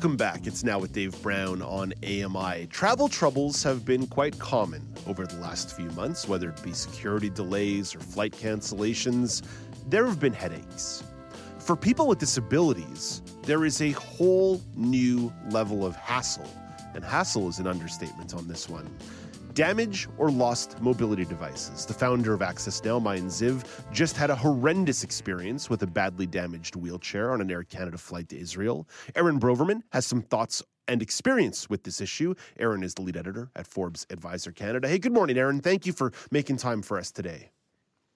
Welcome 0.00 0.16
back. 0.16 0.46
It's 0.46 0.64
now 0.64 0.78
with 0.78 0.94
Dave 0.94 1.20
Brown 1.20 1.60
on 1.60 1.92
AMI. 2.02 2.68
Travel 2.68 3.06
troubles 3.06 3.62
have 3.62 3.84
been 3.84 4.06
quite 4.06 4.38
common 4.38 4.82
over 5.06 5.26
the 5.26 5.36
last 5.36 5.76
few 5.76 5.90
months, 5.90 6.26
whether 6.26 6.48
it 6.48 6.62
be 6.62 6.72
security 6.72 7.28
delays 7.28 7.94
or 7.94 8.00
flight 8.00 8.32
cancellations. 8.32 9.42
There 9.90 10.06
have 10.06 10.18
been 10.18 10.32
headaches. 10.32 11.04
For 11.58 11.76
people 11.76 12.06
with 12.08 12.18
disabilities, 12.18 13.20
there 13.42 13.66
is 13.66 13.82
a 13.82 13.90
whole 13.90 14.62
new 14.74 15.30
level 15.50 15.84
of 15.84 15.94
hassle, 15.96 16.48
and 16.94 17.04
hassle 17.04 17.50
is 17.50 17.58
an 17.58 17.66
understatement 17.66 18.32
on 18.32 18.48
this 18.48 18.70
one. 18.70 18.88
Damage 19.60 20.08
or 20.16 20.30
lost 20.30 20.80
mobility 20.80 21.26
devices. 21.26 21.84
The 21.84 21.92
founder 21.92 22.32
of 22.32 22.40
Access 22.40 22.82
Now, 22.82 22.98
Maayan 22.98 23.26
Ziv, 23.26 23.62
just 23.92 24.16
had 24.16 24.30
a 24.30 24.34
horrendous 24.34 25.04
experience 25.04 25.68
with 25.68 25.82
a 25.82 25.86
badly 25.86 26.26
damaged 26.26 26.76
wheelchair 26.76 27.30
on 27.30 27.42
an 27.42 27.50
Air 27.50 27.64
Canada 27.64 27.98
flight 27.98 28.30
to 28.30 28.40
Israel. 28.40 28.88
Aaron 29.14 29.38
Broverman 29.38 29.82
has 29.92 30.06
some 30.06 30.22
thoughts 30.22 30.62
and 30.88 31.02
experience 31.02 31.68
with 31.68 31.82
this 31.82 32.00
issue. 32.00 32.34
Aaron 32.58 32.82
is 32.82 32.94
the 32.94 33.02
lead 33.02 33.18
editor 33.18 33.50
at 33.54 33.66
Forbes 33.66 34.06
Advisor 34.08 34.50
Canada. 34.50 34.88
Hey, 34.88 34.98
good 34.98 35.12
morning, 35.12 35.36
Aaron. 35.36 35.60
Thank 35.60 35.84
you 35.84 35.92
for 35.92 36.10
making 36.30 36.56
time 36.56 36.80
for 36.80 36.96
us 36.96 37.12
today. 37.12 37.50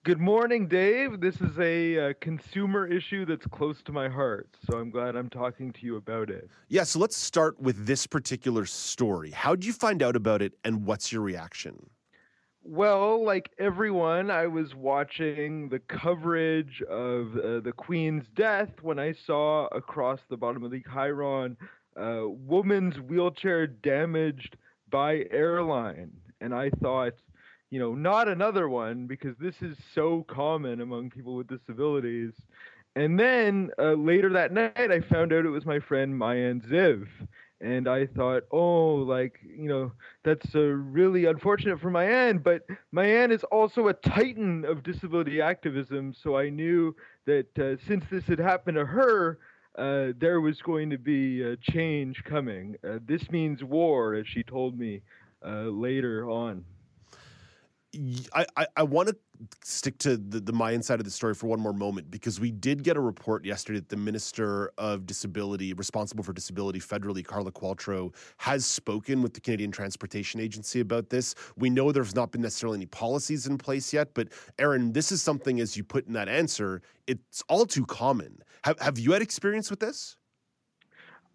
Good 0.05 0.21
morning, 0.21 0.69
Dave. 0.69 1.23
This 1.23 1.41
is 1.41 1.59
a 1.59 2.11
uh, 2.11 2.13
consumer 2.21 2.87
issue 2.87 3.25
that's 3.25 3.47
close 3.47 3.81
to 3.85 3.93
my 3.93 4.07
heart, 4.07 4.55
so 4.69 4.77
I'm 4.77 4.91
glad 4.91 5.17
I'm 5.17 5.31
talking 5.31 5.73
to 5.73 5.87
you 5.87 5.97
about 5.97 6.29
it. 6.29 6.51
Yeah, 6.69 6.83
so 6.83 6.99
let's 6.99 7.17
start 7.17 7.59
with 7.59 7.87
this 7.87 8.07
particular 8.07 8.67
story. 8.67 9.31
How 9.31 9.55
did 9.55 9.65
you 9.65 9.73
find 9.73 10.03
out 10.03 10.15
about 10.15 10.43
it, 10.43 10.53
and 10.63 10.85
what's 10.85 11.11
your 11.11 11.23
reaction? 11.23 11.89
Well, 12.63 13.25
like 13.25 13.51
everyone, 13.59 14.31
I 14.31 14.47
was 14.47 14.75
watching 14.75 15.71
the 15.71 15.79
coverage 15.79 16.83
of 16.83 17.39
uh, 17.39 17.61
the 17.61 17.73
Queen's 17.75 18.27
death 18.37 18.73
when 18.83 18.99
I 18.99 19.15
saw 19.27 19.69
across 19.69 20.21
the 20.29 20.37
bottom 20.37 20.65
of 20.65 20.71
the 20.71 20.83
chyron 20.83 21.57
uh, 21.99 22.29
woman's 22.29 23.01
wheelchair 23.01 23.67
damaged 23.67 24.59
by 24.91 25.25
airline. 25.31 26.11
And 26.43 26.55
I 26.55 26.69
thought, 26.83 27.15
you 27.75 27.81
know, 27.81 27.93
not 27.93 28.29
another 28.29 28.69
one 28.69 29.09
because 29.09 29.37
this 29.41 29.61
is 29.61 29.77
so 29.97 30.25
common 30.29 30.81
among 30.81 31.11
people 31.11 31.35
with 31.35 31.49
disabilities. 31.49 32.31
And 32.95 33.19
then 33.19 33.73
uh, 33.81 33.95
later 33.95 34.33
that 34.33 34.53
night, 34.53 34.93
I 34.93 35.01
found 35.01 35.33
out 35.33 35.45
it 35.45 35.49
was 35.49 35.67
my 35.67 35.81
friend 35.81 36.15
Maayan 36.15 36.65
Ziv. 36.71 37.09
And 37.61 37.89
I 37.89 38.07
thought, 38.07 38.45
oh, 38.53 38.95
like, 38.95 39.41
you 39.43 39.69
know, 39.69 39.91
that's 40.23 40.55
uh, 40.55 40.61
really 40.61 41.25
unfortunate 41.25 41.81
for 41.81 41.91
Maayan, 41.91 42.41
but 42.45 42.63
Maayan 42.95 43.33
is 43.33 43.43
also 43.43 43.89
a 43.89 43.93
titan 43.93 44.65
of 44.65 44.85
disability 44.85 45.41
activism. 45.41 46.15
So 46.15 46.37
I 46.37 46.51
knew 46.51 46.95
that 47.27 47.59
uh, 47.59 47.85
since 47.89 48.05
this 48.09 48.23
had 48.27 48.39
happened 48.39 48.77
to 48.77 48.87
her, 48.87 49.41
uh, 49.77 50.13
there 50.17 50.41
was 50.41 50.63
going 50.63 50.91
to 50.91 50.99
be 50.99 51.43
a 51.43 51.57
change 51.57 52.23
coming. 52.23 52.77
Uh, 52.89 53.01
this 53.05 53.29
means 53.33 53.65
war, 53.65 54.15
as 54.15 54.29
she 54.29 54.45
told 54.45 54.79
me 54.79 55.03
uh, 55.45 55.63
later 55.63 56.31
on. 56.31 56.65
I, 58.33 58.47
I, 58.57 58.67
I 58.77 58.83
want 58.83 59.09
to 59.09 59.17
stick 59.63 59.99
to 59.99 60.17
the, 60.17 60.41
the 60.41 60.53
Maayan 60.53 60.83
side 60.83 61.01
of 61.01 61.05
the 61.05 61.11
story 61.11 61.35
for 61.35 61.47
one 61.47 61.61
more 61.61 61.73
moment 61.73 62.11
because 62.11 62.41
we 62.41 62.51
did 62.51 62.83
get 62.83 62.97
a 62.97 63.01
report 63.01 63.45
yesterday 63.45 63.81
that 63.81 63.89
the 63.89 63.97
Minister 63.97 64.73
of 64.79 65.07
Disability, 65.07 65.73
responsible 65.75 66.25
for 66.25 66.33
disability 66.33 66.81
federally, 66.81 67.25
Carla 67.25 67.53
Qualtrough, 67.53 68.15
has 68.39 68.65
spoken 68.65 69.23
with 69.23 69.35
the 69.35 69.41
Canadian 69.41 69.71
Transportation 69.71 70.41
Agency 70.41 70.81
about 70.81 71.11
this. 71.11 71.35
We 71.57 71.71
know 71.71 71.93
there's 71.93 72.15
not 72.15 72.33
been 72.33 72.43
necessarily 72.43 72.79
any 72.79 72.87
policies 72.87 73.47
in 73.47 73.59
place 73.59 73.93
yet, 73.93 74.15
but 74.15 74.29
Aaron, 74.59 74.93
this 74.93 75.13
is 75.13 75.23
something, 75.23 75.61
as 75.61 75.77
you 75.77 75.85
put 75.85 76.07
in 76.07 76.13
that 76.15 76.29
answer, 76.29 76.83
it's 77.07 77.43
all 77.49 77.67
too 77.67 77.87
common. 77.87 78.39
Have, 78.63 78.79
have 78.81 78.99
you 78.99 79.13
had 79.13 79.23
experience 79.23 79.71
with 79.71 79.81
this? 79.81 80.17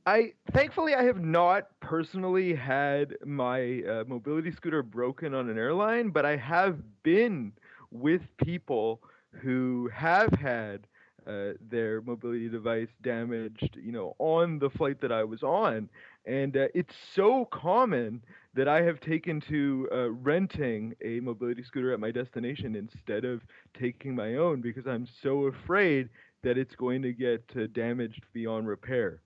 I 0.09 0.33
thankfully 0.53 0.95
I 0.95 1.03
have 1.03 1.21
not 1.23 1.67
personally 1.81 2.55
had 2.55 3.15
my 3.25 3.83
uh, 3.83 4.03
mobility 4.07 4.51
scooter 4.51 4.81
broken 4.83 5.33
on 5.35 5.49
an 5.49 5.57
airline, 5.57 6.09
but 6.09 6.25
I 6.25 6.35
have 6.37 6.79
been 7.03 7.53
with 7.91 8.21
people 8.37 9.01
who 9.31 9.89
have 9.93 10.31
had 10.33 10.87
uh, 11.27 11.53
their 11.69 12.01
mobility 12.01 12.49
device 12.49 12.89
damaged, 13.01 13.77
you 13.81 13.91
know, 13.91 14.15
on 14.19 14.59
the 14.59 14.69
flight 14.69 14.99
that 15.01 15.11
I 15.11 15.23
was 15.23 15.43
on, 15.43 15.89
And 16.25 16.57
uh, 16.57 16.67
it's 16.73 16.95
so 17.15 17.45
common 17.45 18.23
that 18.55 18.67
I 18.67 18.81
have 18.81 18.99
taken 19.01 19.39
to 19.41 19.89
uh, 19.91 20.11
renting 20.11 20.95
a 21.01 21.19
mobility 21.19 21.63
scooter 21.63 21.93
at 21.93 21.99
my 21.99 22.11
destination 22.11 22.75
instead 22.75 23.25
of 23.25 23.41
taking 23.79 24.15
my 24.15 24.35
own 24.35 24.61
because 24.61 24.87
I'm 24.87 25.07
so 25.21 25.45
afraid 25.45 26.09
that 26.43 26.57
it's 26.57 26.75
going 26.75 27.01
to 27.03 27.13
get 27.13 27.43
uh, 27.55 27.67
damaged 27.73 28.23
beyond 28.33 28.67
repair. 28.67 29.21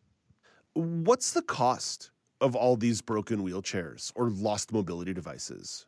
What's 0.73 1.33
the 1.33 1.41
cost 1.41 2.11
of 2.41 2.55
all 2.55 2.75
these 2.75 3.01
broken 3.01 3.43
wheelchairs 3.43 4.11
or 4.15 4.29
lost 4.29 4.71
mobility 4.73 5.13
devices? 5.13 5.85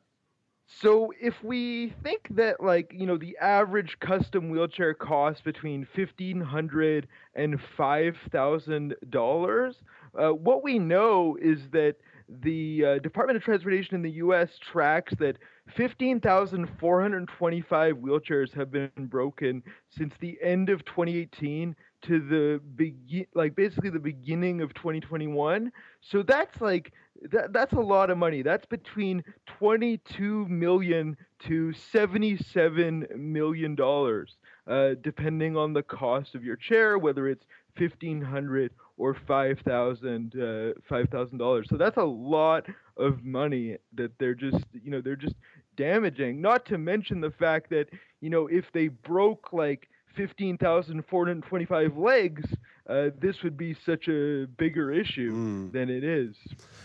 So 0.82 1.12
if 1.22 1.36
we 1.44 1.94
think 2.04 2.28
that 2.32 2.62
like, 2.62 2.92
you 2.94 3.06
know, 3.06 3.18
the 3.18 3.38
average 3.40 3.98
custom 4.00 4.50
wheelchair 4.50 4.94
costs 4.94 5.42
between 5.42 5.88
fifteen 5.96 6.42
hundred 6.42 7.08
and 7.36 7.60
five 7.78 8.16
thousand 8.32 8.96
dollars, 9.10 9.76
uh, 10.20 10.30
what 10.30 10.64
we 10.64 10.80
know 10.80 11.38
is 11.42 11.60
that 11.72 11.96
the 12.28 12.86
uh, 12.86 13.00
Department 13.00 13.38
of 13.38 13.44
Transportation 13.44 13.96
in 13.96 14.02
the 14.02 14.12
U.S. 14.12 14.58
tracks 14.60 15.14
that 15.20 15.38
15,425 15.76 17.96
wheelchairs 17.98 18.54
have 18.54 18.72
been 18.72 18.90
broken 18.98 19.64
since 19.90 20.14
the 20.20 20.38
end 20.42 20.70
of 20.70 20.84
2018 20.86 21.76
to 22.04 22.20
the 22.20 22.62
begin, 22.76 23.26
like 23.34 23.56
basically 23.56 23.90
the 23.90 24.00
beginning 24.00 24.62
of 24.62 24.74
2021. 24.74 25.72
So 26.02 26.24
that's 26.24 26.62
like 26.62 26.94
that, 27.32 27.54
that's 27.54 27.74
a 27.74 27.80
lot 27.80 28.10
of 28.10 28.18
money. 28.18 28.42
That's 28.42 28.66
between 28.66 29.24
22 29.46 30.48
million 30.48 31.18
to 31.48 31.74
77 31.74 33.08
million 33.16 33.76
dollars, 33.76 34.36
uh, 34.68 34.92
depending 35.02 35.58
on 35.58 35.74
the 35.74 35.84
cost 35.84 36.36
of 36.36 36.44
your 36.44 36.56
chair, 36.56 36.98
whether 36.98 37.28
it's 37.28 37.46
1500 37.78 38.72
or 38.98 39.16
five 39.28 39.60
thousand 39.66 40.34
uh, 40.40 40.80
five 40.88 41.10
thousand 41.10 41.38
dollars. 41.38 41.68
So 41.70 41.78
that's 41.78 41.98
a 41.98 42.04
lot 42.04 42.66
of 42.98 43.24
money 43.24 43.78
that 43.96 44.12
they're 44.20 44.36
just 44.36 44.64
you 44.74 44.92
know 44.92 45.02
they're 45.02 45.16
just 45.16 45.36
damaging. 45.76 46.42
Not 46.42 46.66
to 46.68 46.78
mention 46.78 47.22
the 47.22 47.32
fact 47.32 47.70
that 47.72 47.88
you 48.22 48.30
know 48.30 48.48
if 48.48 48.66
they 48.74 48.88
broke 48.88 49.52
like 49.52 49.90
fifteen 50.16 50.58
thousand 50.58 51.04
four 51.10 51.28
hundred 51.28 51.44
twenty-five 51.44 51.98
legs, 51.98 52.44
uh, 52.90 53.10
this 53.20 53.44
would 53.44 53.58
be 53.58 53.76
such 53.86 54.08
a 54.08 54.46
bigger 54.58 54.94
issue 54.94 55.34
mm. 55.34 55.72
than 55.74 55.90
it 55.90 56.04
is. 56.04 56.36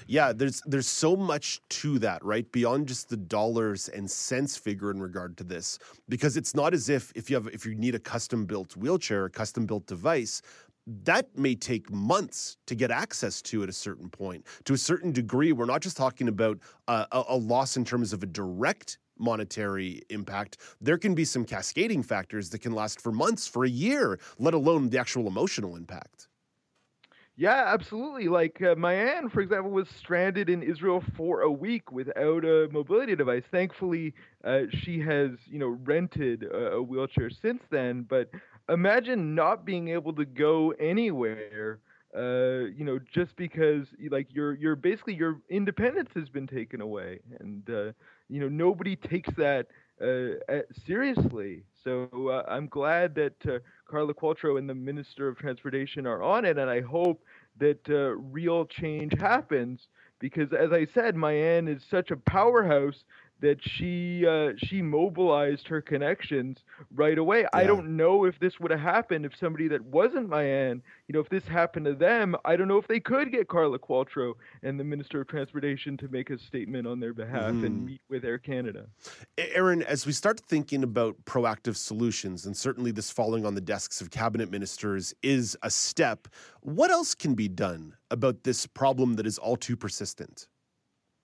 Yeah, 0.09 0.32
there's 0.32 0.62
there's 0.66 0.88
so 0.88 1.14
much 1.14 1.61
to 1.68 2.01
that, 2.01 2.24
right? 2.24 2.51
Beyond 2.51 2.88
just 2.88 3.09
the 3.09 3.16
dollars 3.16 3.88
and 3.88 4.11
cents 4.11 4.57
figure 4.57 4.91
in 4.91 5.01
regard 5.01 5.36
to 5.36 5.45
this, 5.45 5.78
because 6.09 6.36
it's 6.36 6.55
not 6.55 6.74
as 6.74 6.88
if 6.88 7.12
if 7.14 7.30
you 7.30 7.36
have 7.36 7.47
if 7.49 7.64
you 7.64 7.76
need 7.76 7.95
a 7.95 8.01
custom 8.01 8.47
built 8.47 8.76
wheelchair, 8.76 9.26
a 9.26 9.30
custom 9.30 9.66
built 9.66 9.86
device, 9.86 10.43
that 10.87 11.37
may 11.37 11.55
take 11.55 11.91
months 11.91 12.57
to 12.66 12.74
get 12.74 12.91
access 12.91 13.43
to 13.43 13.62
at 13.62 13.68
a 13.68 13.72
certain 13.72 14.09
point. 14.09 14.47
To 14.64 14.72
a 14.72 14.78
certain 14.78 15.12
degree, 15.12 15.53
we're 15.53 15.66
not 15.66 15.83
just 15.83 15.97
talking 15.97 16.28
about 16.28 16.59
a, 16.89 17.07
a 17.12 17.37
loss 17.37 17.76
in 17.76 17.85
terms 17.85 18.12
of 18.12 18.22
a 18.22 18.26
direct 18.26 18.99
monetary 19.18 20.03
impact. 20.09 20.57
There 20.81 20.99
can 20.99 21.14
be 21.14 21.24
some 21.24 21.45
cascading 21.45 22.03
factors 22.03 22.51
that 22.51 22.61
can 22.61 22.72
last 22.72 23.01
for 23.01 23.12
months, 23.12 23.47
for 23.47 23.64
a 23.64 23.68
year, 23.68 24.18
let 24.39 24.55
alone 24.55 24.89
the 24.89 24.99
actual 24.99 25.26
emotional 25.26 25.76
impact. 25.76 26.28
Yeah, 27.41 27.64
absolutely. 27.68 28.28
Like 28.28 28.61
uh, 28.61 28.74
Maayan, 28.74 29.33
for 29.33 29.41
example, 29.41 29.70
was 29.70 29.89
stranded 29.99 30.51
in 30.51 30.62
Israel 30.62 31.03
for 31.16 31.41
a 31.41 31.51
week 31.51 31.91
without 31.91 32.45
a 32.45 32.68
mobility 32.70 33.16
device. 33.16 33.45
Thankfully, 33.51 34.12
uh, 34.45 34.64
she 34.83 35.01
has, 35.01 35.31
you 35.47 35.59
know, 35.59 35.78
rented 35.85 36.43
a, 36.43 36.72
a, 36.72 36.83
wheelchair 36.83 37.31
since 37.31 37.62
then. 37.70 38.03
But 38.03 38.28
imagine 38.71 39.35
not 39.35 39.64
being 39.64 39.89
able 39.89 40.12
to 40.14 40.25
go 40.25 40.73
anywhere 40.81 41.81
uh, 42.16 42.64
you 42.77 42.85
know, 42.85 42.99
just 43.12 43.37
because 43.37 43.87
like 44.11 44.27
your 44.35 44.55
your 44.55 44.75
basically 44.75 45.14
your 45.14 45.41
independence 45.49 46.11
has 46.14 46.29
been 46.29 46.47
taken 46.47 46.81
away, 46.81 47.21
and 47.39 47.71
uh, 47.71 47.93
you 48.29 48.41
know 48.41 48.49
nobody 48.49 48.97
takes 48.97 49.33
that 49.37 49.66
uh, 50.03 50.61
seriously. 50.87 51.62
So 51.85 52.09
uh, 52.29 52.51
I'm 52.51 52.66
glad 52.66 53.14
that 53.14 53.35
uh, 53.47 53.59
Carla 53.89 54.12
Qualtrough 54.14 54.59
and 54.59 54.68
the 54.68 54.75
Minister 54.75 55.29
of 55.29 55.39
Transportation 55.39 56.07
are 56.07 56.23
on 56.23 56.45
it, 56.45 56.59
and 56.59 56.68
I 56.68 56.81
hope 56.81 57.23
that 57.59 57.89
uh, 57.89 58.16
real 58.16 58.64
change 58.66 59.12
happens. 59.21 59.87
Because 60.18 60.53
as 60.53 60.73
I 60.73 60.87
said, 60.93 61.14
Maayan 61.14 61.75
is 61.75 61.83
such 61.89 62.11
a 62.11 62.16
powerhouse 62.16 63.05
that 63.41 63.59
she 63.62 64.26
uh, 64.26 64.53
she 64.57 64.82
mobilized 64.82 65.66
her 65.68 65.80
connections 65.80 66.59
right 66.95 67.18
away. 67.18 67.41
Yeah. 67.41 67.49
I 67.53 67.64
don't 67.64 67.97
know 67.97 68.24
if 68.24 68.38
this 68.38 68.61
would 68.61 68.70
have 68.70 68.80
happened 68.80 69.24
if 69.24 69.32
somebody 69.38 69.68
that 69.68 69.82
wasn't 69.84 70.28
Maayan, 70.28 70.80
you 71.09 71.12
know, 71.12 71.20
if 71.20 71.28
this 71.28 71.47
happened 71.47 71.86
to 71.86 71.95
them, 71.95 72.36
I 72.45 72.57
don't 72.57 72.68
know 72.68 72.78
if 72.78 72.86
they 72.86 73.01
could 73.01 73.32
get 73.32 73.49
Carla 73.49 73.78
Qualtrough 73.78 74.34
and 74.62 74.78
the 74.78 74.84
Minister 74.84 75.22
of 75.22 75.28
Transportation 75.28 75.97
to 75.99 76.09
make 76.09 76.30
a 76.30 76.38
statement 76.38 76.86
on 76.86 77.01
their 77.01 77.14
behalf 77.14 77.53
mm. 77.53 77.64
and 77.64 77.76
mm-hmm. 77.76 77.86
meet 77.86 78.01
with 78.09 78.24
Air 78.24 78.38
Canada. 78.38 78.86
Aaron, 79.38 79.82
as 79.82 80.07
we 80.07 80.12
start 80.12 80.41
thinking 80.41 80.82
about 80.82 81.16
proactive 81.24 81.76
solutions, 81.76 82.47
and 82.47 82.57
certainly 82.57 82.91
this 82.91 83.11
falling 83.11 83.47
on 83.47 83.55
the 83.55 83.61
desks 83.61 84.01
of 84.01 84.11
cabinet 84.11 84.51
ministers 84.51 85.14
is 85.22 85.57
a 85.62 85.70
step, 85.70 86.28
what 86.61 86.91
else 86.91 87.14
can 87.14 87.34
be 87.34 87.49
done 87.49 87.95
about 88.11 88.45
this 88.45 88.66
problem 88.66 89.14
that 89.14 89.26
is 89.26 89.38
all 89.38 89.57
too 89.57 89.76
persistent? 89.76 90.47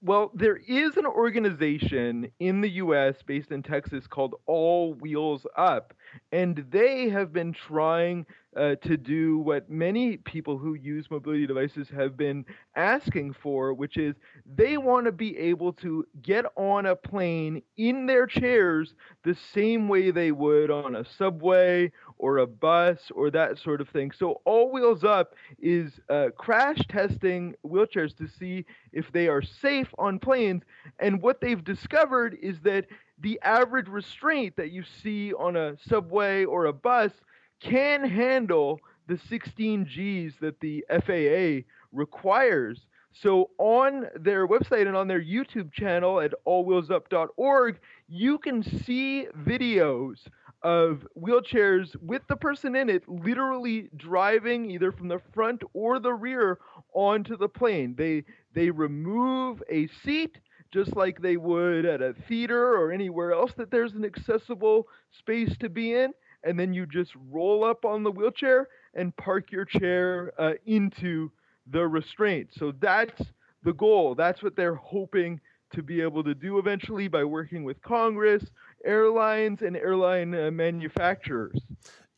Well, 0.07 0.31
there 0.35 0.61
is 0.69 0.97
an 0.97 1.05
organization 1.05 2.31
in 2.39 2.61
the 2.61 2.71
US 2.75 3.17
based 3.27 3.51
in 3.51 3.65
Texas 3.65 4.07
called 4.07 4.37
All 4.47 4.95
Wheels 4.95 5.49
Up, 5.57 5.95
and 6.33 6.65
they 6.71 7.09
have 7.09 7.33
been 7.33 7.53
trying 7.53 8.27
uh, 8.57 8.75
to 8.77 8.97
do 8.97 9.39
what 9.39 9.69
many 9.69 10.17
people 10.17 10.57
who 10.57 10.75
use 10.75 11.11
mobility 11.11 11.47
devices 11.47 11.89
have 11.91 12.17
been 12.17 12.45
asking 12.75 13.35
for, 13.35 13.75
which 13.75 13.99
is 13.99 14.15
they 14.47 14.79
want 14.79 15.05
to 15.05 15.13
be 15.13 15.37
able 15.37 15.73
to 15.75 16.07
get 16.23 16.47
on 16.57 16.87
a 16.87 16.97
plane 16.97 17.61
in 17.77 18.07
their 18.07 18.27
chairs 18.27 18.95
the 19.25 19.37
same 19.53 19.89
way 19.89 20.11
they 20.11 20.33
would 20.33 20.71
on 20.71 20.97
a 20.97 21.05
subway 21.05 21.93
or 22.19 22.39
a 22.39 22.47
bus 22.47 23.11
or 23.15 23.31
that 23.31 23.59
sort 23.59 23.81
of 23.81 23.89
thing. 23.91 24.11
So, 24.11 24.41
All 24.47 24.73
Wheels 24.73 25.05
Up 25.05 25.35
is 25.59 26.01
uh, 26.09 26.29
crash 26.37 26.79
testing 26.89 27.55
wheelchairs 27.65 28.17
to 28.17 28.27
see 28.27 28.65
if 28.93 29.13
they 29.13 29.29
are 29.29 29.43
safe 29.43 29.89
on 29.99 30.19
planes. 30.19 30.63
And 30.99 31.21
what 31.21 31.43
they've 31.43 31.63
discovered 31.63 32.39
is 32.41 32.61
that 32.63 32.87
the 33.21 33.41
average 33.43 33.89
restraint 33.89 34.57
that 34.57 34.71
you 34.71 34.85
see 35.03 35.33
on 35.33 35.57
a 35.57 35.77
subway 35.89 36.45
or 36.45 36.67
a 36.67 36.73
bus 36.73 37.13
can 37.61 38.05
handle 38.05 38.81
the 39.07 39.19
16 39.29 39.85
Gs 39.85 40.35
that 40.41 40.61
the 40.61 40.85
FAA 40.91 41.67
requires. 41.93 42.87
So 43.13 43.51
on 43.59 44.07
their 44.15 44.47
website 44.47 44.87
and 44.87 44.97
on 44.97 45.09
their 45.09 45.23
YouTube 45.23 45.73
channel 45.73 46.21
at 46.21 46.35
allwheelsup.org, 46.47 47.79
you 48.09 48.39
can 48.39 48.63
see 48.63 49.27
videos 49.45 50.17
of 50.63 51.07
wheelchairs 51.19 51.95
with 52.03 52.23
the 52.29 52.37
person 52.37 52.75
in 52.77 52.91
it 52.91 53.09
literally 53.09 53.89
driving 53.97 54.71
either 54.71 54.91
from 54.91 55.09
the 55.09 55.21
front 55.33 55.63
or 55.73 55.99
the 55.99 56.13
rear 56.13 56.59
onto 56.93 57.37
the 57.37 57.49
plane. 57.49 57.95
They 57.97 58.25
they 58.55 58.71
remove 58.71 59.63
a 59.71 59.87
seat 60.05 60.39
just 60.77 60.95
like 60.95 61.23
they 61.23 61.39
would 61.39 61.87
at 61.87 62.03
a 62.03 62.13
theater 62.29 62.75
or 62.75 62.93
anywhere 62.93 63.33
else 63.33 63.51
that 63.57 63.71
there's 63.71 63.95
an 63.95 64.05
accessible 64.05 64.87
space 65.19 65.57
to 65.59 65.71
be 65.71 65.95
in 65.95 66.13
and 66.45 66.61
then 66.61 66.75
you 66.75 66.85
just 66.85 67.13
roll 67.31 67.65
up 67.65 67.87
on 67.87 68.03
the 68.03 68.11
wheelchair 68.11 68.69
and 68.93 69.17
park 69.17 69.51
your 69.51 69.65
chair 69.65 70.35
uh, 70.39 70.53
into 70.67 71.31
the 71.73 71.89
restraint. 71.89 72.51
So 72.53 72.75
that's 72.79 73.23
the 73.65 73.73
goal. 73.73 74.15
That's 74.15 74.43
what 74.43 74.55
they're 74.55 74.75
hoping 74.75 75.41
to 75.73 75.83
be 75.83 76.03
able 76.03 76.23
to 76.23 76.35
do 76.35 76.59
eventually 76.59 77.09
by 77.09 77.25
working 77.25 77.65
with 77.65 77.81
Congress, 77.81 78.45
airlines, 78.85 79.63
and 79.63 79.79
airline 79.79 80.35
uh, 80.35 80.51
manufacturers. 80.51 81.59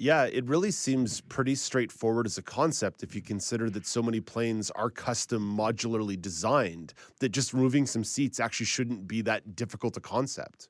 Yeah, 0.01 0.26
it 0.26 0.46
really 0.46 0.70
seems 0.70 1.20
pretty 1.22 1.57
straightforward 1.57 2.26
as 2.26 2.38
a 2.38 2.42
concept 2.42 3.03
if 3.03 3.16
you 3.16 3.20
consider 3.20 3.68
that 3.70 3.84
so 3.84 4.01
many 4.01 4.20
planes 4.20 4.70
are 4.70 4.90
custom 4.90 5.57
modularly 5.57 6.20
designed 6.20 6.94
that 7.18 7.30
just 7.30 7.53
removing 7.53 7.84
some 7.84 8.05
seats 8.05 8.38
actually 8.38 8.66
shouldn't 8.66 9.09
be 9.09 9.22
that 9.22 9.57
difficult 9.57 9.96
a 9.96 10.01
concept. 10.01 10.68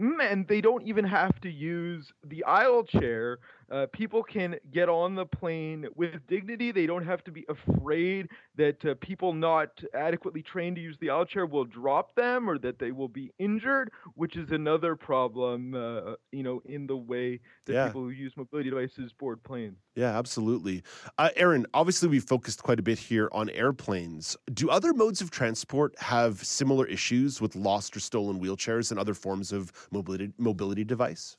Mm, 0.00 0.20
and 0.20 0.46
they 0.46 0.60
don't 0.60 0.86
even 0.86 1.04
have 1.04 1.40
to 1.40 1.50
use 1.50 2.12
the 2.24 2.44
aisle 2.44 2.84
chair 2.84 3.38
uh, 3.70 3.86
people 3.92 4.22
can 4.22 4.56
get 4.70 4.88
on 4.88 5.14
the 5.14 5.26
plane 5.26 5.86
with 5.94 6.26
dignity. 6.26 6.72
They 6.72 6.86
don't 6.86 7.04
have 7.04 7.24
to 7.24 7.30
be 7.30 7.44
afraid 7.48 8.28
that 8.56 8.84
uh, 8.84 8.94
people 9.00 9.32
not 9.32 9.82
adequately 9.94 10.42
trained 10.42 10.76
to 10.76 10.82
use 10.82 10.96
the 11.00 11.10
aisle 11.10 11.24
chair 11.24 11.46
will 11.46 11.64
drop 11.64 12.14
them 12.14 12.48
or 12.48 12.58
that 12.58 12.78
they 12.78 12.92
will 12.92 13.08
be 13.08 13.32
injured, 13.38 13.90
which 14.14 14.36
is 14.36 14.50
another 14.50 14.94
problem, 14.96 15.74
uh, 15.74 16.14
you 16.32 16.42
know, 16.42 16.62
in 16.64 16.86
the 16.86 16.96
way 16.96 17.40
that 17.66 17.72
yeah. 17.72 17.86
people 17.86 18.02
who 18.02 18.10
use 18.10 18.32
mobility 18.36 18.70
devices 18.70 19.12
board 19.12 19.42
planes. 19.42 19.76
Yeah, 19.94 20.16
absolutely. 20.16 20.82
Uh, 21.18 21.30
Aaron, 21.36 21.66
obviously 21.74 22.08
we 22.08 22.20
focused 22.20 22.62
quite 22.62 22.78
a 22.78 22.82
bit 22.82 22.98
here 22.98 23.28
on 23.32 23.50
airplanes. 23.50 24.36
Do 24.52 24.70
other 24.70 24.92
modes 24.92 25.20
of 25.20 25.30
transport 25.30 25.98
have 25.98 26.44
similar 26.44 26.86
issues 26.86 27.40
with 27.40 27.56
lost 27.56 27.96
or 27.96 28.00
stolen 28.00 28.40
wheelchairs 28.40 28.90
and 28.90 29.00
other 29.00 29.14
forms 29.14 29.52
of 29.52 29.72
mobility 29.90 30.32
mobility 30.38 30.84
device? 30.84 31.36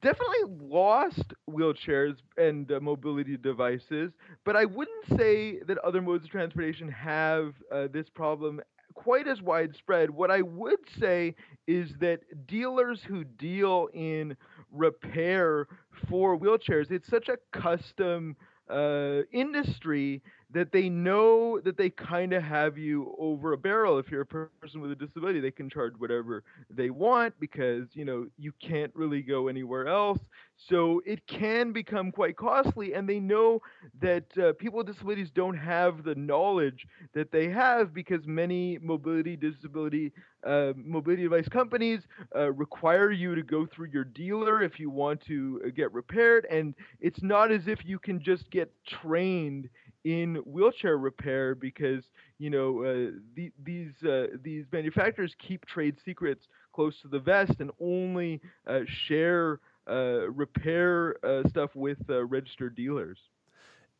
Definitely 0.00 0.56
lost 0.60 1.34
wheelchairs 1.48 2.16
and 2.36 2.70
uh, 2.70 2.80
mobility 2.80 3.36
devices, 3.36 4.12
but 4.44 4.56
I 4.56 4.64
wouldn't 4.64 5.18
say 5.18 5.60
that 5.66 5.78
other 5.78 6.00
modes 6.00 6.24
of 6.24 6.30
transportation 6.30 6.88
have 6.88 7.54
uh, 7.72 7.88
this 7.92 8.08
problem 8.08 8.60
quite 8.94 9.28
as 9.28 9.40
widespread. 9.40 10.10
What 10.10 10.30
I 10.30 10.42
would 10.42 10.80
say 10.98 11.34
is 11.66 11.92
that 12.00 12.20
dealers 12.46 13.00
who 13.02 13.24
deal 13.24 13.88
in 13.94 14.36
repair 14.72 15.66
for 16.08 16.38
wheelchairs, 16.38 16.90
it's 16.90 17.08
such 17.08 17.28
a 17.28 17.38
custom 17.52 18.36
uh, 18.68 19.20
industry 19.32 20.22
that 20.52 20.72
they 20.72 20.88
know 20.88 21.60
that 21.60 21.76
they 21.76 21.90
kind 21.90 22.32
of 22.32 22.42
have 22.42 22.78
you 22.78 23.14
over 23.18 23.52
a 23.52 23.58
barrel. 23.58 23.98
If 23.98 24.10
you're 24.10 24.22
a 24.22 24.26
person 24.26 24.58
with 24.60 24.70
a 24.70 24.72
disability 24.72 25.18
they 25.20 25.30
can 25.30 25.48
charge 25.50 25.72
whatever 25.76 26.24
they 26.54 26.72
want 26.72 27.18
because 27.28 27.78
you 27.80 28.04
know 28.04 28.26
you 28.36 28.52
can't 28.60 28.90
really 28.94 29.20
go 29.22 29.48
anywhere 29.48 29.86
else. 29.86 30.18
So 30.56 31.00
it 31.04 31.26
can 31.26 31.72
become 31.72 32.10
quite 32.10 32.36
costly 32.36 32.94
and 32.94 33.08
they 33.08 33.20
know 33.20 33.60
that 34.00 34.24
uh, 34.38 34.52
people 34.58 34.78
with 34.78 34.86
disabilities 34.86 35.30
don't 35.34 35.56
have 35.56 36.02
the 36.04 36.14
knowledge 36.14 36.86
that 37.14 37.30
they 37.30 37.48
have 37.48 37.92
because 37.94 38.26
many 38.26 38.78
mobility 38.80 39.36
disability 39.36 40.12
uh, 40.46 40.72
mobility 40.76 41.22
device 41.22 41.48
companies 41.48 42.00
uh, 42.36 42.52
require 42.52 43.10
you 43.10 43.34
to 43.34 43.42
go 43.42 43.66
through 43.66 43.88
your 43.92 44.04
dealer 44.04 44.62
if 44.62 44.78
you 44.78 44.90
want 44.90 45.20
to 45.26 45.60
uh, 45.64 45.70
get 45.74 45.92
repaired. 45.92 46.46
And 46.50 46.74
it's 47.00 47.22
not 47.22 47.50
as 47.50 47.66
if 47.66 47.84
you 47.84 47.98
can 47.98 48.20
just 48.20 48.50
get 48.50 48.70
trained 48.86 49.68
in 50.04 50.36
wheelchair 50.46 50.96
repair 50.96 51.54
because 51.54 52.04
you 52.38 52.50
know 52.50 52.82
uh, 52.82 53.10
the, 53.34 53.50
these 53.64 53.92
uh, 54.04 54.26
these 54.42 54.64
manufacturers 54.72 55.34
keep 55.38 55.64
trade 55.66 55.96
secrets 56.04 56.46
close 56.72 57.00
to 57.00 57.08
the 57.08 57.18
vest 57.18 57.54
and 57.60 57.70
only 57.80 58.40
uh, 58.66 58.80
share 59.06 59.60
uh, 59.88 60.30
repair 60.30 61.16
uh, 61.24 61.48
stuff 61.48 61.74
with 61.74 61.98
uh, 62.10 62.24
registered 62.26 62.74
dealers. 62.74 63.18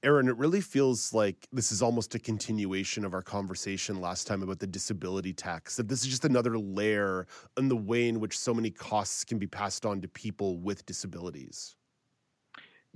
Aaron, 0.05 0.29
it 0.29 0.37
really 0.37 0.61
feels 0.61 1.13
like 1.13 1.49
this 1.53 1.73
is 1.73 1.83
almost 1.83 2.15
a 2.15 2.21
continuation 2.21 3.05
of 3.05 3.15
our 3.15 3.23
conversation 3.23 4.01
last 4.01 4.29
time 4.29 4.45
about 4.45 4.61
the 4.61 4.67
disability 4.67 5.33
tax. 5.33 5.75
That 5.75 5.89
this 5.89 6.03
is 6.03 6.07
just 6.07 6.25
another 6.25 6.57
layer 6.57 7.27
in 7.57 7.69
the 7.69 7.77
way 7.77 8.09
in 8.09 8.21
which 8.21 8.39
so 8.39 8.55
many 8.55 8.71
costs 8.71 9.25
can 9.25 9.39
be 9.39 9.49
passed 9.49 9.85
on 9.85 10.01
to 10.03 10.09
people 10.09 10.59
with 10.59 10.87
disabilities. 10.87 11.75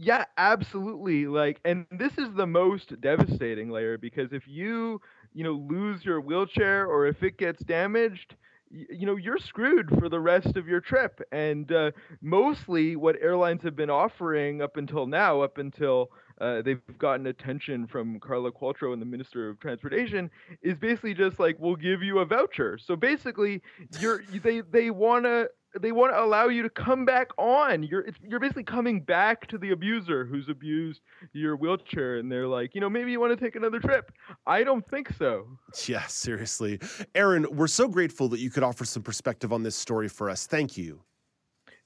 Yeah, 0.03 0.25
absolutely. 0.37 1.27
Like, 1.27 1.61
and 1.65 1.87
this 1.93 2.19
is 2.19 2.35
the 2.35 2.47
most 2.47 3.01
devastating 3.01 3.71
layer 3.71 3.99
because 3.99 4.33
if 4.33 4.49
you, 4.49 5.01
you 5.33 5.45
know, 5.45 5.53
lose 5.53 6.05
your 6.05 6.21
wheelchair 6.21 6.87
or 6.87 7.07
if 7.07 7.23
it 7.23 7.39
gets 7.39 7.63
damaged, 7.63 8.35
you 8.75 9.05
know 9.05 9.17
you're 9.17 9.37
screwed 9.37 9.91
for 9.99 10.09
the 10.09 10.19
rest 10.19 10.57
of 10.57 10.67
your 10.67 10.81
trip 10.81 11.21
and 11.31 11.71
uh, 11.73 11.91
mostly 12.23 12.97
what 12.97 13.17
airlines 13.21 13.63
have 13.63 13.77
been 13.77 13.91
offering 13.91 14.63
up 14.63 14.79
until 14.79 15.07
now 15.07 15.43
up 15.43 15.59
until 15.59 16.11
uh, 16.41 16.63
they've 16.63 16.81
gotten 16.99 17.27
attention 17.27 17.87
from 17.87 18.19
Carla 18.19 18.51
Qualtrough 18.51 18.95
and 18.95 19.03
the 19.03 19.07
Minister 19.07 19.51
of 19.51 19.61
Transportation 19.61 20.31
is 20.63 20.79
basically 20.79 21.13
just 21.13 21.39
like 21.39 21.57
we'll 21.59 21.77
give 21.77 22.03
you 22.03 22.21
a 22.21 22.25
voucher. 22.25 22.79
So 22.79 22.97
basically, 22.97 23.61
you're 24.01 24.25
they 24.43 24.63
they 24.63 24.91
want 24.91 25.27
to 25.27 25.51
they 25.81 25.93
want 25.93 26.13
to 26.13 26.23
allow 26.23 26.49
you 26.49 26.63
to 26.63 26.71
come 26.71 27.05
back 27.05 27.31
on. 27.39 27.83
You're 27.83 28.07
you're 28.23 28.41
basically 28.41 28.65
coming 28.65 29.01
back 29.01 29.47
to 29.49 29.59
the 29.59 29.71
abuser 29.71 30.25
who's 30.25 30.49
abused 30.49 31.01
your 31.33 31.57
wheelchair, 31.57 32.17
and 32.17 32.31
they're 32.31 32.49
like, 32.49 32.75
you 32.75 32.81
know, 32.81 32.91
maybe 32.91 33.13
you 33.13 33.21
want 33.21 33.39
to 33.39 33.43
take 33.43 33.57
another 33.57 33.81
trip. 33.81 34.13
I 34.47 34.65
don't 34.65 34.89
think 34.89 35.13
so. 35.19 35.47
Yeah, 35.87 36.07
seriously, 36.07 36.81
Aaron, 37.15 37.47
we're 37.51 37.67
so 37.67 37.89
grateful 37.89 38.29
that 38.29 38.41
you 38.41 38.51
could 38.51 38.63
offer 38.63 38.85
some 38.85 39.03
perspective 39.03 39.53
on 39.53 39.63
this 39.63 39.77
story 39.77 40.09
for 40.09 40.29
us. 40.29 40.47
Thank 40.47 40.77
you. 40.77 41.01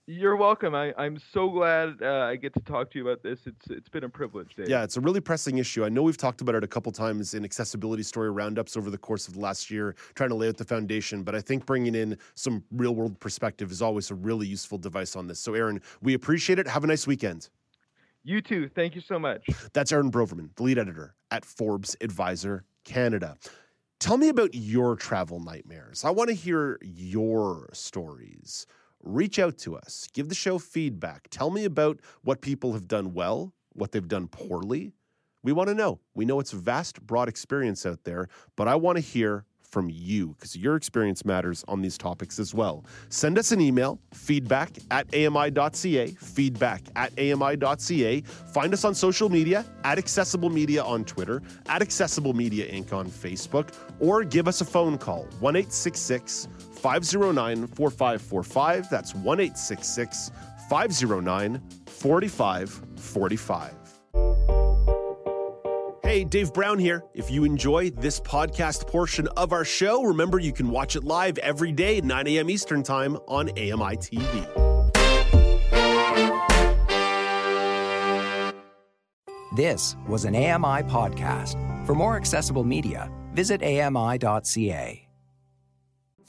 You're 0.08 0.36
welcome. 0.36 0.72
I, 0.72 0.94
I'm 0.96 1.18
so 1.32 1.50
glad 1.50 2.00
uh, 2.00 2.28
I 2.30 2.36
get 2.36 2.54
to 2.54 2.60
talk 2.60 2.92
to 2.92 2.98
you 2.98 3.08
about 3.08 3.24
this. 3.24 3.40
It's 3.44 3.66
it's 3.68 3.88
been 3.88 4.04
a 4.04 4.08
privilege, 4.08 4.54
Dave. 4.54 4.68
Yeah, 4.68 4.84
it's 4.84 4.96
a 4.96 5.00
really 5.00 5.18
pressing 5.18 5.58
issue. 5.58 5.84
I 5.84 5.88
know 5.88 6.04
we've 6.04 6.16
talked 6.16 6.40
about 6.40 6.54
it 6.54 6.62
a 6.62 6.68
couple 6.68 6.92
times 6.92 7.34
in 7.34 7.44
accessibility 7.44 8.04
story 8.04 8.30
roundups 8.30 8.76
over 8.76 8.88
the 8.88 8.98
course 8.98 9.26
of 9.26 9.34
the 9.34 9.40
last 9.40 9.68
year, 9.68 9.96
trying 10.14 10.28
to 10.28 10.36
lay 10.36 10.46
out 10.48 10.58
the 10.58 10.64
foundation. 10.64 11.24
But 11.24 11.34
I 11.34 11.40
think 11.40 11.66
bringing 11.66 11.96
in 11.96 12.16
some 12.36 12.62
real 12.70 12.94
world 12.94 13.18
perspective 13.18 13.72
is 13.72 13.82
always 13.82 14.12
a 14.12 14.14
really 14.14 14.46
useful 14.46 14.78
device 14.78 15.16
on 15.16 15.26
this. 15.26 15.40
So, 15.40 15.54
Aaron, 15.54 15.82
we 16.00 16.14
appreciate 16.14 16.60
it. 16.60 16.68
Have 16.68 16.84
a 16.84 16.86
nice 16.86 17.08
weekend. 17.08 17.48
You 18.22 18.40
too. 18.40 18.68
Thank 18.68 18.94
you 18.94 19.00
so 19.00 19.18
much. 19.18 19.44
That's 19.72 19.90
Aaron 19.90 20.12
Broverman, 20.12 20.54
the 20.54 20.62
lead 20.62 20.78
editor 20.78 21.16
at 21.32 21.44
Forbes 21.44 21.96
Advisor 22.00 22.62
Canada. 22.84 23.36
Tell 23.98 24.18
me 24.18 24.28
about 24.28 24.54
your 24.54 24.94
travel 24.94 25.40
nightmares. 25.40 26.04
I 26.04 26.10
want 26.10 26.28
to 26.28 26.34
hear 26.34 26.78
your 26.82 27.70
stories 27.72 28.68
reach 29.06 29.38
out 29.38 29.56
to 29.58 29.76
us, 29.76 30.08
give 30.12 30.28
the 30.28 30.34
show 30.34 30.58
feedback, 30.58 31.28
tell 31.30 31.50
me 31.50 31.64
about 31.64 32.00
what 32.22 32.40
people 32.40 32.72
have 32.72 32.88
done 32.88 33.14
well, 33.14 33.54
what 33.72 33.92
they've 33.92 34.08
done 34.08 34.28
poorly. 34.28 34.92
We 35.42 35.52
want 35.52 35.68
to 35.68 35.74
know. 35.74 36.00
We 36.14 36.24
know 36.24 36.40
it's 36.40 36.52
a 36.52 36.56
vast, 36.56 37.00
broad 37.06 37.28
experience 37.28 37.86
out 37.86 38.04
there, 38.04 38.28
but 38.56 38.66
I 38.66 38.74
want 38.74 38.96
to 38.96 39.02
hear 39.02 39.44
from 39.66 39.90
you 39.90 40.28
because 40.28 40.56
your 40.56 40.76
experience 40.76 41.24
matters 41.24 41.64
on 41.68 41.82
these 41.82 41.98
topics 41.98 42.38
as 42.38 42.54
well. 42.54 42.84
Send 43.08 43.38
us 43.38 43.52
an 43.52 43.60
email, 43.60 44.00
feedback 44.12 44.70
at 44.90 45.06
ami.ca, 45.14 46.06
feedback 46.12 46.82
at 46.96 47.12
ami.ca. 47.18 48.20
Find 48.22 48.72
us 48.72 48.84
on 48.84 48.94
social 48.94 49.28
media, 49.28 49.64
at 49.84 49.98
Accessible 49.98 50.50
Media 50.50 50.82
on 50.82 51.04
Twitter, 51.04 51.42
at 51.68 51.82
Accessible 51.82 52.32
Media 52.32 52.66
Inc. 52.72 52.92
on 52.92 53.06
Facebook, 53.06 53.68
or 54.00 54.24
give 54.24 54.48
us 54.48 54.60
a 54.60 54.64
phone 54.64 54.98
call, 54.98 55.26
1 55.40 55.56
509 56.76 57.66
4545. 57.68 58.90
That's 58.90 59.14
1 59.14 59.50
509 60.68 61.62
4545. 61.86 63.72
Hey, 66.02 66.22
Dave 66.24 66.52
Brown 66.54 66.78
here. 66.78 67.02
If 67.14 67.30
you 67.32 67.44
enjoy 67.44 67.90
this 67.90 68.20
podcast 68.20 68.86
portion 68.86 69.26
of 69.36 69.52
our 69.52 69.64
show, 69.64 70.04
remember 70.04 70.38
you 70.38 70.52
can 70.52 70.70
watch 70.70 70.94
it 70.94 71.02
live 71.04 71.36
every 71.38 71.72
day 71.72 71.98
at 71.98 72.04
9 72.04 72.26
a.m. 72.28 72.48
Eastern 72.48 72.82
Time 72.84 73.16
on 73.26 73.50
AMI 73.50 73.96
TV. 73.96 74.46
This 79.56 79.96
was 80.06 80.24
an 80.26 80.36
AMI 80.36 80.82
podcast. 80.84 81.56
For 81.86 81.94
more 81.94 82.16
accessible 82.16 82.64
media, 82.64 83.10
visit 83.32 83.62
ami.ca. 83.62 85.05